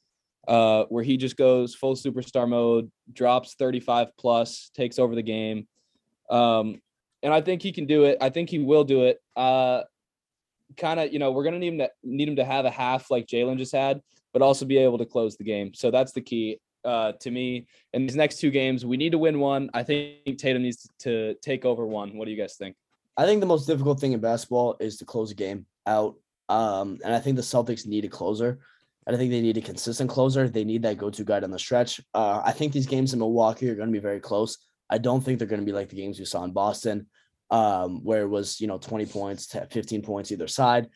uh, 0.47 0.85
where 0.89 1.03
he 1.03 1.17
just 1.17 1.37
goes 1.37 1.75
full 1.75 1.95
superstar 1.95 2.49
mode, 2.49 2.91
drops 3.11 3.53
35 3.53 4.07
plus, 4.17 4.71
takes 4.73 4.97
over 4.97 5.13
the 5.13 5.21
game. 5.21 5.67
Um, 6.27 6.81
and 7.21 7.31
I 7.31 7.41
think 7.41 7.61
he 7.61 7.71
can 7.71 7.85
do 7.85 8.05
it. 8.05 8.17
I 8.19 8.29
think 8.29 8.49
he 8.49 8.57
will 8.57 8.83
do 8.83 9.03
it. 9.03 9.19
Uh, 9.35 9.83
kind 10.75 10.99
of, 10.99 11.13
you 11.13 11.19
know, 11.19 11.31
we're 11.31 11.43
gonna 11.43 11.59
need 11.59 11.73
him 11.73 11.77
to 11.79 11.91
need 12.03 12.27
him 12.27 12.35
to 12.37 12.45
have 12.45 12.65
a 12.65 12.71
half 12.71 13.11
like 13.11 13.27
Jaylen 13.27 13.57
just 13.57 13.73
had, 13.73 14.01
but 14.33 14.41
also 14.41 14.65
be 14.65 14.77
able 14.77 14.97
to 14.97 15.05
close 15.05 15.37
the 15.37 15.43
game. 15.43 15.73
So 15.75 15.91
that's 15.91 16.13
the 16.13 16.21
key 16.21 16.59
uh, 16.83 17.13
to 17.21 17.31
me. 17.31 17.67
In 17.93 18.07
these 18.07 18.15
next 18.15 18.39
two 18.39 18.49
games, 18.49 18.85
we 18.85 18.97
need 18.97 19.11
to 19.11 19.19
win 19.19 19.39
one. 19.39 19.69
I 19.73 19.83
think 19.83 20.37
Tatum 20.37 20.63
needs 20.63 20.87
to 20.99 21.35
take 21.35 21.63
over 21.63 21.85
one. 21.85 22.17
What 22.17 22.25
do 22.25 22.31
you 22.31 22.37
guys 22.37 22.55
think? 22.55 22.75
I 23.15 23.25
think 23.25 23.41
the 23.41 23.47
most 23.47 23.67
difficult 23.67 23.99
thing 23.99 24.13
in 24.13 24.19
basketball 24.19 24.77
is 24.79 24.97
to 24.97 25.05
close 25.05 25.31
a 25.31 25.35
game 25.35 25.65
out. 25.85 26.15
Um, 26.49 26.99
and 27.03 27.13
I 27.13 27.19
think 27.19 27.35
the 27.35 27.41
Celtics 27.41 27.85
need 27.85 28.05
a 28.05 28.09
closer. 28.09 28.59
I 29.07 29.15
think 29.15 29.31
they 29.31 29.41
need 29.41 29.57
a 29.57 29.61
consistent 29.61 30.09
closer. 30.09 30.47
They 30.47 30.63
need 30.63 30.83
that 30.83 30.97
go-to 30.97 31.23
guy 31.23 31.39
down 31.41 31.51
the 31.51 31.59
stretch. 31.59 31.99
Uh, 32.13 32.41
I 32.43 32.51
think 32.51 32.73
these 32.73 32.87
games 32.87 33.13
in 33.13 33.19
Milwaukee 33.19 33.69
are 33.69 33.75
going 33.75 33.89
to 33.89 33.93
be 33.93 33.99
very 33.99 34.19
close. 34.19 34.57
I 34.89 34.97
don't 34.97 35.21
think 35.21 35.39
they're 35.39 35.47
going 35.47 35.61
to 35.61 35.65
be 35.65 35.71
like 35.73 35.89
the 35.89 35.95
games 35.95 36.19
we 36.19 36.25
saw 36.25 36.43
in 36.43 36.51
Boston. 36.51 37.07
um, 37.53 38.03
where 38.03 38.23
it 38.23 38.27
was 38.27 38.59
you 38.59 38.67
know 38.67 38.77
20 38.79 39.05
points 39.05 39.47
to 39.47 39.67
15 39.69 40.01
points 40.01 40.31
either 40.31 40.47
side. 40.47 40.87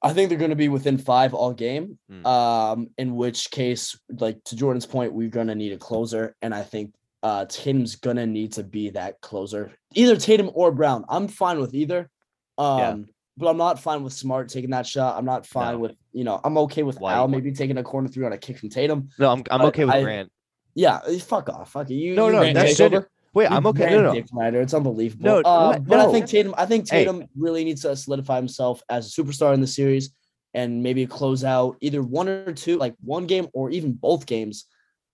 I 0.00 0.12
think 0.12 0.28
they're 0.28 0.38
going 0.38 0.50
to 0.50 0.56
be 0.56 0.68
within 0.68 0.96
five 0.96 1.34
all 1.34 1.52
game. 1.52 1.98
Hmm. 2.08 2.26
Um, 2.26 2.90
in 2.98 3.16
which 3.16 3.50
case, 3.50 3.98
like 4.08 4.42
to 4.44 4.54
Jordan's 4.54 4.86
point, 4.86 5.12
we're 5.12 5.28
going 5.28 5.48
to 5.48 5.56
need 5.56 5.72
a 5.72 5.78
closer, 5.78 6.36
and 6.40 6.54
I 6.54 6.62
think 6.62 6.92
uh 7.22 7.44
Tatum's 7.46 7.96
to 7.96 8.26
need 8.26 8.52
to 8.52 8.62
be 8.62 8.90
that 8.90 9.20
closer, 9.20 9.72
either 9.94 10.16
Tatum 10.16 10.50
or 10.54 10.70
Brown. 10.72 11.04
I'm 11.08 11.28
fine 11.28 11.58
with 11.60 11.74
either. 11.74 12.08
Um, 12.56 12.78
Yeah. 12.78 12.96
but 13.36 13.48
I'm 13.48 13.56
not 13.56 13.80
fine 13.80 14.02
with 14.04 14.12
Smart 14.12 14.48
taking 14.48 14.70
that 14.70 14.86
shot. 14.86 15.16
I'm 15.18 15.24
not 15.24 15.46
fine 15.46 15.74
No. 15.74 15.78
with 15.80 15.92
you 16.12 16.24
know 16.24 16.40
I'm 16.44 16.56
okay 16.58 16.82
with 16.82 17.00
White. 17.00 17.14
Al 17.14 17.28
maybe 17.28 17.52
taking 17.52 17.78
a 17.78 17.82
corner 17.82 18.08
three 18.08 18.24
on 18.26 18.32
a 18.32 18.38
kick 18.38 18.58
from 18.58 18.68
Tatum. 18.68 19.08
No, 19.18 19.30
I'm 19.32 19.42
I'm 19.50 19.62
okay 19.62 19.84
with 19.84 19.94
I- 19.94 20.02
Grant. 20.02 20.30
Yeah, 20.74 21.00
eh, 21.08 21.18
fuck 21.18 21.48
off, 21.48 21.72
fuck. 21.72 21.90
You 21.90 22.14
No, 22.14 22.30
no, 22.30 22.52
that's 22.52 22.78
over. 22.80 23.10
Wait, 23.34 23.50
I'm 23.50 23.66
okay. 23.66 23.90
No, 23.90 24.00
no. 24.02 24.14
Dick 24.14 24.28
Snyder. 24.28 24.60
It's 24.60 24.72
unbelievable. 24.74 25.24
No, 25.24 25.36
Um, 25.44 25.66
what? 25.68 25.84
but 25.86 25.98
I 26.00 26.10
think 26.12 26.26
Tatum. 26.26 26.54
I 26.56 26.66
think 26.66 26.88
Hey. 26.88 27.04
Tatum 27.04 27.24
really 27.36 27.64
needs 27.64 27.82
to 27.82 27.94
solidify 27.96 28.36
himself 28.36 28.82
as 28.88 29.06
a 29.06 29.10
superstar 29.22 29.52
in 29.54 29.60
the 29.60 29.66
series, 29.66 30.10
and 30.54 30.82
maybe 30.82 31.04
close 31.06 31.44
out 31.44 31.76
either 31.80 32.02
one 32.02 32.28
or 32.28 32.52
two, 32.52 32.76
like 32.78 32.94
one 33.04 33.26
game 33.26 33.48
or 33.52 33.70
even 33.70 33.92
both 33.92 34.24
games. 34.26 34.64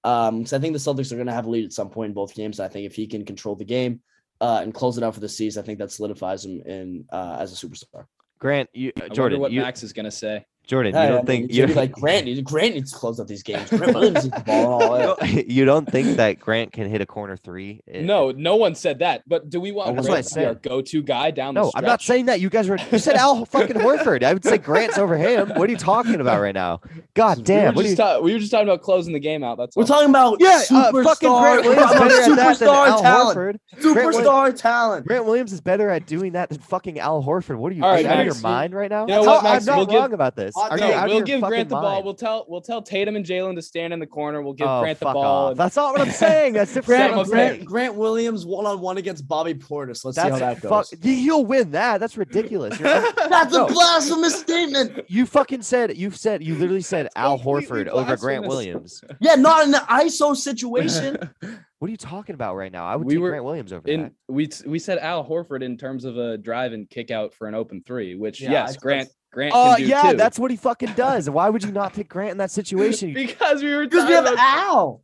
Um, 0.05 0.39
because 0.39 0.53
I 0.53 0.59
think 0.59 0.75
the 0.75 0.79
Celtics 0.79 1.11
are 1.11 1.17
going 1.17 1.27
to 1.27 1.33
have 1.33 1.47
a 1.47 1.51
lead 1.51 1.65
at 1.65 1.73
some 1.73 1.89
point 1.89 2.11
in 2.11 2.15
both 2.15 2.35
games. 2.35 2.61
I 2.61 2.69
think 2.69 2.87
if 2.87 2.95
he 2.95 3.07
can 3.07 3.25
control 3.25 3.57
the 3.57 3.65
game, 3.65 4.01
uh, 4.41 4.61
and 4.63 4.75
close 4.75 4.99
it 4.99 5.05
out 5.05 5.15
for 5.15 5.21
the 5.21 5.29
season, 5.29 5.63
I 5.63 5.67
think 5.67 5.79
that 5.79 5.91
solidifies 5.91 6.45
him 6.45 6.61
in 6.67 7.05
uh 7.13 7.37
as 7.39 7.53
a 7.53 7.67
superstar. 7.67 8.07
Grant, 8.39 8.69
you 8.73 8.93
I 8.97 9.01
wonder 9.01 9.15
Jordan, 9.15 9.41
what 9.41 9.53
you 9.53 9.61
Max 9.61 9.83
is 9.83 9.93
gonna 9.93 10.11
say. 10.11 10.45
Jordan, 10.67 10.95
you 10.95 10.99
Yeah, 11.01 11.05
I 11.05 11.09
don't 11.09 11.17
mean, 11.19 11.27
think 11.27 11.53
you 11.53 11.67
gonna 11.67 11.79
like 11.79 11.93
Grant 12.01 12.25
needs 12.25 12.41
Grant 12.41 12.75
needs 12.75 12.93
to 12.93 12.99
close 12.99 13.21
out 13.21 13.29
these 13.29 13.43
games. 13.43 13.69
Grant 13.69 13.95
Williams 13.95 14.25
needs 14.25 14.31
the 14.37 14.41
ball 14.45 14.83
and 14.83 14.83
all 14.93 14.99
you 14.99 15.07
that. 15.07 15.19
don't- 15.21 15.51
you 15.51 15.65
don't 15.65 15.91
think 15.91 16.17
that 16.17 16.41
Grant 16.41 16.73
can 16.73 16.89
hit 16.89 17.01
a 17.01 17.07
corner 17.07 17.37
three? 17.37 17.81
i- 17.93 17.99
No, 18.01 18.31
no 18.31 18.57
one 18.57 18.75
said 18.75 19.01
that. 19.01 19.23
But 19.27 19.51
do 19.51 19.61
we 19.61 19.73
want 19.73 19.95
That's 19.97 20.09
Grant 20.09 20.27
to 20.29 20.35
be 20.35 20.45
our 20.47 20.55
go-to 20.55 21.03
guy 21.03 21.31
down 21.31 21.55
the 21.55 21.63
No, 21.63 21.73
I'm 21.75 21.85
not 21.85 22.01
saying 22.03 22.27
that. 22.27 22.41
You 22.41 22.49
guys 22.51 22.69
were. 22.69 22.79
You 22.91 22.99
said 22.99 23.17
Al 23.17 23.45
fucking 23.55 23.77
Horford. 23.77 24.23
I 24.23 24.33
would 24.33 24.45
say 24.45 24.59
Grant's 24.59 24.97
over 24.99 25.17
him. 25.17 25.51
What 25.51 25.69
are 25.69 25.73
you 25.73 25.77
talking 25.79 26.21
about 26.21 26.41
right 26.41 26.55
now? 26.55 26.81
God 27.15 27.39
We 27.39 27.43
were, 27.43 27.47
damn. 27.47 27.75
What 27.75 27.85
are 27.85 27.89
just 27.89 27.99
you? 27.99 28.05
ta- 28.05 28.21
we 28.21 28.33
were 28.33 28.39
just 28.39 28.51
talking 28.51 28.69
about 28.69 28.81
closing 28.83 29.13
the 29.13 29.21
game 29.21 29.45
out. 29.45 29.59
That's 29.59 29.77
all. 29.77 29.83
We're 29.83 29.87
talking 29.87 30.11
about 30.11 30.39
Yeah, 30.41 30.63
uh, 30.71 30.91
superstar, 30.93 31.05
fucking 31.05 31.29
Grant 31.29 31.65
Williams 31.65 31.91
is 31.91 31.99
better 31.99 32.15
at 32.15 32.37
that 32.37 32.59
than 32.59 32.69
superstar 32.69 32.87
Al 32.89 33.03
talent. 33.03 33.39
Horford. 33.39 33.83
Grant 33.93 34.15
Superstar 34.15 34.57
talent. 34.57 35.07
Grant 35.07 35.25
Williams 35.27 35.53
is 35.53 35.61
better 35.61 35.91
at 35.91 36.07
doing 36.07 36.33
that 36.33 36.49
than 36.49 36.59
fucking 36.59 36.99
Al 36.99 37.23
Horford. 37.23 37.57
What 37.57 37.73
are 37.73 37.75
you? 37.75 37.85
All 37.85 37.91
are 37.95 37.99
out 38.07 38.21
of 38.21 38.27
your 38.27 38.41
mind 38.41 38.75
right 38.75 38.91
now? 38.91 39.03
you 39.07 39.15
know 39.15 39.23
what, 39.23 39.43
Max, 39.43 39.69
I'm 39.69 39.77
not 39.79 39.89
we'll 39.89 39.99
wrong 40.01 40.13
about 40.13 40.37
this. 40.37 40.54
Hot 40.57 40.71
Are 40.73 40.79
take. 40.79 40.89
you 40.89 40.93
No, 40.95 40.99
out 41.01 41.07
of 41.07 41.15
we'll 41.15 41.23
give 41.23 41.41
Grant 41.41 41.53
fucking 41.55 41.69
the 41.69 41.75
ball. 41.75 41.83
mind? 41.95 42.05
We'll 42.05 42.15
tell 42.15 42.45
we'll 42.49 42.61
tell 42.61 42.83
Tatum 42.83 43.17
and 43.17 43.25
Jaylen 43.25 43.55
to 43.57 43.63
stand 43.63 43.93
in 43.93 43.99
the 44.01 44.07
corner. 44.07 44.43
We'll 44.43 44.53
give 44.55 44.67
oh, 44.69 44.81
Grant 44.81 44.99
the 45.01 45.07
ball. 45.07 45.49
and- 45.49 45.57
That's 45.59 45.77
not 45.77 45.93
what 45.93 46.01
I'm 46.03 46.11
saying. 46.13 46.53
That's 46.55 46.73
different. 46.73 47.01
Set 47.01 47.11
him 47.11 47.25
Grant, 47.27 47.31
Grant. 47.31 47.65
Grant 47.65 47.95
Williams 47.97 48.47
one 48.47 48.67
on 48.67 48.81
one 48.81 48.99
against 48.99 49.27
Bobby 49.29 49.55
Portis. 49.55 50.05
Let's 50.05 50.17
see 50.17 50.23
how 50.23 50.31
That's 50.39 50.61
that 50.61 50.69
fuck. 50.69 50.91
goes. 50.91 50.95
he- 51.03 51.23
He'll 51.23 51.45
win 51.45 51.71
that. 51.73 51.99
That's 51.99 52.17
ridiculous. 52.17 52.79
That's 52.79 53.53
No. 53.53 53.67
a 53.67 53.73
blasphemous 53.73 54.39
statement. 54.41 55.01
you 55.09 55.27
fucking 55.27 55.63
said. 55.63 55.97
You 55.97 56.11
said. 56.11 56.43
You 56.43 56.55
literally 56.55 56.83
said 56.83 57.09
Al 57.17 57.39
Horford 57.39 57.89
over 57.89 58.17
Grant. 58.17 58.47
Williams. 58.47 59.03
Yeah, 59.21 59.35
not 59.37 59.65
in 59.65 59.71
the 59.71 59.79
ISO 59.79 60.37
situation. 60.37 61.19
What 61.81 61.89
are 61.89 61.91
you 61.91 61.97
talking 61.99 62.35
about 62.35 62.57
right 62.57 62.73
now? 62.73 62.87
I 62.87 62.97
would 62.97 63.07
We 63.07 63.15
take 63.15 63.21
were 63.21 63.29
Grant 63.29 63.45
Williams 63.45 63.71
over 63.71 63.83
that. 63.83 63.93
in 63.93 64.11
we 64.29 64.49
we 64.65 64.79
said 64.79 64.97
Al 64.99 65.23
Horford 65.29 65.63
in 65.63 65.77
terms 65.77 66.07
of 66.07 66.17
a 66.17 66.39
drive 66.39 66.73
and 66.73 66.89
kick 66.89 67.11
out 67.11 67.35
for 67.35 67.47
an 67.47 67.55
open 67.55 67.83
three, 67.85 68.15
which 68.15 68.41
Yeah, 68.41 68.53
yes, 68.53 68.77
I- 68.77 68.79
Grant 68.81 69.09
Grant 69.35 69.53
Oh 69.55 69.75
can 69.77 69.87
yeah, 69.89 70.11
too. 70.13 70.17
that's 70.17 70.39
what 70.39 70.51
he 70.53 70.57
fucking 70.57 70.93
does. 70.97 71.29
Why 71.29 71.51
would 71.51 71.65
you 71.65 71.73
not 71.73 71.93
pick 71.93 72.09
Grant 72.09 72.31
in 72.33 72.39
that 72.39 72.51
situation? 72.53 73.13
Because 73.13 73.63
we 73.63 73.75
were 73.75 73.83
Because 73.85 74.07
we 74.09 74.15
have 74.15 74.25
about- 74.27 74.39
Al. 74.39 75.03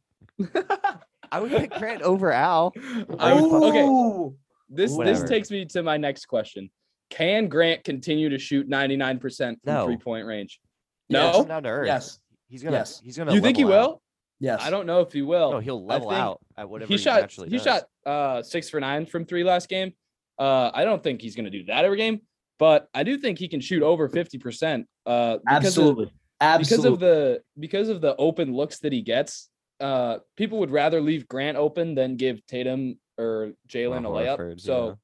I 1.33 1.41
would 1.41 1.51
pick 1.51 1.73
Grant 1.75 2.03
over 2.03 2.33
Al. 2.33 2.73
I 3.19 3.35
would- 3.35 3.63
okay, 3.65 4.37
this 4.69 4.93
Whatever. 4.93 5.19
this 5.21 5.29
takes 5.29 5.51
me 5.51 5.65
to 5.67 5.83
my 5.83 5.97
next 5.97 6.27
question. 6.27 6.71
Can 7.11 7.49
Grant 7.49 7.83
continue 7.85 8.29
to 8.29 8.39
shoot 8.39 8.69
99% 8.69 9.21
from 9.39 9.57
No. 9.65 9.85
three 9.87 9.97
point 9.97 10.27
range? 10.27 10.61
Yes. 11.09 11.33
No, 11.35 11.39
Come 11.41 11.49
down 11.49 11.63
to 11.65 11.69
earth. 11.69 11.87
Yes. 11.87 12.19
He's 12.49 12.63
gonna. 12.63 12.77
Yes. 12.77 13.01
He's 13.03 13.17
gonna. 13.19 13.35
you 13.35 13.41
think 13.41 13.57
he 13.57 13.65
level 13.65 13.79
out. 13.79 13.89
will? 13.91 14.03
Yes. 14.39 14.61
I 14.63 14.71
don't 14.71 14.87
know 14.87 15.01
if 15.01 15.13
he 15.13 15.23
will. 15.23 15.51
No, 15.53 15.59
he'll 15.59 15.85
level 15.85 16.11
out 16.11 16.41
at 16.57 16.69
whatever 16.71 16.89
he 16.89 16.95
he, 16.95 16.99
shot 17.03 17.21
naturally 17.21 17.49
he 17.49 17.57
does. 17.59 17.65
shot 17.65 17.83
uh 18.07 18.43
six 18.43 18.71
for 18.71 18.79
nine 18.81 19.07
from 19.07 19.25
three 19.27 19.43
last 19.45 19.69
game. 19.69 19.93
Uh, 20.39 20.71
I 20.73 20.85
don't 20.85 21.03
think 21.03 21.21
he's 21.21 21.37
gonna 21.37 21.51
do 21.51 21.65
that 21.65 21.85
every 21.85 21.99
game, 21.99 22.23
but 22.61 22.87
I 22.95 23.03
do 23.03 23.17
think 23.19 23.39
he 23.39 23.49
can 23.49 23.61
shoot 23.61 23.83
over 23.83 24.09
50%. 24.09 24.85
Uh, 25.07 25.39
because 25.39 25.77
of- 25.79 25.89
Absolutely. 25.89 26.13
because 26.41 26.85
of 26.85 27.01
the 27.01 27.41
because 27.59 27.89
of 27.89 28.01
the 28.01 28.15
open 28.17 28.55
looks 28.55 28.79
that 28.81 28.93
he 28.93 29.03
gets, 29.03 29.49
uh, 29.81 30.19
people 30.37 30.59
would 30.61 30.71
rather 30.71 31.01
leave 31.01 31.27
Grant 31.27 31.57
open 31.57 31.95
than 31.97 32.17
give 32.17 32.47
Tatum 32.47 32.99
or 33.19 33.53
Jaylen 33.69 34.05
a 34.07 34.09
layup. 34.09 34.39
Horford, 34.39 34.61
so, 34.61 34.97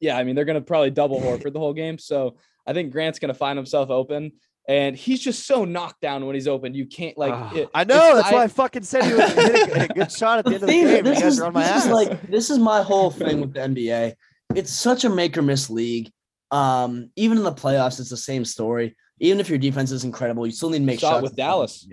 yeah. 0.00 0.16
I 0.18 0.24
mean 0.24 0.34
they're 0.36 0.44
gonna 0.44 0.60
probably 0.60 0.90
double 0.90 1.20
Horford 1.26 1.52
the 1.52 1.58
whole 1.58 1.72
game. 1.72 1.98
So 1.98 2.36
I 2.66 2.72
think 2.74 2.92
Grant's 2.92 3.18
gonna 3.18 3.34
find 3.34 3.56
himself 3.56 3.90
open, 3.90 4.32
and 4.68 4.96
he's 4.96 5.20
just 5.20 5.46
so 5.46 5.64
knocked 5.64 6.00
down 6.00 6.26
when 6.26 6.34
he's 6.34 6.46
open. 6.48 6.74
You 6.74 6.86
can't 6.86 7.16
like. 7.18 7.32
Ah, 7.32 7.52
it- 7.54 7.70
I 7.74 7.84
know. 7.84 8.14
That's 8.16 8.30
why 8.32 8.42
I 8.44 8.48
fucking 8.48 8.82
said 8.84 9.04
he 9.04 9.14
was 9.14 9.32
hit 9.32 9.68
a, 9.76 9.82
a 9.84 9.88
good 9.94 10.12
shot 10.12 10.38
at 10.40 10.44
the, 10.44 10.50
the 10.50 10.54
end 10.56 10.62
of 10.62 10.68
the 10.68 10.72
game. 10.96 11.04
this 11.04 11.18
You 11.18 11.22
guys 11.24 11.32
is, 11.34 11.40
are 11.40 11.46
on 11.46 11.52
my 11.54 11.62
this 11.62 11.70
ass. 11.72 11.84
is 11.86 11.90
like 11.92 12.30
this 12.30 12.50
is 12.50 12.58
my 12.58 12.82
whole 12.82 13.10
thing 13.10 13.40
with 13.40 13.52
the 13.54 13.60
NBA. 13.60 14.14
It's 14.54 14.72
such 14.72 15.04
a 15.04 15.08
make 15.10 15.36
or 15.38 15.42
miss 15.42 15.70
league. 15.70 16.10
Um, 16.50 17.10
even 17.16 17.38
in 17.38 17.44
the 17.44 17.52
playoffs, 17.52 18.00
it's 18.00 18.10
the 18.10 18.16
same 18.16 18.44
story. 18.44 18.96
Even 19.18 19.40
if 19.40 19.48
your 19.48 19.58
defense 19.58 19.90
is 19.90 20.04
incredible, 20.04 20.46
you 20.46 20.52
still 20.52 20.70
need 20.70 20.80
to 20.80 20.84
make 20.84 21.00
shots. 21.00 21.22
with 21.22 21.36
Dallas. 21.36 21.86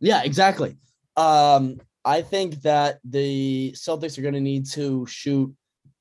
Yeah, 0.00 0.22
exactly. 0.24 0.76
Um, 1.16 1.80
I 2.04 2.22
think 2.22 2.62
that 2.62 2.98
the 3.04 3.72
Celtics 3.76 4.18
are 4.18 4.22
going 4.22 4.34
to 4.34 4.40
need 4.40 4.66
to 4.70 5.06
shoot. 5.06 5.54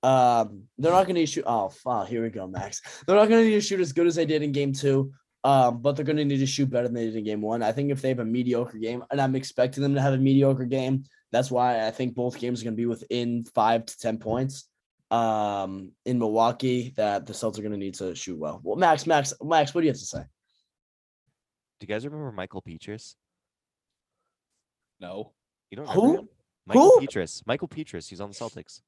Um, 0.04 0.64
they're 0.78 0.92
not 0.92 1.08
going 1.08 1.16
to 1.16 1.26
shoot. 1.26 1.46
Oh, 1.48 1.70
fuck, 1.70 2.08
here 2.08 2.22
we 2.22 2.30
go, 2.30 2.48
Max. 2.48 2.82
They're 3.06 3.16
not 3.16 3.28
going 3.28 3.44
to 3.44 3.50
need 3.50 3.56
to 3.56 3.62
shoot 3.62 3.80
as 3.80 3.92
good 3.92 4.08
as 4.08 4.16
they 4.16 4.26
did 4.26 4.44
in 4.44 4.52
game 4.52 4.72
two. 4.72 5.12
Um, 5.44 5.80
but 5.82 5.96
they're 5.96 6.06
going 6.06 6.18
to 6.18 6.26
need 6.26 6.40
to 6.40 6.46
shoot 6.48 6.70
better 6.72 6.88
than 6.88 6.96
they 6.96 7.06
did 7.06 7.16
in 7.16 7.24
game 7.24 7.42
one. 7.42 7.62
I 7.62 7.72
think 7.72 7.92
if 7.92 8.02
they 8.02 8.10
have 8.10 8.20
a 8.20 8.26
mediocre 8.26 8.80
game, 8.80 9.04
and 9.12 9.22
I'm 9.22 9.36
expecting 9.36 9.84
them 9.84 9.94
to 9.94 10.02
have 10.02 10.14
a 10.14 10.18
mediocre 10.18 10.66
game, 10.66 11.04
that's 11.32 11.52
why 11.52 11.86
I 11.86 11.92
think 11.92 12.16
both 12.16 12.40
games 12.40 12.62
are 12.62 12.64
going 12.66 12.74
to 12.76 12.82
be 12.82 12.88
within 12.88 13.44
five 13.54 13.86
to 13.86 13.98
ten 14.00 14.18
points. 14.18 14.68
Um, 15.16 15.92
in 16.06 16.20
Milwaukee, 16.20 16.94
that 16.98 17.26
the 17.26 17.34
Celtics 17.34 17.58
are 17.60 17.62
going 17.62 17.72
to 17.72 17.78
need 17.78 17.96
to 17.96 18.14
shoot 18.16 18.38
well. 18.38 18.60
Well, 18.64 18.76
Max, 18.76 19.06
Max, 19.08 19.34
Max, 19.42 19.74
what 19.74 19.82
do 19.82 19.86
you 19.88 19.92
have 19.92 20.00
to 20.00 20.06
say? 20.06 20.20
Do 21.80 21.82
you 21.82 21.88
guys 21.88 22.06
remember 22.06 22.32
Michael 22.32 22.62
Pietrus? 22.62 23.16
No. 25.00 25.34
You 25.72 25.78
don't 25.78 25.90
Who? 25.90 26.18
him? 26.18 26.30
Michael 26.66 26.90
Who? 26.92 27.00
Pietrus. 27.02 27.44
Michael 27.46 27.68
Pietrus. 27.68 28.08
He's 28.08 28.22
on 28.22 28.30
the 28.30 28.36
Celtics. 28.36 28.82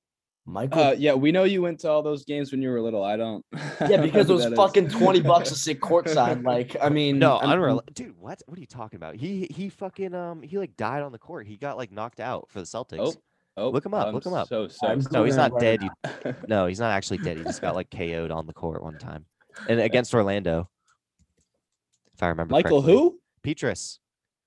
Michael, 0.45 0.81
Uh, 0.81 0.91
yeah, 0.97 1.13
we 1.13 1.33
know 1.33 1.43
you 1.43 1.61
went 1.61 1.81
to 1.81 1.89
all 1.89 2.01
those 2.01 2.23
games 2.23 2.51
when 2.53 2.61
you 2.61 2.69
were 2.69 2.81
little. 2.81 3.03
I 3.03 3.17
don't. 3.17 3.45
yeah, 3.81 3.97
because 4.01 4.29
it 4.29 4.33
was 4.33 4.43
That 4.43 4.53
is- 4.53 4.57
fucking 4.57 4.89
twenty 4.89 5.19
bucks 5.19 5.49
to 5.49 5.55
sit 5.65 5.81
courtside. 5.81 6.45
Like, 6.45 6.77
I 6.81 6.87
mean, 6.87 7.19
No, 7.19 7.37
I 7.37 7.41
mean, 7.43 7.51
unreal. 7.51 7.83
Dude, 7.93 8.17
what? 8.17 8.41
What 8.45 8.57
are 8.57 8.61
you 8.61 8.67
talking 8.67 8.95
about? 8.95 9.15
He 9.17 9.47
he 9.51 9.67
fucking 9.67 10.15
um 10.15 10.41
he 10.41 10.57
like 10.57 10.77
died 10.77 11.03
on 11.03 11.11
the 11.11 11.19
court. 11.19 11.47
He 11.47 11.57
got 11.57 11.75
like 11.75 11.91
knocked 11.91 12.21
out 12.21 12.47
for 12.49 12.59
the 12.59 12.65
Celtics. 12.65 12.97
Oh, 13.01 13.13
oh, 13.57 13.69
Look 13.69 13.85
him 13.85 13.93
up, 13.93 14.07
I'm 14.07 14.13
look 14.13 14.25
him 14.25 14.33
up. 14.33 14.47
So 14.47 14.67
so. 14.67 14.95
No, 15.11 15.23
he's 15.23 15.35
not 15.35 15.59
dead. 15.59 15.81
now. 15.81 16.11
You, 16.25 16.35
no, 16.47 16.65
he's 16.67 16.79
not 16.79 16.91
actually 16.91 17.17
dead. 17.19 17.37
He 17.37 17.43
just 17.43 17.61
got 17.61 17.75
like 17.75 17.89
KO'd 17.91 18.31
on 18.31 18.47
the 18.47 18.53
court 18.53 18.81
one 18.83 18.97
time, 18.97 19.25
and 19.67 19.79
against 19.79 20.13
Orlando, 20.13 20.69
if 22.13 22.23
I 22.23 22.27
remember. 22.29 22.51
Michael 22.53 22.81
correctly. 22.81 22.93
who? 22.93 23.19
Pietrus, 23.43 23.99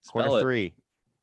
Spell 0.03 0.23
corner 0.25 0.39
it. 0.39 0.43
three, 0.43 0.75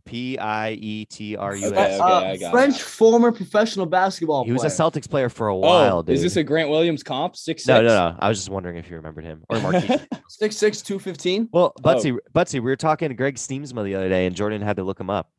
P 0.06 0.38
I 0.38 0.72
E 0.72 1.06
T 1.06 1.36
R 1.36 1.56
U 1.56 1.66
S. 1.68 1.72
Okay, 1.72 1.82
S. 1.82 2.00
okay, 2.02 2.46
Uh, 2.46 2.48
it. 2.48 2.52
French 2.52 2.82
former 2.82 3.32
professional 3.32 3.86
basketball 3.86 4.46
He 4.46 4.52
was 4.52 4.64
a. 4.64 4.68
Celtics 4.68 5.10
player 5.10 5.30
for 5.30 5.48
a 5.50 5.56
while, 5.56 5.98
Oh, 6.00 6.02
dude. 6.02 6.16
is 6.16 6.22
this 6.22 6.36
a 6.38 6.44
Grant 6.44 6.70
Williams 6.70 7.04
comp? 7.04 7.36
Six 7.36 7.68
no, 7.68 7.76
six? 7.80 7.88
no, 7.88 8.10
no. 8.12 8.16
I 8.20 8.30
was 8.30 8.38
just 8.40 8.50
wondering 8.50 8.78
if 8.78 8.90
you 8.90 8.96
remembered 8.96 9.26
him 9.26 9.44
or 9.50 9.60
Marquis. 9.60 9.98
Six 10.30 10.56
six 10.58 10.82
two 10.82 11.00
fifteen. 11.00 11.50
well, 11.52 11.74
Oh. 11.78 11.82
Buttsie, 11.82 12.18
Buttsie, 12.34 12.54
we 12.56 12.60
were 12.62 12.76
talking 12.76 13.10
to 13.10 13.16
Greg 13.16 13.36
Stiemsma 13.36 13.84
the 13.84 13.96
other 13.96 14.10
day, 14.10 14.26
and 14.26 14.36
Jordan 14.36 14.62
had 14.62 14.76
to 14.78 14.84
look 14.84 15.00
him 15.00 15.10
up. 15.10 15.30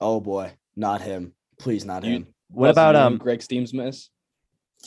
Oh 0.00 0.20
boy, 0.20 0.52
not 0.76 1.00
him. 1.02 1.32
Please, 1.62 1.84
not 1.84 2.04
You- 2.04 2.10
him. 2.16 2.26
What 2.48 2.68
about 2.70 2.88
you 2.88 2.92
know 2.94 3.00
who 3.08 3.14
um? 3.14 3.18
Greg 3.18 3.38
Stiemsma 3.40 3.88
is? 3.88 4.10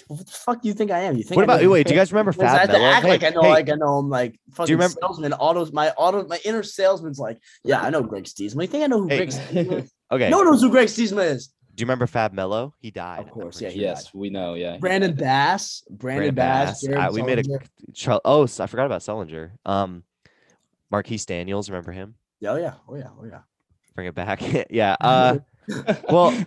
What 0.07 0.19
the 0.26 0.32
fuck 0.32 0.61
do 0.61 0.67
you 0.67 0.73
think 0.73 0.91
I 0.91 0.99
am? 0.99 1.15
You 1.17 1.23
think? 1.23 1.38
What 1.38 1.49
I 1.49 1.55
about 1.55 1.71
wait? 1.71 1.88
Do 1.88 1.93
you 1.93 1.99
guys 1.99 2.11
remember 2.11 2.32
Because 2.34 2.51
I 2.53 2.57
Fab 2.57 2.59
have 2.59 2.69
to 2.69 2.78
Melo? 2.80 2.91
act 2.91 3.03
Hey, 3.05 3.09
like 3.09 3.23
I 3.23 3.30
know, 3.30 3.41
hey, 3.43 3.49
like 3.49 3.69
I 3.69 3.76
know 3.76 3.99
him. 3.99 4.09
Like 4.09 4.39
fucking 4.51 4.76
remember- 4.76 4.97
salesman. 5.01 5.34
Autos. 5.34 5.71
My 5.73 5.89
auto. 5.91 6.28
My 6.28 6.39
inner 6.45 6.61
salesman's 6.63 7.17
like, 7.17 7.39
yeah, 7.63 7.82
I 7.82 7.89
know 7.89 8.03
Greg 8.03 8.26
Steesman. 8.26 8.61
You 8.63 8.67
think 8.67 8.84
I 8.84 8.88
know 8.88 9.01
who 9.01 9.07
Hey. 9.07 9.17
Greg 9.17 9.30
Steesman 9.30 9.84
is? 9.84 9.91
okay. 10.11 10.30
No 10.30 10.38
one 10.39 10.45
knows 10.47 10.61
who 10.61 10.69
Greg 10.69 10.89
Steesman 10.89 11.26
is. 11.32 11.47
Do 11.73 11.82
you 11.82 11.86
remember 11.86 12.07
Fab 12.07 12.34
Melo? 12.34 12.73
He 12.80 12.91
died. 12.91 13.21
Of 13.21 13.32
course, 13.32 13.59
yeah, 13.61 13.69
sure. 13.69 13.82
yes, 13.82 14.13
we 14.13 14.30
know. 14.30 14.53
Yeah. 14.53 14.78
Brandon 14.78 15.13
Bass. 15.15 15.84
Brandon, 15.89 16.34
Brandon 16.34 16.36
Bass. 16.36 16.67
Bass. 16.69 16.82
Jared 16.84 16.97
Uh, 16.99 17.11
we 17.11 17.21
made 17.23 17.39
a 17.39 17.43
Sullinger. 17.43 17.67
Char- 17.93 18.21
oh, 18.23 18.43
s- 18.43 18.59
I 18.59 18.67
forgot 18.67 18.86
about 18.86 19.01
Sullinger. 19.01 19.51
Um, 19.65 20.03
Marquis 20.91 21.17
Daniels. 21.26 21.69
Remember 21.69 21.91
him? 21.91 22.15
Oh 22.45 22.55
yeah. 22.57 22.73
Oh 22.88 22.95
yeah. 22.95 23.07
Oh 23.19 23.26
yeah. 23.26 23.39
Bring 23.95 24.07
it 24.07 24.15
back. 24.15 24.41
yeah. 24.69 24.95
Uh, 25.01 25.39
well, 26.09 26.38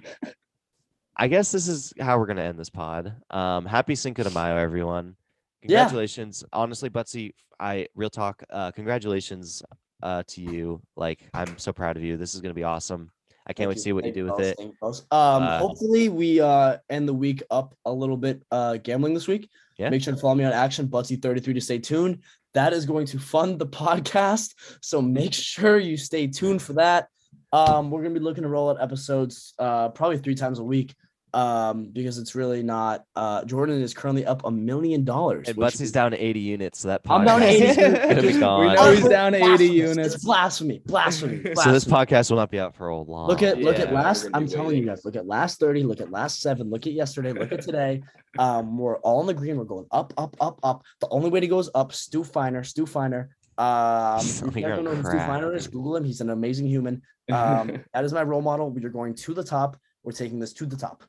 I 1.17 1.29
guess 1.29 1.51
this 1.51 1.67
is 1.69 1.93
how 2.01 2.19
we're 2.19 2.27
gonna 2.27 2.43
end 2.43 2.59
this 2.59 2.71
pod. 2.71 3.15
Um, 3.31 3.67
happy 3.67 3.95
Cinco 3.95 4.23
de 4.23 4.31
Mayo, 4.31 4.57
everyone. 4.57 5.17
Yeah. 5.63 5.81
Congratulations. 5.81 6.45
Honestly, 6.53 6.91
Buttsie, 6.91 7.33
I 7.59 7.89
real 7.95 8.11
talk. 8.11 8.43
Uh, 8.51 8.71
congratulations 8.71 9.63
uh, 10.03 10.23
to 10.29 10.41
you. 10.41 10.81
Like, 10.97 11.29
I'm 11.35 11.59
so 11.59 11.73
proud 11.73 11.97
of 11.97 12.05
you. 12.05 12.17
This 12.17 12.35
is 12.35 12.41
gonna 12.41 12.55
be 12.55 12.65
awesome. 12.65 13.11
I 13.49 13.55
can't 13.55 13.69
wait 13.69 13.77
to 13.77 13.81
see 13.81 13.93
what 13.93 14.05
you 14.05 14.13
do 14.13 14.27
with 14.27 14.41
it. 14.41 14.57
Thank. 14.59 14.75
Um, 14.83 14.99
Uh, 15.11 15.59
hopefully 15.59 16.11
we 16.11 16.39
uh 16.41 16.77
end 16.91 17.09
the 17.09 17.15
week 17.15 17.43
up 17.51 17.75
a 17.87 17.93
little 17.93 18.17
bit 18.17 18.43
uh 18.51 18.77
gambling 18.77 19.15
this 19.15 19.27
week. 19.27 19.49
Yeah. 19.79 19.89
Make 19.89 20.03
sure 20.03 20.15
to 20.15 20.21
follow 20.21 20.35
me 20.35 20.45
on 20.45 20.53
Action 20.53 20.87
Butsy33 20.87 21.55
to 21.55 21.61
stay 21.61 21.79
tuned. 21.79 22.23
That 22.55 22.73
is 22.73 22.85
going 22.85 23.07
to 23.07 23.19
fund 23.19 23.59
the 23.59 23.67
podcast. 23.83 24.55
So 24.83 25.01
make 25.01 25.33
sure 25.33 25.79
you 25.79 25.97
stay 25.97 26.27
tuned 26.27 26.61
for 26.61 26.75
that. 26.75 27.09
Um, 27.53 27.91
we're 27.91 28.03
gonna 28.03 28.15
be 28.15 28.21
looking 28.21 28.43
to 28.43 28.49
roll 28.49 28.71
out 28.71 28.81
episodes 28.81 29.55
uh 29.59 29.89
probably 29.91 30.19
three 30.19 30.35
times 30.35 30.59
a 30.59 30.65
week. 30.65 30.95
Um, 31.35 31.91
because 31.93 32.17
it's 32.17 32.35
really 32.35 32.63
not 32.63 33.05
uh 33.15 33.45
Jordan 33.45 33.83
is 33.83 33.93
currently 33.93 34.25
up 34.25 34.47
a 34.47 34.51
million 34.51 35.05
dollars. 35.05 35.47
And 35.49 35.59
which 35.59 35.75
Buttsie's 35.75 35.81
is- 35.83 35.93
down 35.93 36.13
to 36.13 36.17
80 36.17 36.41
units, 36.41 36.79
so 36.81 36.89
that 36.89 37.03
I'm 37.07 37.27
down 37.27 37.41
to 37.41 37.47
podcast 37.47 37.51
80 37.51 37.65
is 37.67 37.77
gonna 37.77 38.23
be 38.23 38.33
gone. 38.41 38.61
We 38.69 38.75
know 38.75 38.93
he's 38.93 39.09
down 39.09 39.33
to 39.33 39.45
80 39.53 39.67
units. 39.67 40.15
It's 40.15 40.25
blasphemy, 40.25 40.81
blasphemy. 40.87 41.43
So 41.55 41.71
this 41.71 41.85
podcast 41.85 42.31
will 42.31 42.39
not 42.39 42.51
be 42.51 42.59
out 42.59 42.75
for 42.75 42.89
a 42.89 42.97
long. 42.99 43.29
Look 43.29 43.43
at 43.43 43.59
look 43.59 43.79
at 43.79 43.89
Yeah, 43.89 43.95
we're 43.95 44.01
last. 44.03 44.27
I'm 44.33 44.45
be 44.47 44.51
telling 44.51 44.69
waiting. 44.69 44.83
you 44.85 44.89
guys. 44.89 45.05
Look 45.05 45.17
at 45.17 45.27
last 45.27 45.61
thirty. 45.61 45.83
Look 45.83 46.01
at 46.01 46.11
last 46.11 46.41
seven. 46.41 46.71
Look 46.71 46.87
at 46.87 46.95
yesterday. 46.95 47.33
Look 47.33 47.53
at 47.53 47.61
today. 47.61 48.03
Um, 48.39 48.79
we're 48.79 48.97
all 49.01 49.21
in 49.21 49.27
the 49.27 49.35
green. 49.35 49.59
We're 49.59 49.65
going 49.65 49.87
up, 49.91 50.15
up, 50.17 50.35
up, 50.41 50.59
up. 50.63 50.83
The 51.01 51.09
only 51.11 51.29
way 51.29 51.41
to 51.41 51.47
go 51.47 51.59
is 51.59 51.69
up. 51.75 51.93
Stu 51.93 52.25
Feiner. 52.25 52.65
Stu 52.65 52.87
Feiner. 52.87 53.29
Um, 53.59 54.21
if 54.21 54.57
you 54.57 54.63
guys 54.63 54.77
don't 54.77 54.85
know 54.85 54.95
who 54.95 55.03
Stu 55.03 55.11
crap. 55.11 55.29
Feiner 55.29 55.55
is, 55.55 55.67
Google 55.67 55.97
him. 55.97 56.05
He's 56.05 56.21
an 56.21 56.31
amazing 56.31 56.67
human. 56.67 57.03
Um, 57.31 57.85
that 57.93 58.05
is 58.05 58.15
my 58.15 58.23
role 58.23 58.41
model. 58.41 58.71
We 58.71 58.83
are 58.87 58.89
going 58.89 59.15
to 59.15 59.35
the 59.35 59.45
top. 59.45 59.77
We're 60.03 60.13
taking 60.13 60.39
this 60.39 60.55
to 60.55 60.65
the 60.65 60.77
top. 60.77 61.05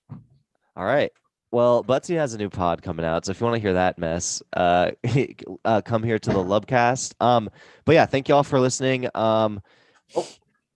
All 0.75 0.83
right. 0.83 1.13
Well, 1.49 1.81
Buttsie 1.81 2.17
has 2.17 2.33
a 2.33 2.37
new 2.37 2.49
pod 2.49 2.81
coming 2.81 3.05
out, 3.05 3.23
so 3.23 3.31
if 3.31 3.39
you 3.39 3.45
want 3.45 3.55
to 3.55 3.61
hear 3.61 3.71
that 3.71 3.97
mess, 3.97 4.43
uh, 4.51 4.91
uh 5.63 5.81
come 5.81 6.03
here 6.03 6.19
to 6.19 6.29
the 6.29 6.43
Lubcast. 6.43 7.13
Um, 7.21 7.49
but 7.85 7.95
yeah, 7.95 8.05
thank 8.05 8.27
you 8.27 8.35
all 8.35 8.43
for 8.43 8.59
listening. 8.59 9.07
Um, 9.15 9.61
Oh, 10.15 10.27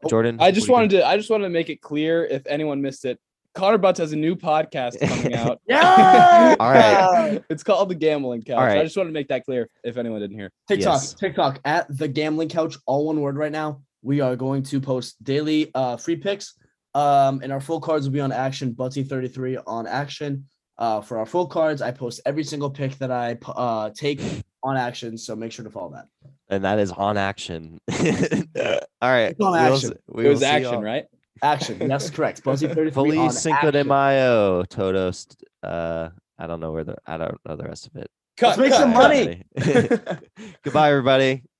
oh, 0.04 0.10
Jordan, 0.10 0.38
I 0.40 0.52
just 0.52 0.70
wanted 0.70 0.92
to 0.92 1.06
I 1.06 1.18
just 1.18 1.30
wanted 1.30 1.46
to 1.46 1.50
make 1.50 1.70
it 1.70 1.82
clear 1.82 2.26
if 2.26 2.46
anyone 2.48 2.82
missed 2.82 3.06
it. 3.06 3.20
Connor 3.56 3.78
Butts 3.78 4.00
has 4.00 4.12
a 4.14 4.16
new 4.16 4.36
podcast 4.36 5.00
coming 5.00 5.34
out. 5.36 5.62
Yeah. 5.68 6.56
All 6.60 6.72
right. 6.72 7.44
it's 7.50 7.64
called 7.64 7.90
the 7.90 7.96
Gambling 7.96 8.42
Couch. 8.44 8.58
All 8.58 8.64
right. 8.66 8.80
I 8.80 8.84
just 8.84 8.98
wanted 8.98 9.10
to 9.10 9.14
make 9.14 9.28
that 9.30 9.46
clear 9.46 9.70
if 9.84 9.98
anyone 9.98 10.20
didn't 10.22 10.38
hear. 10.38 10.52
TikTok, 10.68 10.94
Yes. 11.02 11.14
TikTok 11.14 11.60
at 11.66 11.86
the 11.96 12.08
gambling 12.08 12.50
couch, 12.50 12.76
all 12.86 13.06
one 13.08 13.22
word 13.22 13.38
right 13.38 13.52
now. 13.52 13.82
We 14.02 14.22
are 14.22 14.36
going 14.36 14.64
to 14.64 14.82
post 14.82 15.24
daily 15.24 15.72
uh 15.76 15.98
free 15.98 16.16
picks. 16.16 16.56
Um, 16.96 17.40
and 17.44 17.52
our 17.52 17.60
full 17.62 17.80
cards 17.80 18.06
will 18.06 18.14
be 18.14 18.20
on 18.20 18.32
action, 18.32 18.74
Buttsie33 18.74 19.64
on 19.66 19.88
action. 19.88 20.46
Uh, 20.78 21.02
for 21.02 21.18
our 21.20 21.26
full 21.26 21.48
cards, 21.48 21.82
I 21.82 21.92
post 21.92 22.22
every 22.26 22.44
single 22.44 22.70
pick 22.70 22.98
that 22.98 23.12
I 23.12 23.38
uh 23.48 23.92
take 23.96 24.20
on 24.64 24.78
action. 24.78 25.18
So 25.18 25.36
make 25.36 25.52
sure 25.52 25.64
to 25.66 25.72
follow 25.72 25.92
that. 25.94 26.06
and 26.50 26.64
that 26.66 26.80
is 26.80 26.92
on 26.92 27.18
action. 27.18 27.80
all 27.92 28.00
right. 29.02 29.32
It's 29.32 29.40
on 29.40 29.54
we'll 29.54 29.92
we 30.08 30.26
it 30.26 30.30
was 30.30 30.42
action, 30.44 30.74
y'all. 30.74 30.82
right? 30.82 31.06
Action. 31.42 31.88
That's 31.88 32.10
correct. 32.10 32.44
Buttsie33 32.44 32.94
Fully 32.94 33.18
on 33.18 33.32
Cinco 33.32 33.72
de. 33.72 33.84
Mayo, 33.84 34.64
Todos. 34.64 35.28
Uh, 35.62 36.10
I 36.38 36.48
don't 36.48 36.60
know 36.60 36.72
where 36.72 36.84
the 36.84 36.96
I 37.06 37.18
don't 37.18 37.38
know 37.46 37.56
the 37.56 37.64
rest 37.64 37.88
of 37.88 37.96
it. 37.96 38.10
Let's 38.42 38.58
make 38.58 38.72
cut, 38.72 38.80
some 38.80 38.94
cut. 38.94 39.04
money. 39.04 39.44
Goodbye, 40.64 40.90
everybody. 40.90 41.44